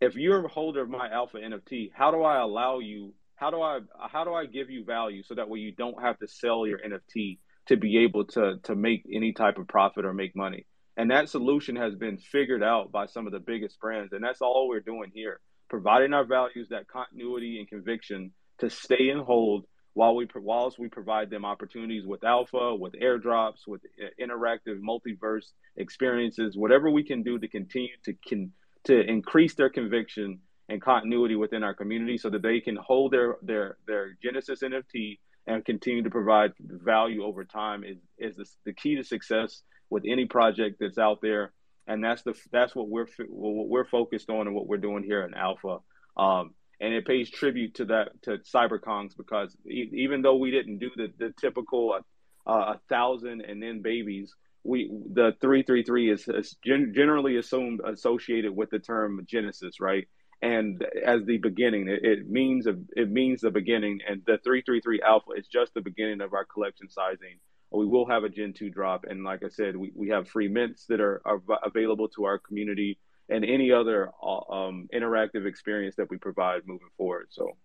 if 0.00 0.16
you're 0.16 0.44
a 0.44 0.48
holder 0.48 0.82
of 0.82 0.90
my 0.90 1.10
alpha 1.10 1.38
NFT, 1.38 1.90
how 1.94 2.10
do 2.10 2.22
I 2.22 2.38
allow 2.40 2.78
you 2.78 3.14
how 3.36 3.50
do 3.50 3.60
I 3.60 3.80
how 4.10 4.24
do 4.24 4.32
I 4.32 4.46
give 4.46 4.70
you 4.70 4.84
value 4.84 5.22
so 5.22 5.34
that 5.34 5.48
way 5.48 5.58
you 5.58 5.72
don't 5.72 6.00
have 6.00 6.18
to 6.20 6.28
sell 6.28 6.66
your 6.66 6.78
NFT 6.78 7.38
to 7.66 7.76
be 7.76 7.98
able 7.98 8.26
to 8.26 8.58
to 8.64 8.74
make 8.74 9.04
any 9.12 9.32
type 9.32 9.58
of 9.58 9.68
profit 9.68 10.04
or 10.04 10.12
make 10.12 10.36
money. 10.36 10.66
And 10.96 11.10
that 11.10 11.28
solution 11.28 11.74
has 11.76 11.94
been 11.96 12.18
figured 12.18 12.62
out 12.62 12.92
by 12.92 13.06
some 13.06 13.26
of 13.26 13.32
the 13.32 13.40
biggest 13.40 13.80
brands, 13.80 14.12
and 14.12 14.22
that's 14.22 14.40
all 14.40 14.68
we're 14.68 14.80
doing 14.80 15.10
here, 15.12 15.40
providing 15.68 16.14
our 16.14 16.24
values 16.24 16.68
that 16.70 16.86
continuity 16.86 17.58
and 17.58 17.68
conviction 17.68 18.32
to 18.58 18.70
stay 18.70 19.08
and 19.08 19.20
hold 19.22 19.66
while 19.94 20.14
we 20.14 20.26
whilst 20.34 20.78
we 20.78 20.88
provide 20.88 21.30
them 21.30 21.44
opportunities 21.44 22.04
with 22.06 22.24
alpha, 22.24 22.74
with 22.74 22.92
airdrops, 22.94 23.66
with 23.66 23.80
uh, 24.02 24.06
interactive 24.22 24.80
multiverse 24.80 25.52
experiences, 25.76 26.56
whatever 26.56 26.90
we 26.90 27.04
can 27.04 27.22
do 27.22 27.38
to 27.38 27.48
continue 27.48 27.96
to 28.04 28.14
can 28.26 28.52
to 28.84 29.00
increase 29.00 29.54
their 29.54 29.70
conviction 29.70 30.40
and 30.68 30.82
continuity 30.82 31.36
within 31.36 31.62
our 31.62 31.74
community, 31.74 32.18
so 32.18 32.28
that 32.28 32.42
they 32.42 32.60
can 32.60 32.76
hold 32.76 33.12
their 33.12 33.36
their 33.42 33.76
their 33.86 34.16
Genesis 34.22 34.62
NFT 34.62 35.18
and 35.46 35.64
continue 35.64 36.02
to 36.02 36.10
provide 36.10 36.52
value 36.58 37.24
over 37.24 37.44
time 37.44 37.84
is 37.84 37.98
is 38.18 38.36
the, 38.36 38.46
the 38.66 38.72
key 38.72 38.96
to 38.96 39.04
success 39.04 39.62
with 39.90 40.04
any 40.06 40.26
project 40.26 40.78
that's 40.80 40.98
out 40.98 41.20
there. 41.22 41.52
And 41.86 42.02
that's 42.02 42.22
the 42.22 42.34
that's 42.50 42.74
what 42.74 42.88
we're 42.88 43.06
what 43.28 43.68
we're 43.68 43.84
focused 43.84 44.30
on 44.30 44.46
and 44.46 44.56
what 44.56 44.66
we're 44.66 44.78
doing 44.78 45.04
here 45.04 45.22
in 45.24 45.34
Owlpha. 45.34 45.80
Um, 46.16 46.54
and 46.84 46.92
it 46.92 47.06
pays 47.06 47.30
tribute 47.30 47.76
to 47.76 47.86
that 47.86 48.22
to 48.22 48.36
CyberKongz 48.38 49.16
because 49.16 49.56
even 49.66 50.20
though 50.20 50.36
we 50.36 50.50
didn't 50.50 50.78
do 50.78 50.90
the, 50.94 51.08
the 51.18 51.32
typical 51.40 51.98
uh, 52.46 52.52
a 52.52 52.80
thousand 52.90 53.40
and 53.40 53.62
then 53.62 53.80
babies, 53.80 54.34
we 54.64 54.90
the 55.10 55.32
three 55.40 55.62
three 55.62 55.82
three 55.82 56.10
is, 56.12 56.28
is 56.28 56.56
gen- 56.62 56.92
generally 56.94 57.38
assumed 57.38 57.80
associated 57.86 58.54
with 58.54 58.68
the 58.68 58.78
term 58.78 59.24
Genesis, 59.26 59.80
right? 59.80 60.06
And 60.42 60.84
as 61.02 61.24
the 61.24 61.38
beginning, 61.38 61.88
it, 61.88 62.04
it 62.04 62.28
means 62.28 62.66
a, 62.66 62.74
it 62.94 63.10
means 63.10 63.40
the 63.40 63.50
beginning, 63.50 64.00
and 64.06 64.20
the 64.26 64.36
three 64.44 64.60
three 64.60 64.82
three 64.82 65.00
alpha 65.00 65.30
is 65.38 65.46
just 65.46 65.72
the 65.72 65.80
beginning 65.80 66.20
of 66.20 66.34
our 66.34 66.44
collection 66.44 66.90
sizing. 66.90 67.38
We 67.70 67.86
will 67.86 68.06
have 68.10 68.24
a 68.24 68.28
Gen 68.28 68.52
two 68.52 68.68
drop, 68.68 69.06
and 69.08 69.24
like 69.24 69.42
I 69.42 69.48
said, 69.48 69.74
we, 69.74 69.90
we 69.94 70.10
have 70.10 70.28
free 70.28 70.48
mints 70.48 70.84
that 70.90 71.00
are, 71.00 71.22
are 71.24 71.40
available 71.64 72.08
to 72.08 72.24
our 72.24 72.38
community 72.38 72.98
and 73.28 73.44
any 73.44 73.72
other 73.72 74.10
uh, 74.22 74.52
um, 74.52 74.88
interactive 74.94 75.46
experience 75.46 75.96
that 75.96 76.10
we 76.10 76.16
provide 76.16 76.62
moving 76.66 76.88
forward. 76.96 77.26
So. 77.30 77.56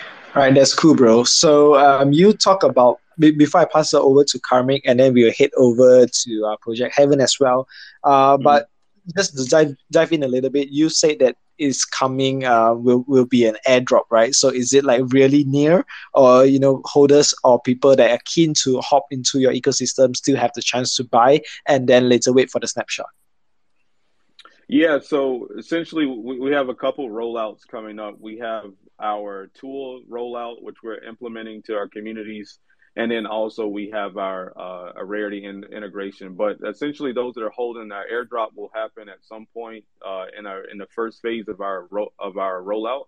All 0.00 0.42
right, 0.42 0.54
that's 0.54 0.74
cool, 0.74 0.94
bro. 0.94 1.24
So 1.24 1.76
um, 1.76 2.12
you 2.12 2.32
talk 2.32 2.62
about 2.62 3.00
before 3.18 3.62
I 3.62 3.64
pass 3.64 3.92
it 3.92 3.98
over 3.98 4.24
to 4.24 4.38
Karmik, 4.38 4.82
and 4.84 5.00
then 5.00 5.12
we'll 5.12 5.32
head 5.32 5.50
over 5.56 6.06
to 6.06 6.46
uh, 6.46 6.56
Project 6.58 6.94
Heaven 6.94 7.20
as 7.20 7.40
well. 7.40 7.66
Uh, 8.04 8.34
mm-hmm. 8.34 8.44
But 8.44 8.68
just 9.16 9.36
to 9.36 9.44
dive 9.44 9.74
dive 9.90 10.12
in 10.12 10.22
a 10.22 10.28
little 10.28 10.50
bit, 10.50 10.68
you 10.68 10.88
said 10.88 11.18
that 11.20 11.36
is 11.58 11.84
coming 11.84 12.44
uh, 12.44 12.74
will 12.74 13.04
will 13.08 13.24
be 13.24 13.46
an 13.46 13.56
airdrop, 13.66 14.04
right? 14.10 14.34
So 14.34 14.48
is 14.48 14.72
it 14.72 14.84
like 14.84 15.02
really 15.08 15.44
near, 15.44 15.84
or 16.14 16.44
you 16.44 16.60
know, 16.60 16.82
holders 16.84 17.34
or 17.42 17.60
people 17.60 17.96
that 17.96 18.10
are 18.10 18.20
keen 18.24 18.54
to 18.62 18.80
hop 18.80 19.06
into 19.10 19.40
your 19.40 19.52
ecosystem 19.52 20.14
still 20.14 20.36
have 20.36 20.52
the 20.54 20.62
chance 20.62 20.94
to 20.96 21.04
buy, 21.04 21.40
and 21.66 21.88
then 21.88 22.08
later 22.08 22.32
wait 22.32 22.50
for 22.50 22.60
the 22.60 22.68
snapshot? 22.68 23.08
Yeah, 24.68 24.98
so 25.00 25.48
essentially, 25.58 26.04
we, 26.04 26.38
we 26.38 26.52
have 26.52 26.68
a 26.68 26.74
couple 26.74 27.08
rollouts 27.08 27.66
coming 27.66 27.98
up. 27.98 28.16
We 28.20 28.38
have 28.38 28.66
our 29.00 29.50
tool 29.58 30.02
rollout, 30.08 30.62
which 30.62 30.76
we're 30.82 31.02
implementing 31.02 31.62
to 31.62 31.74
our 31.74 31.88
communities, 31.88 32.58
and 32.94 33.10
then 33.10 33.24
also 33.24 33.66
we 33.66 33.90
have 33.94 34.18
our 34.18 34.52
uh, 34.58 34.92
a 34.96 35.04
rarity 35.06 35.46
in, 35.46 35.64
integration. 35.64 36.34
But 36.34 36.58
essentially, 36.68 37.14
those 37.14 37.34
that 37.34 37.44
are 37.44 37.50
holding 37.50 37.90
our 37.92 38.04
airdrop 38.12 38.48
will 38.54 38.70
happen 38.74 39.08
at 39.08 39.24
some 39.24 39.46
point 39.54 39.86
uh, 40.06 40.26
in 40.38 40.44
our 40.44 40.64
in 40.64 40.76
the 40.76 40.86
first 40.94 41.22
phase 41.22 41.48
of 41.48 41.62
our 41.62 41.86
ro- 41.90 42.12
of 42.18 42.36
our 42.36 42.60
rollout 42.60 43.04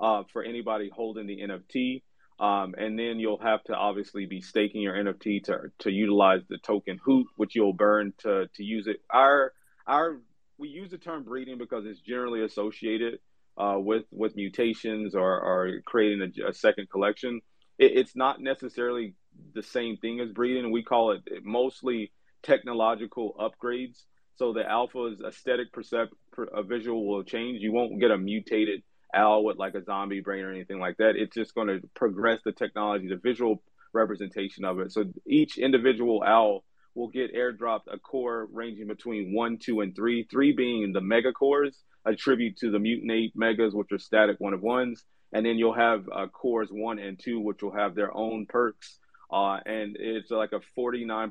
uh, 0.00 0.22
for 0.32 0.44
anybody 0.44 0.90
holding 0.94 1.26
the 1.26 1.38
NFT. 1.38 2.02
Um, 2.38 2.74
and 2.78 2.96
then 2.98 3.18
you'll 3.18 3.42
have 3.42 3.62
to 3.64 3.74
obviously 3.74 4.26
be 4.26 4.40
staking 4.42 4.80
your 4.80 4.94
NFT 4.94 5.42
to 5.44 5.72
to 5.80 5.90
utilize 5.90 6.42
the 6.48 6.58
token 6.58 7.00
Hoot, 7.04 7.26
which 7.34 7.56
you'll 7.56 7.72
burn 7.72 8.12
to 8.18 8.46
to 8.54 8.62
use 8.62 8.86
it. 8.86 9.00
Our 9.10 9.52
our 9.88 10.20
we 10.60 10.68
use 10.68 10.90
the 10.90 10.98
term 10.98 11.24
breeding 11.24 11.58
because 11.58 11.86
it's 11.86 12.00
generally 12.00 12.44
associated 12.44 13.18
uh, 13.56 13.76
with 13.78 14.04
with 14.12 14.36
mutations 14.36 15.14
or, 15.14 15.40
or 15.40 15.80
creating 15.86 16.32
a, 16.44 16.50
a 16.50 16.52
second 16.52 16.88
collection. 16.90 17.40
It, 17.78 17.92
it's 17.96 18.14
not 18.14 18.40
necessarily 18.40 19.14
the 19.54 19.62
same 19.62 19.96
thing 19.96 20.20
as 20.20 20.30
breeding. 20.30 20.70
We 20.70 20.82
call 20.82 21.12
it 21.12 21.22
mostly 21.42 22.12
technological 22.42 23.34
upgrades. 23.40 24.02
So 24.36 24.52
the 24.52 24.68
alpha's 24.68 25.20
aesthetic 25.26 25.72
percept 25.72 26.12
a 26.54 26.62
visual 26.62 27.06
will 27.06 27.24
change. 27.24 27.60
You 27.60 27.72
won't 27.72 28.00
get 28.00 28.10
a 28.10 28.18
mutated 28.18 28.82
owl 29.14 29.44
with 29.44 29.58
like 29.58 29.74
a 29.74 29.84
zombie 29.84 30.20
brain 30.20 30.44
or 30.44 30.50
anything 30.50 30.78
like 30.78 30.96
that. 30.98 31.16
It's 31.16 31.34
just 31.34 31.54
going 31.54 31.68
to 31.68 31.80
progress 31.94 32.40
the 32.44 32.52
technology, 32.52 33.08
the 33.08 33.16
visual 33.16 33.62
representation 33.92 34.64
of 34.64 34.78
it. 34.80 34.92
So 34.92 35.04
each 35.26 35.58
individual 35.58 36.22
owl 36.22 36.64
will 36.94 37.08
get 37.08 37.34
airdropped 37.34 37.92
a 37.92 37.98
core 37.98 38.48
ranging 38.52 38.86
between 38.86 39.34
one, 39.34 39.58
two, 39.58 39.80
and 39.80 39.94
three. 39.94 40.24
Three 40.24 40.52
being 40.52 40.92
the 40.92 41.00
mega 41.00 41.32
cores, 41.32 41.76
a 42.04 42.14
tribute 42.14 42.56
to 42.58 42.70
the 42.70 42.78
mutant 42.78 43.12
ape 43.12 43.32
megas, 43.36 43.74
which 43.74 43.92
are 43.92 43.98
static 43.98 44.36
one 44.38 44.54
of 44.54 44.62
ones. 44.62 45.04
And 45.32 45.46
then 45.46 45.58
you'll 45.58 45.74
have 45.74 46.08
uh, 46.12 46.26
cores 46.26 46.68
one 46.70 46.98
and 46.98 47.18
two, 47.18 47.40
which 47.40 47.62
will 47.62 47.74
have 47.74 47.94
their 47.94 48.14
own 48.14 48.46
perks. 48.48 48.98
Uh, 49.32 49.58
and 49.64 49.96
it's 49.98 50.30
like 50.30 50.50
a 50.52 50.60
49%, 50.78 51.30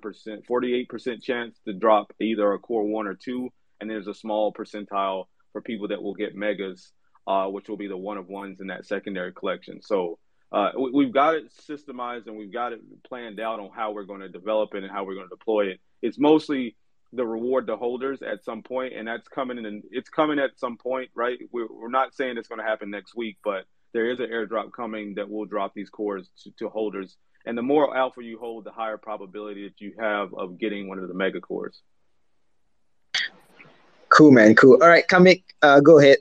48% 0.50 1.22
chance 1.22 1.60
to 1.66 1.74
drop 1.74 2.14
either 2.22 2.54
a 2.54 2.60
core 2.60 2.86
one 2.86 3.08
or 3.08 3.16
two. 3.16 3.50
And 3.82 3.90
there's 3.90 4.08
a 4.08 4.14
small 4.14 4.54
percentile 4.54 5.26
for 5.52 5.62
people 5.62 5.90
that 5.90 6.02
will 6.02 6.14
get 6.14 6.36
megas, 6.36 6.92
uh, 7.28 7.48
which 7.48 7.68
will 7.68 7.78
be 7.78 7.88
the 7.88 7.98
one 7.98 8.18
of 8.18 8.28
ones 8.28 8.62
in 8.62 8.68
that 8.68 8.86
secondary 8.86 9.34
collection. 9.34 9.82
So 9.82 10.18
uh, 10.52 10.72
we, 10.92 11.06
have 11.06 11.14
got 11.14 11.36
it 11.36 11.52
systemized 11.70 12.28
and 12.28 12.36
we've 12.36 12.52
got 12.52 12.74
it 12.74 12.82
planned 13.04 13.40
out 13.40 13.60
on 13.60 13.70
how 13.76 13.92
we're 13.92 14.04
going 14.04 14.22
to 14.22 14.30
develop 14.30 14.74
it 14.74 14.84
and 14.84 14.92
how 14.92 15.04
we're 15.04 15.14
going 15.14 15.30
to 15.30 15.36
deploy 15.36 15.68
it. 15.68 15.80
It's 16.02 16.18
mostly 16.18 16.76
the 17.14 17.26
reward 17.26 17.68
to 17.68 17.76
holders 17.76 18.22
at 18.22 18.44
some 18.44 18.64
point, 18.64 18.94
and 18.94 19.08
that's 19.08 19.28
coming. 19.28 19.64
And 19.64 19.84
it's 19.92 20.10
coming 20.10 20.40
at 20.40 20.58
some 20.58 20.78
point, 20.78 21.12
right? 21.14 21.38
We're, 21.52 21.68
we're 21.68 21.90
not 21.90 22.16
saying 22.16 22.38
it's 22.38 22.48
going 22.48 22.60
to 22.60 22.66
happen 22.66 22.90
next 22.90 23.16
week, 23.16 23.38
but 23.44 23.66
there 23.94 24.10
is 24.10 24.20
an 24.20 24.28
airdrop 24.28 24.72
coming 24.72 25.16
that 25.16 25.30
will 25.30 25.46
drop 25.46 25.74
these 25.74 25.90
cores 25.90 26.30
to, 26.44 26.52
to 26.60 26.70
holders. 26.70 27.16
And 27.46 27.58
the 27.58 27.62
more 27.62 27.96
alpha 27.96 28.24
you 28.24 28.38
hold, 28.40 28.64
the 28.64 28.72
higher 28.72 28.98
probability 28.98 29.64
that 29.64 29.80
you 29.80 29.94
have 30.00 30.34
of 30.34 30.60
getting 30.60 30.88
one 30.88 31.00
of 31.00 31.08
the 31.08 31.14
mega 31.14 31.42
cores. 31.42 31.82
Cool, 34.10 34.32
man. 34.32 34.56
Cool. 34.56 34.80
All 34.82 34.90
right, 34.90 35.08
Kamik, 35.08 35.44
uh, 35.62 35.80
go 35.80 36.00
ahead. 36.00 36.18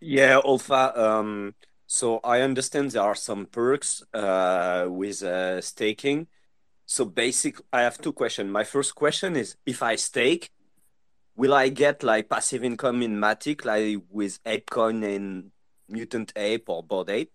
Yeah, 0.00 0.40
Owlpha. 0.44 0.96
Um, 0.96 1.54
so 1.86 2.18
I 2.24 2.40
understand 2.40 2.90
there 2.90 3.02
are 3.02 3.14
some 3.14 3.46
perks 3.46 4.02
uh, 4.12 4.86
with 4.88 5.22
uh, 5.22 5.60
staking. 5.60 6.26
So 6.84 7.04
basic, 7.04 7.60
I 7.72 7.82
have 7.82 7.98
two 7.98 8.12
questions. 8.12 8.50
My 8.50 8.64
first 8.64 8.94
question 8.94 9.36
is, 9.36 9.56
if 9.66 9.82
I 9.82 9.96
stake, 9.96 10.50
will 11.36 11.54
I 11.54 11.68
get 11.68 12.02
like 12.02 12.28
passive 12.28 12.64
income 12.64 13.02
in 13.02 13.16
Matic, 13.16 13.64
like 13.64 14.02
with 14.10 14.42
ApeCoin 14.44 15.04
and 15.14 15.50
Mutant 15.88 16.32
Ape 16.34 16.68
or 16.68 16.82
Bored 16.82 17.10
Ape? 17.10 17.32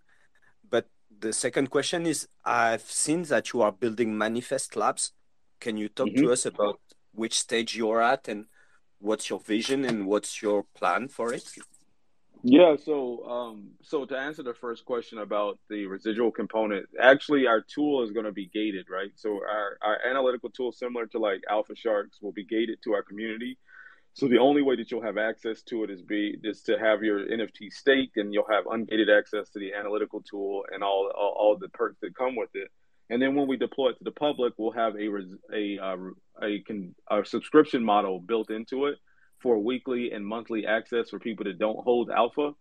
But 0.70 0.88
the 1.18 1.32
second 1.32 1.70
question 1.70 2.06
is, 2.06 2.28
I've 2.44 2.82
seen 2.82 3.24
that 3.24 3.54
you 3.54 3.62
are 3.62 3.72
building 3.72 4.18
Manifest 4.18 4.76
Labs. 4.76 5.14
Can 5.60 5.78
you 5.78 5.88
talk 5.88 6.08
mm-hmm. 6.08 6.26
to 6.26 6.32
us 6.32 6.46
about 6.46 6.80
which 7.14 7.40
stage 7.40 7.76
you're 7.76 8.02
at 8.02 8.28
and 8.28 8.46
what's 9.00 9.30
your 9.30 9.40
vision 9.40 9.86
and 9.86 10.08
what's 10.08 10.42
your 10.42 10.66
plan 10.76 11.08
for 11.08 11.34
it? 11.34 11.50
Yeah, 12.44 12.76
so 12.84 13.26
um, 13.30 13.72
so 13.84 14.06
to 14.06 14.18
answer 14.18 14.44
the 14.44 14.56
first 14.56 14.86
question 14.86 15.20
about 15.20 15.60
the 15.70 15.86
residual 15.86 16.32
component, 16.32 16.88
actually 17.00 17.48
our 17.48 17.62
tool 17.62 18.04
is 18.04 18.12
going 18.12 18.26
to 18.26 18.32
be 18.32 18.48
gated, 18.48 18.88
right? 18.90 19.12
So 19.16 19.42
our, 19.48 19.78
our 19.84 20.00
analytical 20.10 20.50
tool, 20.50 20.72
similar 20.72 21.06
to 21.08 21.20
like 21.20 21.42
Alpha 21.50 21.76
Sharks, 21.76 22.20
will 22.22 22.32
be 22.32 22.46
gated 22.46 22.80
to 22.84 22.94
our 22.94 23.04
community. 23.04 23.60
So 24.14 24.28
the 24.28 24.40
only 24.40 24.64
way 24.64 24.76
that 24.78 24.90
you'll 24.90 25.04
have 25.04 25.20
access 25.20 25.62
to 25.64 25.84
it 25.84 25.92
is 25.92 26.02
be 26.02 26.36
is 26.44 26.64
to 26.64 26.80
have 26.80 27.04
your 27.04 27.20
NFT 27.20 27.72
staked, 27.72 28.18
and 28.18 28.34
you'll 28.34 28.50
have 28.50 28.66
ungated 28.66 29.16
access 29.16 29.50
to 29.52 29.60
the 29.60 29.74
analytical 29.74 30.22
tool 30.22 30.66
and 30.74 30.84
all 30.84 31.12
all, 31.16 31.36
all 31.40 31.58
the 31.58 31.70
perks 31.70 32.00
that 32.02 32.16
come 32.18 32.36
with 32.36 32.50
it. 32.56 32.70
And 33.12 33.22
then 33.22 33.36
when 33.36 33.48
we 33.48 33.58
deploy 33.58 33.90
it 33.90 33.98
to 34.00 34.04
the 34.04 34.12
public, 34.12 34.54
we'll 34.58 34.72
have 34.72 34.96
a 34.96 35.08
a 35.54 35.80
uh, 35.80 35.98
a, 36.42 36.64
a, 37.12 37.20
a 37.20 37.26
subscription 37.26 37.84
model 37.84 38.20
built 38.20 38.50
into 38.50 38.88
it 38.88 38.98
for 39.42 39.60
weekly 39.60 40.12
and 40.12 40.26
monthly 40.26 40.66
access 40.66 41.10
for 41.10 41.20
people 41.20 41.46
that 41.46 41.60
don't 41.60 41.84
hold 41.84 42.10
alpha. 42.10 42.52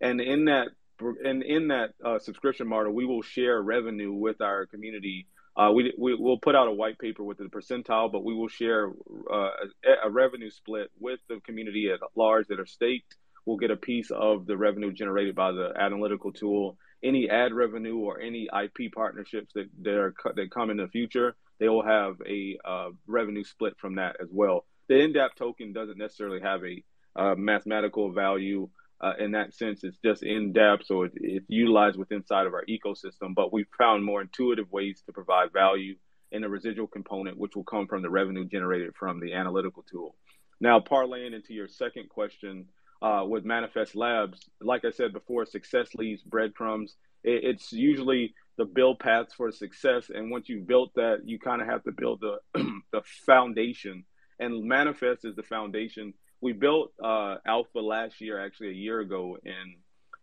And 0.00 0.20
in 0.20 0.46
that 0.46 0.68
and 1.00 1.42
in 1.42 1.68
that 1.68 1.90
uh, 2.04 2.18
subscription 2.18 2.68
model, 2.68 2.92
we 2.92 3.04
will 3.04 3.22
share 3.22 3.60
revenue 3.60 4.12
with 4.12 4.40
our 4.40 4.66
community. 4.66 5.26
Uh, 5.56 5.70
we, 5.74 5.92
we 5.98 6.14
will 6.14 6.38
put 6.38 6.54
out 6.54 6.68
a 6.68 6.72
white 6.72 6.98
paper 6.98 7.22
with 7.22 7.38
the 7.38 7.44
percentile, 7.44 8.10
but 8.10 8.24
we 8.24 8.34
will 8.34 8.48
share 8.48 8.90
uh, 9.30 9.50
a, 9.84 10.06
a, 10.06 10.10
revenue 10.10 10.50
split 10.50 10.90
with 10.98 11.18
the 11.28 11.40
community 11.44 11.90
at 11.90 12.00
large 12.14 12.46
that 12.48 12.60
are 12.60 12.66
staked. 12.66 13.16
We'll 13.46 13.56
get 13.56 13.70
a 13.70 13.76
piece 13.76 14.10
of 14.10 14.46
the 14.46 14.56
revenue 14.56 14.92
generated 14.92 15.34
by 15.34 15.52
the 15.52 15.72
analytical 15.78 16.32
tool. 16.32 16.76
Any 17.02 17.28
ad 17.30 17.52
revenue 17.52 17.96
or 17.98 18.20
any 18.20 18.48
IP 18.52 18.92
partnerships 18.92 19.52
that 19.54 19.68
that, 19.82 19.94
are, 19.94 20.14
that 20.34 20.50
come 20.50 20.70
in 20.70 20.78
the 20.78 20.88
future, 20.88 21.36
they 21.58 21.68
will 21.68 21.84
have 21.84 22.16
a 22.26 22.58
uh, 22.64 22.88
revenue 23.06 23.44
split 23.44 23.74
from 23.78 23.96
that 23.96 24.16
as 24.20 24.28
well 24.30 24.64
the 24.88 24.94
NDAP 24.94 25.34
token 25.36 25.72
doesn't 25.72 25.98
necessarily 25.98 26.40
have 26.40 26.60
a 26.64 26.82
uh, 27.16 27.34
mathematical 27.34 28.12
value 28.12 28.68
uh, 29.00 29.12
in 29.18 29.32
that 29.32 29.54
sense. 29.54 29.84
It's 29.84 29.98
just 29.98 30.22
in 30.22 30.52
depth, 30.52 30.86
so 30.86 31.02
it, 31.02 31.12
it's 31.16 31.46
utilized 31.48 31.98
within 31.98 32.18
inside 32.18 32.46
of 32.46 32.54
our 32.54 32.64
ecosystem. 32.66 33.34
But 33.34 33.52
we've 33.52 33.66
found 33.78 34.04
more 34.04 34.22
intuitive 34.22 34.70
ways 34.70 35.02
to 35.06 35.12
provide 35.12 35.52
value 35.52 35.96
in 36.32 36.44
a 36.44 36.48
residual 36.48 36.86
component, 36.86 37.38
which 37.38 37.54
will 37.56 37.64
come 37.64 37.86
from 37.86 38.02
the 38.02 38.10
revenue 38.10 38.44
generated 38.44 38.94
from 38.98 39.20
the 39.20 39.34
analytical 39.34 39.84
tool. 39.90 40.16
Now, 40.60 40.80
parlaying 40.80 41.34
into 41.34 41.52
your 41.52 41.68
second 41.68 42.08
question 42.08 42.66
uh, 43.02 43.24
with 43.26 43.44
Manifest 43.44 43.94
Labs, 43.94 44.40
like 44.60 44.84
I 44.84 44.90
said 44.90 45.12
before, 45.12 45.44
success 45.44 45.94
leaves 45.94 46.22
breadcrumbs. 46.22 46.96
It, 47.22 47.44
it's 47.44 47.72
usually 47.72 48.34
the 48.56 48.64
build 48.64 48.98
paths 48.98 49.34
for 49.34 49.52
success, 49.52 50.10
and 50.12 50.30
once 50.30 50.48
you've 50.48 50.66
built 50.66 50.94
that, 50.94 51.20
you 51.24 51.38
kind 51.38 51.60
of 51.60 51.68
have 51.68 51.84
to 51.84 51.92
build 51.92 52.20
the 52.20 52.38
the 52.92 53.02
foundation. 53.26 54.04
And 54.38 54.64
Manifest 54.64 55.24
is 55.24 55.34
the 55.36 55.42
foundation. 55.42 56.14
We 56.40 56.52
built 56.52 56.92
uh, 57.02 57.36
Owlpha 57.46 57.80
last 57.82 58.20
year, 58.20 58.44
actually 58.44 58.70
a 58.70 58.74
year 58.74 59.00
ago, 59.00 59.38
in, 59.44 59.76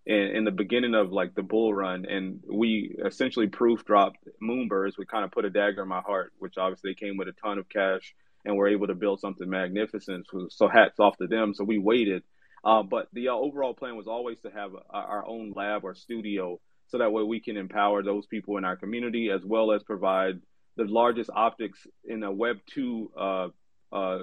in 0.05 0.35
in 0.35 0.43
the 0.43 0.51
beginning 0.51 0.93
of 0.93 1.11
like 1.11 1.33
the 1.33 1.41
bull 1.41 1.73
run, 1.73 2.05
and 2.05 2.41
we 2.51 2.95
essentially 3.03 3.47
proof 3.47 3.83
dropped 3.85 4.19
Moonbirds. 4.41 4.97
We 4.97 5.05
kind 5.05 5.25
of 5.25 5.31
put 5.31 5.45
a 5.45 5.49
dagger 5.49 5.83
in 5.83 5.87
my 5.87 6.01
heart, 6.01 6.33
which 6.37 6.57
obviously 6.57 6.93
came 6.93 7.17
with 7.17 7.27
a 7.27 7.33
ton 7.33 7.57
of 7.57 7.67
cash 7.69 8.13
and 8.45 8.57
we're 8.57 8.69
able 8.69 8.87
to 8.87 8.95
build 8.95 9.19
something 9.19 9.49
magnificent. 9.49 10.27
So 10.49 10.67
hats 10.67 10.99
off 10.99 11.17
to 11.17 11.27
them. 11.27 11.53
So 11.53 11.63
we 11.63 11.77
waited. 11.77 12.23
Uh, 12.63 12.83
but 12.83 13.07
the 13.13 13.29
uh, 13.29 13.33
overall 13.33 13.73
plan 13.73 13.95
was 13.95 14.07
always 14.07 14.39
to 14.41 14.49
have 14.49 14.71
a, 14.73 14.95
our 14.95 15.27
own 15.27 15.53
lab 15.55 15.83
or 15.83 15.95
studio 15.95 16.59
so 16.87 16.97
that 16.99 17.11
way 17.11 17.23
we 17.23 17.41
can 17.41 17.57
empower 17.57 18.03
those 18.03 18.25
people 18.25 18.57
in 18.57 18.63
our 18.63 18.77
community 18.77 19.29
as 19.31 19.43
well 19.43 19.71
as 19.73 19.83
provide 19.83 20.39
the 20.77 20.85
largest 20.85 21.29
optics 21.33 21.85
in 22.05 22.23
a 22.23 22.31
web 22.31 22.57
2 22.73 23.11
uh, 23.93 24.19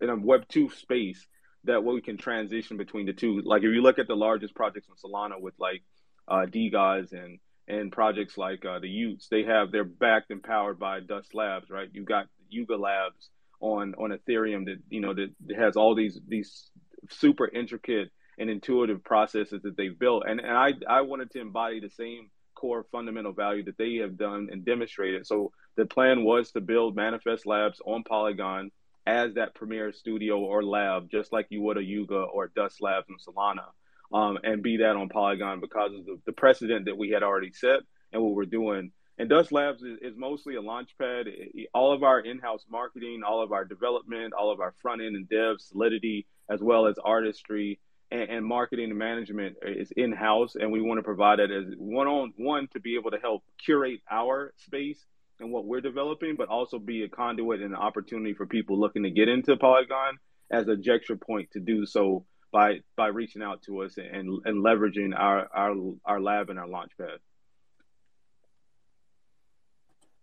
in 0.00 0.08
a 0.08 0.16
web 0.16 0.48
2 0.48 0.70
space 0.70 1.26
that 1.64 1.84
we 1.84 2.00
can 2.00 2.16
transition 2.16 2.76
between 2.76 3.06
the 3.06 3.12
two. 3.12 3.42
Like 3.44 3.62
if 3.62 3.70
you 3.72 3.82
look 3.82 3.98
at 3.98 4.08
the 4.08 4.16
largest 4.16 4.54
projects 4.54 4.88
in 4.88 4.94
solana 4.94 5.38
with 5.40 5.54
like 5.58 5.82
uh, 6.26 6.46
guys 6.72 7.12
and 7.12 7.38
and 7.68 7.92
projects 7.92 8.36
like 8.36 8.64
uh, 8.64 8.78
the 8.80 8.88
y00ts 8.88 9.28
they 9.28 9.44
have 9.44 9.70
they're 9.70 9.84
backed 9.84 10.30
and 10.30 10.42
powered 10.42 10.78
by 10.78 11.00
dust 11.00 11.34
labs 11.34 11.70
right? 11.70 11.88
You've 11.92 12.06
got 12.06 12.26
yuga 12.48 12.76
labs 12.76 13.28
on 13.60 13.94
on 13.94 14.10
Ethereum 14.10 14.64
that 14.66 14.78
you 14.88 15.00
know 15.00 15.14
that, 15.14 15.30
has 15.56 15.76
all 15.76 15.94
these 15.94 16.18
these 16.26 16.70
super 17.10 17.48
intricate 17.48 18.10
and 18.38 18.48
intuitive 18.48 19.04
processes 19.04 19.60
that 19.62 19.76
they've 19.76 19.98
built, 19.98 20.24
and 20.26 20.40
and 20.40 20.56
I 20.56 20.72
I 20.88 21.02
wanted 21.02 21.30
to 21.32 21.40
embody 21.40 21.80
the 21.80 21.90
same 21.90 22.30
core 22.54 22.86
fundamental 22.90 23.32
value 23.32 23.64
that 23.64 23.78
they 23.78 23.96
have 23.96 24.16
done 24.16 24.48
and 24.50 24.64
demonstrated. 24.64 25.26
So 25.26 25.52
the 25.76 25.86
plan 25.86 26.24
was 26.24 26.50
to 26.52 26.60
build 26.60 26.96
Manifest 26.96 27.46
Labs 27.46 27.80
on 27.84 28.02
Polygon 28.02 28.70
as 29.06 29.34
that 29.34 29.54
premier 29.54 29.92
studio 29.92 30.38
or 30.38 30.62
lab, 30.62 31.10
just 31.10 31.32
like 31.32 31.46
you 31.50 31.62
would 31.62 31.78
a 31.78 31.82
Yuga 31.82 32.16
or 32.16 32.48
Dust 32.48 32.80
Labs 32.80 33.06
in 33.08 33.16
Solana, 33.16 33.66
um, 34.12 34.38
and 34.42 34.62
be 34.62 34.78
that 34.78 34.96
on 34.96 35.08
Polygon 35.08 35.60
because 35.60 35.92
of 35.94 36.04
the, 36.04 36.20
the 36.26 36.32
precedent 36.32 36.86
that 36.86 36.98
we 36.98 37.10
had 37.10 37.22
already 37.22 37.52
set 37.52 37.80
and 38.12 38.22
what 38.22 38.34
we're 38.34 38.44
doing 38.44 38.92
and 39.20 39.28
Dust 39.28 39.52
Labs 39.52 39.82
is, 39.82 39.98
is 40.00 40.16
mostly 40.16 40.54
a 40.54 40.62
launch 40.62 40.96
pad. 40.98 41.26
All 41.74 41.92
of 41.92 42.02
our 42.02 42.20
in-house 42.20 42.64
marketing, 42.70 43.20
all 43.22 43.42
of 43.42 43.52
our 43.52 43.66
development, 43.66 44.32
all 44.32 44.50
of 44.50 44.60
our 44.60 44.72
front 44.80 45.02
end 45.02 45.14
and 45.14 45.28
dev, 45.28 45.56
Solidity, 45.60 46.26
as 46.48 46.62
well 46.62 46.86
as 46.86 46.96
artistry 46.96 47.78
and, 48.10 48.30
and 48.30 48.46
marketing 48.46 48.88
and 48.88 48.98
management 48.98 49.58
is 49.62 49.90
in-house, 49.94 50.56
and 50.58 50.72
we 50.72 50.80
want 50.80 51.00
to 51.00 51.02
provide 51.02 51.38
it 51.38 51.50
as 51.50 51.74
one 51.76 52.06
on 52.06 52.32
one 52.38 52.66
to 52.68 52.80
be 52.80 52.94
able 52.94 53.10
to 53.10 53.18
help 53.18 53.44
curate 53.62 54.00
our 54.10 54.54
space 54.56 55.04
and 55.40 55.50
what 55.50 55.64
we're 55.64 55.80
developing, 55.80 56.36
but 56.36 56.48
also 56.48 56.78
be 56.78 57.02
a 57.02 57.08
conduit 57.08 57.60
and 57.60 57.72
an 57.72 57.80
opportunity 57.80 58.34
for 58.34 58.46
people 58.46 58.78
looking 58.78 59.02
to 59.02 59.10
get 59.10 59.28
into 59.28 59.56
Polygon 59.56 60.18
as 60.50 60.68
a 60.68 60.76
gesture 60.76 61.16
point 61.16 61.50
to 61.52 61.60
do 61.60 61.86
so 61.86 62.24
by 62.52 62.80
by 62.96 63.06
reaching 63.06 63.42
out 63.42 63.62
to 63.62 63.82
us 63.82 63.96
and 63.96 64.40
and 64.44 64.64
leveraging 64.64 65.16
our 65.16 65.48
our 65.54 65.74
our 66.04 66.20
lab 66.20 66.50
and 66.50 66.58
our 66.58 66.68
launch 66.68 66.92
pad. 66.98 67.18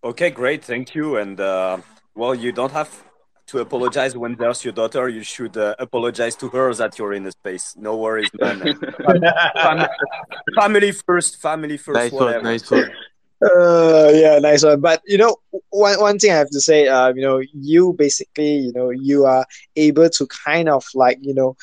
Okay, 0.04 0.30
great. 0.30 0.64
Thank 0.64 0.96
you. 0.96 1.18
And 1.18 1.40
uh, 1.40 1.80
well, 2.16 2.36
you 2.36 2.52
don't 2.52 2.72
have 2.72 3.04
to 3.48 3.60
apologize 3.60 4.16
when 4.16 4.36
there's 4.36 4.64
your 4.64 4.74
daughter. 4.74 5.10
You 5.10 5.24
should 5.24 5.58
uh, 5.58 5.76
apologize 5.80 6.36
to 6.38 6.50
her 6.50 6.74
that 6.76 7.00
you're 7.00 7.14
in 7.14 7.24
the 7.24 7.32
space. 7.32 7.76
No 7.78 7.98
worries, 7.98 8.30
man. 8.40 8.60
family, 9.56 9.88
family, 10.56 10.92
first, 10.92 11.42
family 11.42 11.78
first. 11.78 11.96
Nice 11.96 12.12
whatever. 12.12 12.38
one, 12.38 12.44
nice 12.44 12.70
one. 12.70 12.92
Uh, 13.42 14.10
yeah, 14.14 14.40
nice 14.40 14.64
one. 14.64 14.82
But 14.82 15.02
you 15.06 15.18
know, 15.18 15.36
one 15.70 16.00
one 16.00 16.18
thing 16.18 16.32
I 16.32 16.36
have 16.36 16.50
to 16.50 16.60
say, 16.60 16.88
uh, 16.88 17.14
you 17.14 17.22
know, 17.22 17.42
you 17.54 17.94
basically, 17.94 18.58
you 18.58 18.74
know, 18.74 18.90
you 18.90 19.26
are 19.26 19.46
able 19.76 20.10
to 20.10 20.28
kind 20.46 20.68
of 20.70 20.84
like, 20.96 21.20
you 21.22 21.34
know, 21.36 21.56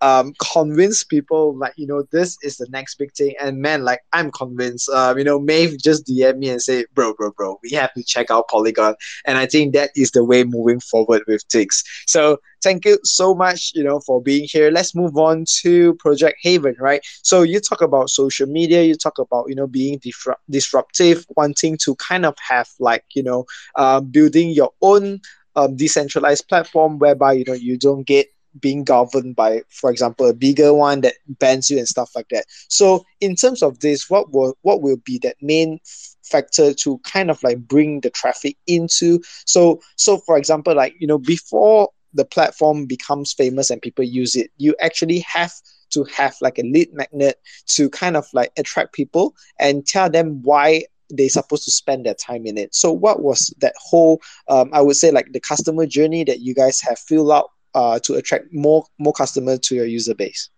um, 0.00 0.32
convince 0.52 1.04
people 1.04 1.56
like 1.56 1.72
you 1.76 1.86
know 1.86 2.04
this 2.12 2.36
is 2.42 2.56
the 2.56 2.66
next 2.70 2.96
big 2.96 3.12
thing. 3.12 3.34
And 3.40 3.60
man 3.60 3.84
like 3.84 4.00
i'm 4.12 4.30
convinced 4.30 4.88
um, 4.90 5.18
you 5.18 5.24
know 5.24 5.38
Maeve 5.38 5.78
just 5.78 6.06
dm 6.06 6.38
me 6.38 6.50
and 6.50 6.60
say 6.62 6.84
bro 6.94 7.12
bro 7.14 7.30
bro 7.32 7.58
we 7.62 7.70
have 7.70 7.92
to 7.94 8.02
check 8.04 8.30
out 8.30 8.48
polygon. 8.48 8.94
And 9.24 9.38
i 9.38 9.46
think 9.46 9.74
that 9.74 9.90
is 9.96 10.10
the 10.12 10.24
way 10.24 10.44
moving 10.44 10.80
forward 10.80 11.22
with 11.26 11.46
Tix 11.48 11.82
so 12.06 12.38
thank 12.62 12.84
you 12.84 12.98
so 13.04 13.34
much 13.34 13.72
you 13.74 13.84
know 13.84 14.00
for 14.00 14.20
being 14.22 14.46
here. 14.50 14.70
Let's 14.70 14.94
move 14.94 15.16
on 15.16 15.44
to 15.62 15.94
project 15.94 16.38
haven 16.42 16.74
right? 16.78 17.00
So 17.22 17.42
you 17.42 17.60
talk 17.60 17.80
about 17.82 18.10
social 18.10 18.46
media 18.46 18.82
you 18.82 18.94
talk 18.94 19.18
about 19.18 19.46
you 19.48 19.54
know 19.54 19.66
being 19.66 19.98
disrupt- 19.98 20.42
disruptive 20.50 21.26
wanting 21.36 21.76
to 21.84 21.94
kind 21.96 22.24
of 22.24 22.36
have 22.48 22.68
like 22.78 23.04
you 23.14 23.22
know 23.22 23.44
uh, 23.76 24.00
building 24.00 24.50
your 24.50 24.70
own 24.82 25.20
um, 25.56 25.76
decentralized 25.76 26.48
platform 26.48 26.98
whereby 26.98 27.32
you 27.32 27.44
know 27.46 27.52
you 27.54 27.76
don't 27.76 28.06
get 28.06 28.26
being 28.60 28.84
governed 28.84 29.36
by, 29.36 29.62
for 29.68 29.90
example, 29.90 30.26
a 30.26 30.34
bigger 30.34 30.72
one 30.74 31.00
that 31.02 31.14
bans 31.26 31.70
you 31.70 31.78
and 31.78 31.88
stuff 31.88 32.10
like 32.14 32.28
that. 32.30 32.46
So 32.68 33.04
in 33.20 33.36
terms 33.36 33.62
of 33.62 33.80
this, 33.80 34.08
what 34.10 34.32
will 34.32 34.56
what 34.62 34.82
will 34.82 34.98
be 34.98 35.18
that 35.18 35.36
main 35.40 35.80
factor 36.22 36.74
to 36.74 36.98
kind 36.98 37.30
of 37.30 37.42
like 37.42 37.58
bring 37.58 38.00
the 38.00 38.10
traffic 38.10 38.56
into? 38.66 39.20
So 39.46 39.80
so 39.96 40.18
for 40.18 40.36
example, 40.36 40.74
like 40.74 40.94
you 40.98 41.06
know, 41.06 41.18
before 41.18 41.90
the 42.14 42.24
platform 42.24 42.86
becomes 42.86 43.32
famous 43.32 43.70
and 43.70 43.82
people 43.82 44.04
use 44.04 44.34
it, 44.36 44.50
you 44.56 44.74
actually 44.80 45.20
have 45.20 45.52
to 45.90 46.04
have 46.04 46.36
like 46.40 46.58
a 46.58 46.62
lead 46.62 46.92
magnet 46.92 47.38
to 47.66 47.88
kind 47.90 48.16
of 48.16 48.26
like 48.32 48.52
attract 48.56 48.92
people 48.92 49.34
and 49.58 49.86
tell 49.86 50.10
them 50.10 50.42
why 50.42 50.84
they're 51.10 51.28
supposed 51.28 51.64
to 51.64 51.70
spend 51.70 52.04
their 52.04 52.14
time 52.14 52.46
in 52.46 52.58
it. 52.58 52.74
So, 52.74 52.92
what 52.92 53.22
was 53.22 53.52
that 53.60 53.74
whole, 53.78 54.20
um, 54.48 54.70
I 54.72 54.80
would 54.80 54.96
say, 54.96 55.10
like 55.10 55.32
the 55.32 55.40
customer 55.40 55.86
journey 55.86 56.24
that 56.24 56.40
you 56.40 56.54
guys 56.54 56.80
have 56.82 56.98
filled 56.98 57.32
out 57.32 57.50
uh, 57.74 57.98
to 58.00 58.14
attract 58.14 58.52
more 58.52 58.84
more 58.98 59.12
customers 59.12 59.60
to 59.60 59.74
your 59.74 59.86
user 59.86 60.14
base? 60.14 60.50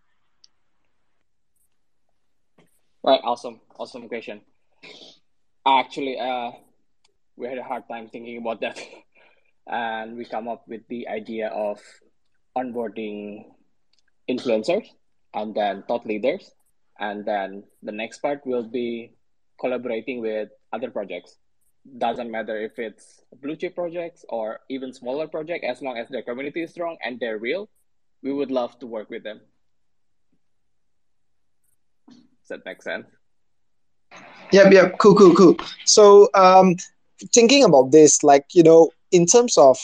Right, 3.03 3.21
awesome, 3.25 3.61
awesome 3.79 4.09
question. 4.09 4.43
Actually, 5.67 6.19
uh, 6.19 6.53
we 7.37 7.49
had 7.49 7.59
a 7.59 7.63
hard 7.63 7.85
time 7.89 8.09
thinking 8.09 8.39
about 8.39 8.61
that, 8.61 8.79
and 9.67 10.17
we 10.17 10.25
come 10.25 10.49
up 10.49 10.69
with 10.69 10.83
the 10.89 11.09
idea 11.09 11.49
of 11.49 11.81
onboarding 12.57 13.45
influencers 14.29 14.87
and 15.35 15.55
then 15.55 15.83
thought 15.89 16.07
leaders, 16.07 16.53
and 16.99 17.25
then 17.25 17.65
the 17.83 17.93
next 17.93 18.19
part 18.19 18.45
will 18.45 18.65
be 18.65 19.15
collaborating 19.59 20.21
with 20.21 20.49
other 20.73 20.91
projects 20.91 21.37
doesn't 21.99 22.31
matter 22.31 22.57
if 22.61 22.79
it's 22.79 23.23
blue 23.41 23.57
chip 23.57 23.75
projects 23.75 24.25
or 24.29 24.61
even 24.69 24.93
smaller 24.93 25.27
project 25.27 25.65
as 25.65 25.81
long 25.83 25.97
as 25.97 26.09
their 26.09 26.23
community 26.23 26.63
is 26.63 26.71
strong 26.71 26.97
and 27.03 27.19
they're 27.21 27.39
real 27.39 27.69
we 28.23 28.33
would 28.33 28.51
love 28.51 28.79
to 28.81 28.87
work 28.87 29.09
with 29.11 29.23
them. 29.25 29.41
Does 32.09 32.49
that 32.51 32.65
make 32.65 32.83
sense? 32.83 33.07
Yep 34.53 34.73
yep 34.73 34.99
cool 34.99 35.15
cool 35.15 35.35
cool. 35.35 35.57
So 35.85 36.29
um 36.35 36.77
thinking 37.33 37.65
about 37.65 37.93
this 37.93 38.23
like 38.23 38.47
you 38.53 38.63
know 38.63 38.91
in 39.13 39.27
terms 39.27 39.57
of 39.57 39.79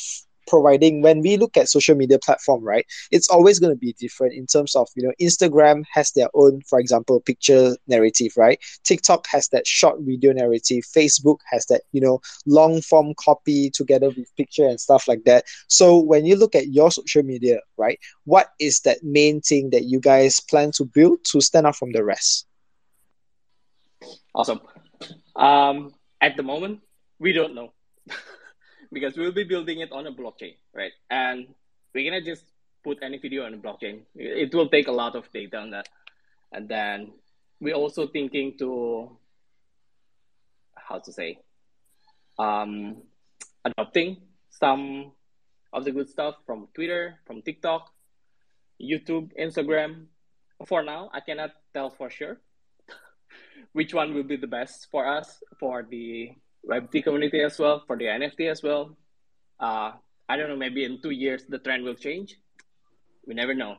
providing 0.47 1.03
when 1.03 1.21
we 1.21 1.37
look 1.37 1.57
at 1.57 1.69
social 1.69 1.95
media 1.95 2.19
platform 2.19 2.63
right 2.63 2.87
it's 3.11 3.29
always 3.29 3.59
going 3.59 3.73
to 3.73 3.79
be 3.79 3.95
different 3.99 4.35
in 4.35 4.47
terms 4.47 4.75
of 4.75 4.89
you 4.95 5.03
know 5.03 5.13
instagram 5.21 5.85
has 5.93 6.13
their 6.13 6.29
own 6.35 6.61
for 6.69 6.79
example 6.79 7.21
picture 7.21 7.77
narrative 7.87 8.33
right? 8.37 8.59
Tiktok 8.85 9.27
has 9.29 9.49
that 9.49 9.67
short 9.67 10.01
video 10.01 10.33
narrative. 10.33 10.85
Facebook 10.85 11.39
has 11.51 11.67
that 11.67 11.83
you 11.93 12.01
know 12.01 12.21
long 12.47 12.81
form 12.81 13.15
copy 13.19 13.71
together 13.71 14.09
with 14.11 14.35
picture 14.37 14.67
and 14.67 14.81
stuff 14.81 15.09
like 15.09 15.25
that. 15.25 15.45
So 15.69 15.99
when 15.99 16.25
you 16.27 16.37
look 16.37 16.55
at 16.55 16.69
your 16.69 16.91
social 16.91 17.23
media 17.23 17.61
right 17.77 17.99
what 18.25 18.49
is 18.59 18.81
that 18.81 19.03
main 19.03 19.41
thing 19.41 19.71
that 19.71 19.85
you 19.85 20.01
guys 20.01 20.41
plan 20.41 20.71
to 20.73 20.85
build 20.85 21.25
to 21.25 21.41
stand 21.41 21.67
out 21.67 21.77
from 21.77 21.93
the 21.93 22.05
rest? 22.05 22.47
Awesome. 24.35 24.61
Um 25.35 25.93
at 26.21 26.37
the 26.37 26.43
moment 26.43 26.81
we 27.19 27.33
don't 27.33 27.55
know 27.55 27.73
because 28.93 29.17
we'll 29.17 29.33
be 29.33 29.45
building 29.45 29.81
it 29.81 29.93
on 29.93 30.07
a 30.07 30.13
blockchain, 30.13 30.57
right? 30.75 30.93
And 31.11 31.55
we're 31.95 32.11
gonna 32.11 32.23
just 32.25 32.45
put 32.85 32.99
any 33.03 33.19
video 33.19 33.45
on 33.45 33.55
a 33.55 33.59
blockchain. 33.59 34.03
It 34.15 34.55
will 34.55 34.69
take 34.69 34.89
a 34.89 34.93
lot 34.93 35.17
of 35.17 35.31
data 35.33 35.59
on 35.59 35.71
that, 35.71 35.89
and 36.53 36.69
then 36.69 37.13
we're 37.61 37.75
also 37.75 38.07
thinking 38.07 38.59
to 38.59 39.17
how 40.75 40.99
to 41.01 41.13
say, 41.13 41.39
um, 42.39 43.03
adopting 43.65 44.19
some 44.51 45.13
of 45.73 45.85
the 45.85 45.91
good 45.91 46.09
stuff 46.09 46.37
from 46.47 46.69
Twitter, 46.75 47.19
from 47.27 47.43
TikTok, 47.43 47.93
YouTube, 48.81 49.33
Instagram, 49.39 50.07
for 50.65 50.83
now, 50.83 51.11
I 51.13 51.21
cannot 51.21 51.53
tell 51.75 51.91
for 51.91 52.09
sure 52.09 52.39
which 53.73 53.93
one 53.93 54.15
will 54.15 54.23
be 54.23 54.37
the 54.37 54.47
best 54.47 54.89
for 54.91 55.07
us 55.07 55.43
for 55.59 55.87
the 55.89 56.33
Web3 56.69 57.05
community 57.05 57.41
as 57.43 57.59
well, 57.59 57.83
for 57.87 57.97
the 57.97 58.05
NFT 58.05 58.51
as 58.51 58.63
well. 58.63 58.97
Uh, 59.59 59.93
I 60.29 60.37
don't 60.37 60.49
know, 60.49 60.57
maybe 60.57 60.85
in 60.85 61.01
two 61.01 61.11
years 61.11 61.45
the 61.49 61.59
trend 61.59 61.85
will 61.85 61.95
change. 61.95 62.37
We 63.27 63.35
never 63.35 63.55
know. 63.55 63.77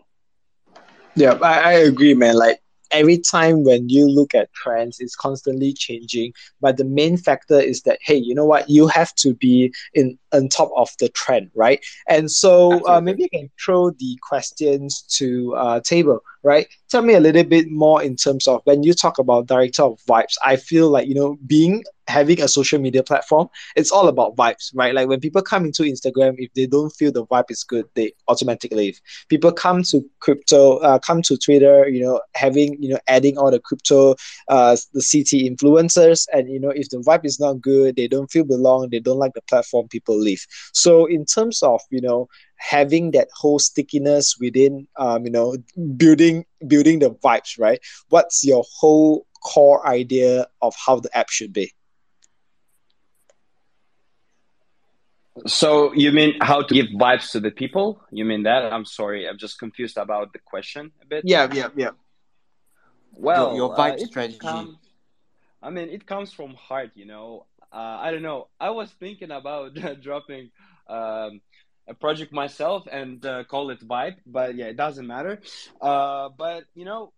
Yeah, 1.15 1.33
I, 1.41 1.59
I 1.59 1.73
agree, 1.73 2.13
man. 2.13 2.35
Like 2.35 2.61
every 2.91 3.17
time 3.17 3.63
when 3.63 3.89
you 3.89 4.07
look 4.07 4.33
at 4.33 4.53
trends, 4.53 4.99
it's 4.99 5.15
constantly 5.15 5.73
changing. 5.73 6.33
But 6.61 6.77
the 6.77 6.85
main 6.85 7.17
factor 7.17 7.59
is 7.59 7.81
that 7.83 7.99
hey, 8.01 8.15
you 8.15 8.35
know 8.35 8.45
what? 8.45 8.69
You 8.69 8.87
have 8.87 9.13
to 9.15 9.33
be 9.33 9.73
in 9.93 10.17
on 10.33 10.49
top 10.49 10.71
of 10.75 10.89
the 10.99 11.09
trend, 11.09 11.51
right? 11.55 11.83
And 12.07 12.31
so 12.31 12.85
uh, 12.87 13.01
maybe 13.01 13.23
you 13.23 13.29
can 13.29 13.49
throw 13.63 13.91
the 13.91 14.17
questions 14.21 15.01
to 15.17 15.55
uh, 15.55 15.79
table, 15.81 16.21
right? 16.43 16.67
Tell 16.89 17.01
me 17.01 17.13
a 17.13 17.19
little 17.19 17.43
bit 17.43 17.69
more 17.69 18.01
in 18.01 18.15
terms 18.15 18.47
of 18.47 18.61
when 18.63 18.83
you 18.83 18.93
talk 18.93 19.19
about 19.19 19.47
director 19.47 19.83
of 19.83 19.99
vibes. 20.07 20.35
I 20.45 20.55
feel 20.55 20.89
like 20.89 21.07
you 21.07 21.15
know 21.15 21.37
being 21.45 21.83
having 22.07 22.41
a 22.41 22.47
social 22.47 22.79
media 22.79 23.03
platform, 23.03 23.49
it's 23.75 23.91
all 23.91 24.07
about 24.07 24.35
vibes, 24.35 24.71
right? 24.73 24.93
Like 24.93 25.07
when 25.07 25.19
people 25.19 25.41
come 25.41 25.65
into 25.65 25.83
Instagram, 25.83 26.35
if 26.37 26.53
they 26.53 26.65
don't 26.65 26.89
feel 26.89 27.11
the 27.11 27.25
vibe 27.25 27.51
is 27.51 27.63
good, 27.63 27.85
they 27.95 28.13
automatically 28.27 28.77
leave. 28.77 29.01
People 29.29 29.51
come 29.51 29.83
to 29.83 30.01
crypto, 30.19 30.77
uh, 30.77 30.99
come 30.99 31.21
to 31.23 31.37
Twitter, 31.37 31.87
you 31.87 32.01
know, 32.01 32.21
having, 32.35 32.81
you 32.81 32.89
know, 32.89 32.99
adding 33.07 33.37
all 33.37 33.51
the 33.51 33.59
crypto, 33.59 34.15
uh, 34.47 34.77
the 34.93 35.01
CT 35.01 35.43
influencers. 35.51 36.27
And, 36.33 36.49
you 36.49 36.59
know, 36.59 36.69
if 36.69 36.89
the 36.89 36.97
vibe 36.97 37.25
is 37.25 37.39
not 37.39 37.61
good, 37.61 37.95
they 37.95 38.07
don't 38.07 38.31
feel 38.31 38.45
belong, 38.45 38.89
they 38.89 38.99
don't 38.99 39.19
like 39.19 39.33
the 39.33 39.41
platform, 39.41 39.87
people 39.87 40.17
leave. 40.17 40.45
So 40.73 41.05
in 41.05 41.25
terms 41.25 41.61
of, 41.61 41.81
you 41.89 42.01
know, 42.01 42.27
having 42.57 43.11
that 43.11 43.27
whole 43.33 43.59
stickiness 43.59 44.37
within 44.39 44.87
um, 44.97 45.25
you 45.25 45.31
know 45.31 45.55
building 45.95 46.45
building 46.67 46.99
the 46.99 47.09
vibes 47.09 47.59
right 47.59 47.79
what's 48.09 48.43
your 48.43 48.63
whole 48.79 49.25
core 49.43 49.87
idea 49.87 50.45
of 50.61 50.73
how 50.85 50.99
the 50.99 51.15
app 51.17 51.29
should 51.29 51.53
be 51.53 51.71
So 55.45 55.93
you 55.93 56.11
mean 56.11 56.35
how 56.41 56.63
to 56.63 56.73
give 56.73 56.87
vibes 56.87 57.31
to 57.31 57.39
the 57.39 57.51
people? 57.51 58.01
You 58.11 58.25
mean 58.25 58.43
that? 58.43 58.73
I'm 58.73 58.85
sorry, 58.85 59.27
I'm 59.27 59.37
just 59.37 59.59
confused 59.59 59.97
about 59.97 60.33
the 60.33 60.39
question 60.39 60.91
a 61.01 61.05
bit. 61.05 61.23
Yeah, 61.27 61.47
yeah, 61.53 61.69
yeah. 61.75 61.91
Well, 63.11 63.49
your, 63.49 63.69
your 63.69 63.75
vibe 63.75 64.01
uh, 64.01 64.05
strategy. 64.05 64.39
Comes, 64.39 64.77
I 65.61 65.69
mean, 65.69 65.89
it 65.89 66.05
comes 66.05 66.33
from 66.33 66.53
heart, 66.55 66.91
you 66.95 67.05
know. 67.05 67.45
Uh, 67.71 67.97
I 67.99 68.11
don't 68.11 68.21
know. 68.21 68.47
I 68.59 68.71
was 68.71 68.89
thinking 68.99 69.31
about 69.31 69.75
dropping 70.01 70.49
um, 70.87 71.41
a 71.87 71.93
project 71.93 72.33
myself 72.33 72.87
and 72.91 73.25
uh, 73.25 73.43
call 73.45 73.69
it 73.69 73.79
Vibe, 73.87 74.17
but 74.25 74.55
yeah, 74.55 74.65
it 74.65 74.77
doesn't 74.77 75.07
matter. 75.07 75.39
Uh, 75.81 76.29
but 76.37 76.63
you 76.75 76.85
know, 76.85 77.13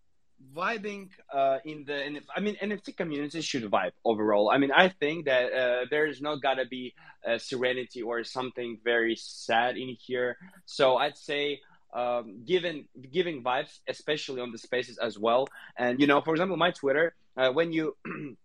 vibing 0.56 1.10
uh, 1.34 1.58
in 1.66 1.84
the 1.86 2.22
I 2.36 2.40
mean 2.40 2.56
NFT 2.62 2.96
community 2.96 3.42
should 3.42 3.64
vibe 3.64 3.92
overall. 4.06 4.50
I 4.50 4.58
mean 4.58 4.72
I 4.72 4.90
think 4.90 5.26
that 5.26 5.54
uh, 5.54 5.86
there's 5.90 6.22
not 6.22 6.42
gotta 6.42 6.66
be 6.66 6.94
serenity 7.38 8.02
or 8.02 8.24
something 8.24 8.80
very 8.84 9.16
sad 9.16 9.78
in 9.78 9.98
here. 10.00 10.38
So 10.66 10.98
I'd 10.98 11.18
say 11.18 11.60
um, 11.94 12.44
given 12.46 12.86
giving 13.12 13.44
vibes, 13.44 13.80
especially 13.88 14.42
on 14.42 14.52
the 14.52 14.58
spaces 14.58 14.98
as 14.98 15.18
well. 15.18 15.48
And 15.78 16.00
you 16.00 16.08
know, 16.08 16.22
for 16.22 16.32
example, 16.32 16.58
my 16.58 16.72
Twitter, 16.72 17.16
uh, 17.36 17.52
when 17.52 17.72
you 17.72 17.96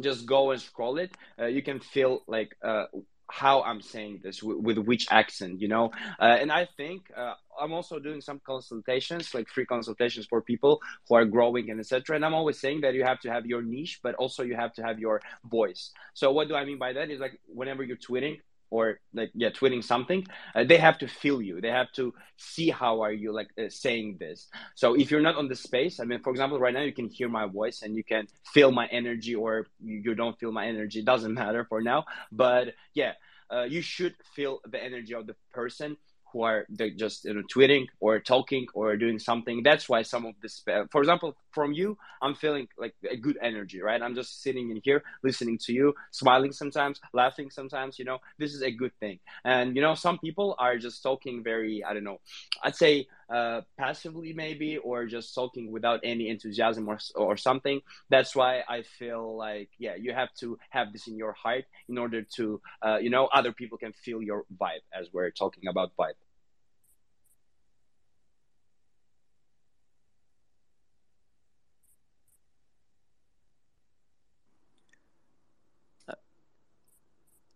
just 0.00 0.26
go 0.26 0.50
and 0.50 0.60
scroll 0.60 0.98
it, 0.98 1.12
uh, 1.38 1.46
you 1.46 1.62
can 1.62 1.80
feel 1.80 2.22
like 2.26 2.56
uh, 2.62 2.84
how 3.32 3.62
I'm 3.62 3.80
saying 3.80 4.20
this 4.22 4.42
with, 4.42 4.58
with 4.58 4.78
which 4.78 5.06
accent, 5.10 5.62
you 5.62 5.68
know. 5.68 5.90
Uh, 6.20 6.36
and 6.42 6.52
I 6.52 6.68
think 6.76 7.10
uh, 7.16 7.32
I'm 7.58 7.72
also 7.72 7.98
doing 7.98 8.20
some 8.20 8.42
consultations, 8.46 9.32
like 9.32 9.48
free 9.48 9.64
consultations 9.64 10.26
for 10.26 10.42
people 10.42 10.82
who 11.08 11.14
are 11.14 11.24
growing 11.24 11.70
and 11.70 11.80
etc. 11.80 12.16
And 12.16 12.26
I'm 12.26 12.34
always 12.34 12.60
saying 12.60 12.82
that 12.82 12.92
you 12.92 13.04
have 13.04 13.20
to 13.20 13.30
have 13.30 13.46
your 13.46 13.62
niche, 13.62 14.00
but 14.02 14.14
also 14.16 14.42
you 14.42 14.54
have 14.54 14.74
to 14.74 14.82
have 14.82 14.98
your 14.98 15.22
voice. 15.44 15.92
So 16.12 16.30
what 16.30 16.48
do 16.48 16.54
I 16.54 16.66
mean 16.66 16.78
by 16.78 16.92
that? 16.92 17.10
Is 17.10 17.20
like 17.20 17.40
whenever 17.46 17.82
you're 17.82 17.96
tweeting, 17.96 18.40
or 18.72 18.98
like 19.12 19.30
yeah 19.34 19.50
tweeting 19.50 19.84
something 19.84 20.20
uh, 20.54 20.64
they 20.64 20.78
have 20.78 20.98
to 20.98 21.06
feel 21.06 21.38
you. 21.48 21.60
They 21.60 21.74
have 21.80 21.92
to 22.00 22.14
see 22.36 22.70
how 22.70 23.02
are 23.04 23.12
you 23.12 23.30
like 23.32 23.50
uh, 23.58 23.68
saying 23.68 24.16
this. 24.18 24.48
So 24.74 24.94
if 24.94 25.10
you're 25.10 25.26
not 25.28 25.36
on 25.36 25.48
the 25.52 25.56
space 25.68 26.00
i 26.00 26.04
mean 26.04 26.20
for 26.24 26.30
example 26.30 26.58
right 26.58 26.74
now 26.78 26.84
you 26.90 26.96
can 27.00 27.08
hear 27.18 27.28
my 27.28 27.46
voice 27.46 27.82
and 27.82 27.94
you 27.98 28.04
can 28.12 28.24
feel 28.54 28.70
my 28.72 28.86
energy 29.00 29.34
or 29.34 29.66
you, 29.80 30.14
don't 30.14 30.38
feel 30.38 30.52
my 30.52 30.66
energy 30.66 30.98
it 31.00 31.04
doesn't 31.12 31.34
matter 31.42 31.62
for 31.68 31.80
now. 31.92 32.04
But 32.30 32.64
yeah 32.94 33.12
uh, 33.52 33.64
you 33.64 33.82
should 33.82 34.14
feel 34.34 34.60
the 34.72 34.82
energy 34.82 35.14
of 35.14 35.26
the 35.26 35.36
person 35.52 35.96
who 36.32 36.42
are 36.42 36.66
just 36.96 37.24
you 37.24 37.34
know 37.34 37.42
tweeting 37.54 37.86
or 38.00 38.18
talking 38.20 38.66
or 38.74 38.96
doing 38.96 39.18
something. 39.18 39.62
That's 39.62 39.88
why 39.88 40.02
some 40.02 40.26
of 40.26 40.34
this 40.42 40.62
uh, 40.68 40.84
for 40.90 41.00
example 41.00 41.36
from 41.52 41.72
you 41.72 41.98
i'm 42.22 42.34
feeling 42.34 42.66
like 42.78 42.94
a 43.08 43.16
good 43.16 43.38
energy 43.42 43.80
right? 43.80 44.02
I'm 44.02 44.14
just 44.14 44.42
sitting 44.42 44.70
in 44.70 44.80
here 44.82 45.02
listening 45.22 45.58
to 45.58 45.72
you 45.72 45.94
smiling 46.10 46.52
sometimes 46.52 47.00
laughing 47.12 47.50
sometimes 47.50 47.98
you 47.98 48.04
know? 48.04 48.18
This 48.38 48.54
is 48.54 48.62
a 48.62 48.70
good 48.70 48.92
thing. 49.00 49.18
And 49.44 49.76
you 49.76 49.82
know 49.82 49.94
some 49.94 50.18
people 50.18 50.56
are 50.58 50.78
just 50.78 51.02
talking 51.02 51.42
very 51.42 51.84
i 51.84 51.92
don't 51.92 52.04
know 52.04 52.20
i'd 52.62 52.76
say 52.76 53.06
uh, 53.30 53.60
passively 53.78 54.32
maybe 54.32 54.76
or 54.78 55.06
just 55.06 55.34
sulking 55.34 55.70
without 55.70 56.00
any 56.04 56.28
enthusiasm 56.28 56.88
or, 56.88 56.98
or 57.14 57.36
something 57.36 57.80
that's 58.10 58.34
why 58.34 58.62
i 58.68 58.82
feel 58.82 59.36
like 59.36 59.68
yeah 59.78 59.94
you 59.94 60.12
have 60.12 60.32
to 60.34 60.58
have 60.70 60.92
this 60.92 61.06
in 61.06 61.16
your 61.16 61.32
heart 61.32 61.64
in 61.88 61.98
order 61.98 62.22
to 62.22 62.60
uh, 62.82 62.98
you 62.98 63.10
know 63.10 63.26
other 63.34 63.52
people 63.52 63.78
can 63.78 63.92
feel 63.92 64.22
your 64.22 64.44
vibe 64.60 64.84
as 64.92 65.08
we're 65.12 65.30
talking 65.30 65.68
about 65.68 65.92
vibe 65.98 66.14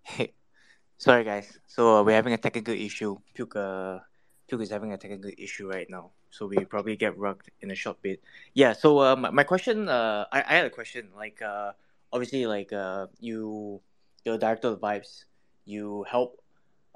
Hey, 0.02 0.34
sorry 0.98 1.24
guys. 1.24 1.58
So 1.66 1.98
uh, 1.98 2.02
we're 2.04 2.14
having 2.14 2.32
a 2.32 2.38
technical 2.38 2.74
issue. 2.74 3.18
Puke, 3.34 3.56
Puke 4.48 4.62
is 4.62 4.70
having 4.70 4.92
a 4.92 4.98
technical 4.98 5.30
issue 5.38 5.68
right 5.68 5.88
now. 5.90 6.10
So 6.30 6.46
we 6.46 6.64
probably 6.64 6.96
get 6.96 7.16
rugged 7.18 7.50
in 7.60 7.70
a 7.70 7.74
short 7.74 8.00
bit. 8.02 8.22
Yeah. 8.54 8.72
So 8.72 9.00
uh, 9.00 9.16
my, 9.16 9.30
my 9.30 9.42
question, 9.44 9.88
uh, 9.88 10.26
I, 10.32 10.42
I 10.42 10.54
had 10.54 10.66
a 10.66 10.70
question. 10.70 11.08
Like, 11.16 11.42
uh, 11.42 11.72
obviously, 12.12 12.46
like 12.46 12.72
uh, 12.72 13.06
you, 13.20 13.80
you're 14.24 14.38
director 14.38 14.68
of 14.68 14.80
vibes. 14.80 15.24
You 15.64 16.04
help 16.08 16.40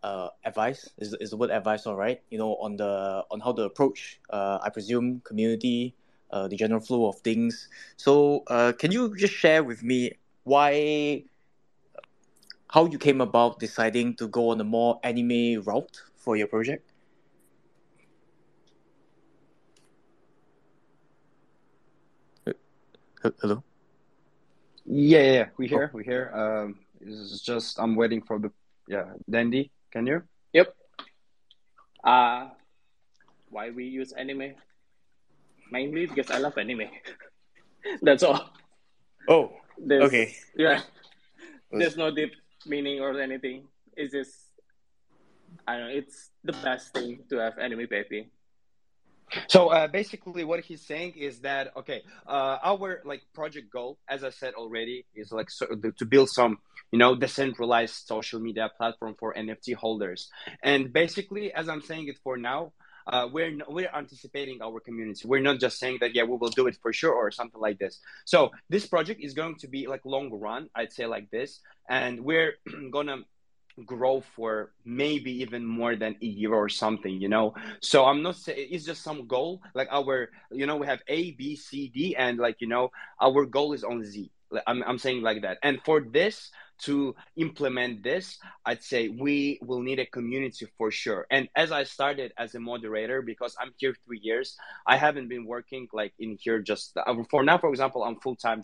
uh 0.03 0.31
advice 0.47 0.89
is 0.97 1.13
is 1.21 1.29
the 1.29 1.37
word 1.37 1.51
advice 1.51 1.87
all 1.87 1.95
right? 1.95 2.23
You 2.31 2.39
know, 2.39 2.57
on 2.57 2.77
the 2.77 3.25
on 3.31 3.41
how 3.41 3.53
to 3.53 3.63
approach. 3.63 4.21
Uh, 4.31 4.59
I 4.63 4.71
presume 4.71 5.21
community, 5.25 5.95
uh, 6.31 6.49
the 6.49 6.57
general 6.57 6.81
flow 6.81 7.09
of 7.09 7.17
things. 7.21 7.69
So 7.97 8.45
uh, 8.47 8.73
can 8.79 8.93
you 8.93 9.15
just 9.17 9.35
share 9.35 9.63
with 9.63 9.83
me 9.83 10.13
why 10.45 11.25
how 12.69 12.87
you 12.87 12.99
came 12.99 13.21
about 13.21 13.59
deciding 13.59 14.15
to 14.17 14.29
go 14.29 14.51
on 14.51 14.61
a 14.61 14.65
more 14.65 15.01
anime 15.03 15.63
route 15.63 16.01
for 16.17 16.37
your 16.37 16.47
project? 16.47 16.90
Hello. 23.23 23.63
Yeah, 24.87 25.21
yeah, 25.21 25.33
yeah. 25.33 25.49
we 25.59 25.69
hear, 25.69 25.91
oh. 25.93 25.97
we 25.97 26.05
hear. 26.05 26.33
Um, 26.33 26.81
this 27.01 27.19
is 27.19 27.43
just 27.43 27.79
I'm 27.79 27.95
waiting 27.95 28.23
for 28.23 28.39
the 28.39 28.51
yeah, 28.89 29.13
Dandy. 29.29 29.71
Can 29.93 30.07
you? 30.07 30.23
Yep. 30.55 30.75
Uh 32.03 32.49
why 33.51 33.71
we 33.71 33.85
use 33.85 34.13
anime? 34.13 34.55
Mainly 35.71 36.07
because 36.07 36.31
I 36.31 36.39
love 36.39 36.57
anime. 36.57 36.89
That's 38.03 38.23
all. 38.23 38.55
Oh. 39.29 39.53
There's, 39.77 40.05
okay. 40.05 40.35
Yeah. 40.57 40.81
There's 41.71 41.97
no 41.97 42.11
deep 42.11 42.33
meaning 42.65 43.01
or 43.01 43.21
anything. 43.21 43.69
It's 43.97 44.13
just 44.15 44.33
I 45.69 45.77
don't 45.77 45.89
know. 45.89 45.95
It's 45.95 46.31
the 46.43 46.53
best 46.65 46.95
thing 46.95 47.25
to 47.29 47.37
have 47.37 47.59
anime 47.59 47.87
baby. 47.91 48.31
So 49.49 49.69
uh, 49.69 49.89
basically, 49.89 50.45
what 50.45 50.61
he's 50.61 50.87
saying 50.87 51.15
is 51.17 51.41
that 51.41 51.73
okay, 51.77 52.03
uh, 52.27 52.59
our 52.63 53.03
like 53.05 53.23
project 53.35 53.73
goal, 53.73 53.99
as 54.09 54.25
I 54.25 54.31
said 54.31 54.55
already, 54.55 55.07
is 55.15 55.33
like 55.33 55.51
so, 55.51 55.67
to 55.67 56.05
build 56.07 56.31
some 56.31 56.59
you 56.93 56.99
know 56.99 57.15
decentralized 57.15 58.07
social 58.07 58.41
media 58.41 58.71
platform 58.77 59.15
for 59.19 59.35
NFT 59.35 59.75
holders. 59.75 60.29
And 60.63 60.93
basically, 60.93 61.53
as 61.53 61.69
I'm 61.69 61.83
saying 61.83 62.09
it 62.09 62.19
for 62.23 62.37
now, 62.37 62.73
uh, 63.07 63.29
we're 63.33 63.57
we're 63.69 63.91
anticipating 63.95 64.61
our 64.63 64.81
community. 64.81 65.27
We're 65.27 65.41
not 65.41 65.61
just 65.61 65.79
saying 65.79 65.99
that 66.01 66.15
yeah 66.15 66.25
we 66.25 66.37
will 66.37 66.51
do 66.51 66.67
it 66.67 66.77
for 66.83 66.93
sure 66.93 67.15
or 67.15 67.31
something 67.31 67.61
like 67.61 67.79
this. 67.79 68.01
So 68.25 68.51
this 68.69 68.87
project 68.87 69.21
is 69.23 69.35
going 69.35 69.57
to 69.57 69.69
be 69.69 69.87
like 69.87 70.03
long 70.05 70.31
run, 70.33 70.69
I'd 70.75 70.93
say 70.93 71.07
like 71.07 71.31
this, 71.31 71.61
and 71.89 72.21
we're 72.21 72.55
gonna 72.93 73.19
grow 73.87 74.21
for 74.21 74.73
maybe 74.85 75.31
even 75.43 75.65
more 75.65 75.97
than 75.97 76.17
a 76.23 76.27
year 76.27 76.55
or 76.55 76.69
something 76.69 77.21
you 77.21 77.29
know 77.29 77.55
so 77.81 78.05
i'm 78.05 78.23
not 78.23 78.37
saying 78.37 78.69
it's 78.71 78.85
just 78.85 79.03
some 79.03 79.27
goal 79.27 79.63
like 79.75 79.89
our 79.91 80.31
you 80.51 80.67
know 80.67 80.77
we 80.77 80.87
have 80.87 81.01
a 81.09 81.33
b 81.33 81.57
c 81.57 81.89
d 81.89 82.15
and 82.17 82.39
like 82.39 82.61
you 82.61 82.67
know 82.67 82.91
our 83.21 83.45
goal 83.45 83.73
is 83.73 83.85
on 83.85 84.05
z 84.05 84.31
I'm, 84.67 84.83
I'm 84.83 84.99
saying 84.99 85.23
like 85.23 85.43
that 85.43 85.59
and 85.63 85.79
for 85.85 86.01
this 86.01 86.51
to 86.81 87.15
implement 87.37 88.03
this, 88.03 88.39
I'd 88.65 88.83
say 88.83 89.09
we 89.09 89.59
will 89.63 89.81
need 89.81 89.99
a 89.99 90.07
community 90.07 90.67
for 90.79 90.91
sure. 90.91 91.27
And 91.31 91.49
as 91.55 91.73
I 91.73 91.85
started 91.85 92.33
as 92.39 92.55
a 92.55 92.61
moderator, 92.61 93.23
because 93.23 93.55
I'm 93.61 93.73
here 93.77 93.95
three 94.07 94.21
years, 94.23 94.57
I 94.87 94.97
haven't 94.97 95.29
been 95.29 95.45
working 95.45 95.89
like 95.93 96.13
in 96.19 96.39
here 96.41 96.61
just 96.61 96.97
uh, 96.97 97.15
for 97.31 97.43
now. 97.43 97.59
For 97.59 97.71
example, 97.71 98.03
I'm 98.03 98.17
full 98.21 98.37
time 98.37 98.63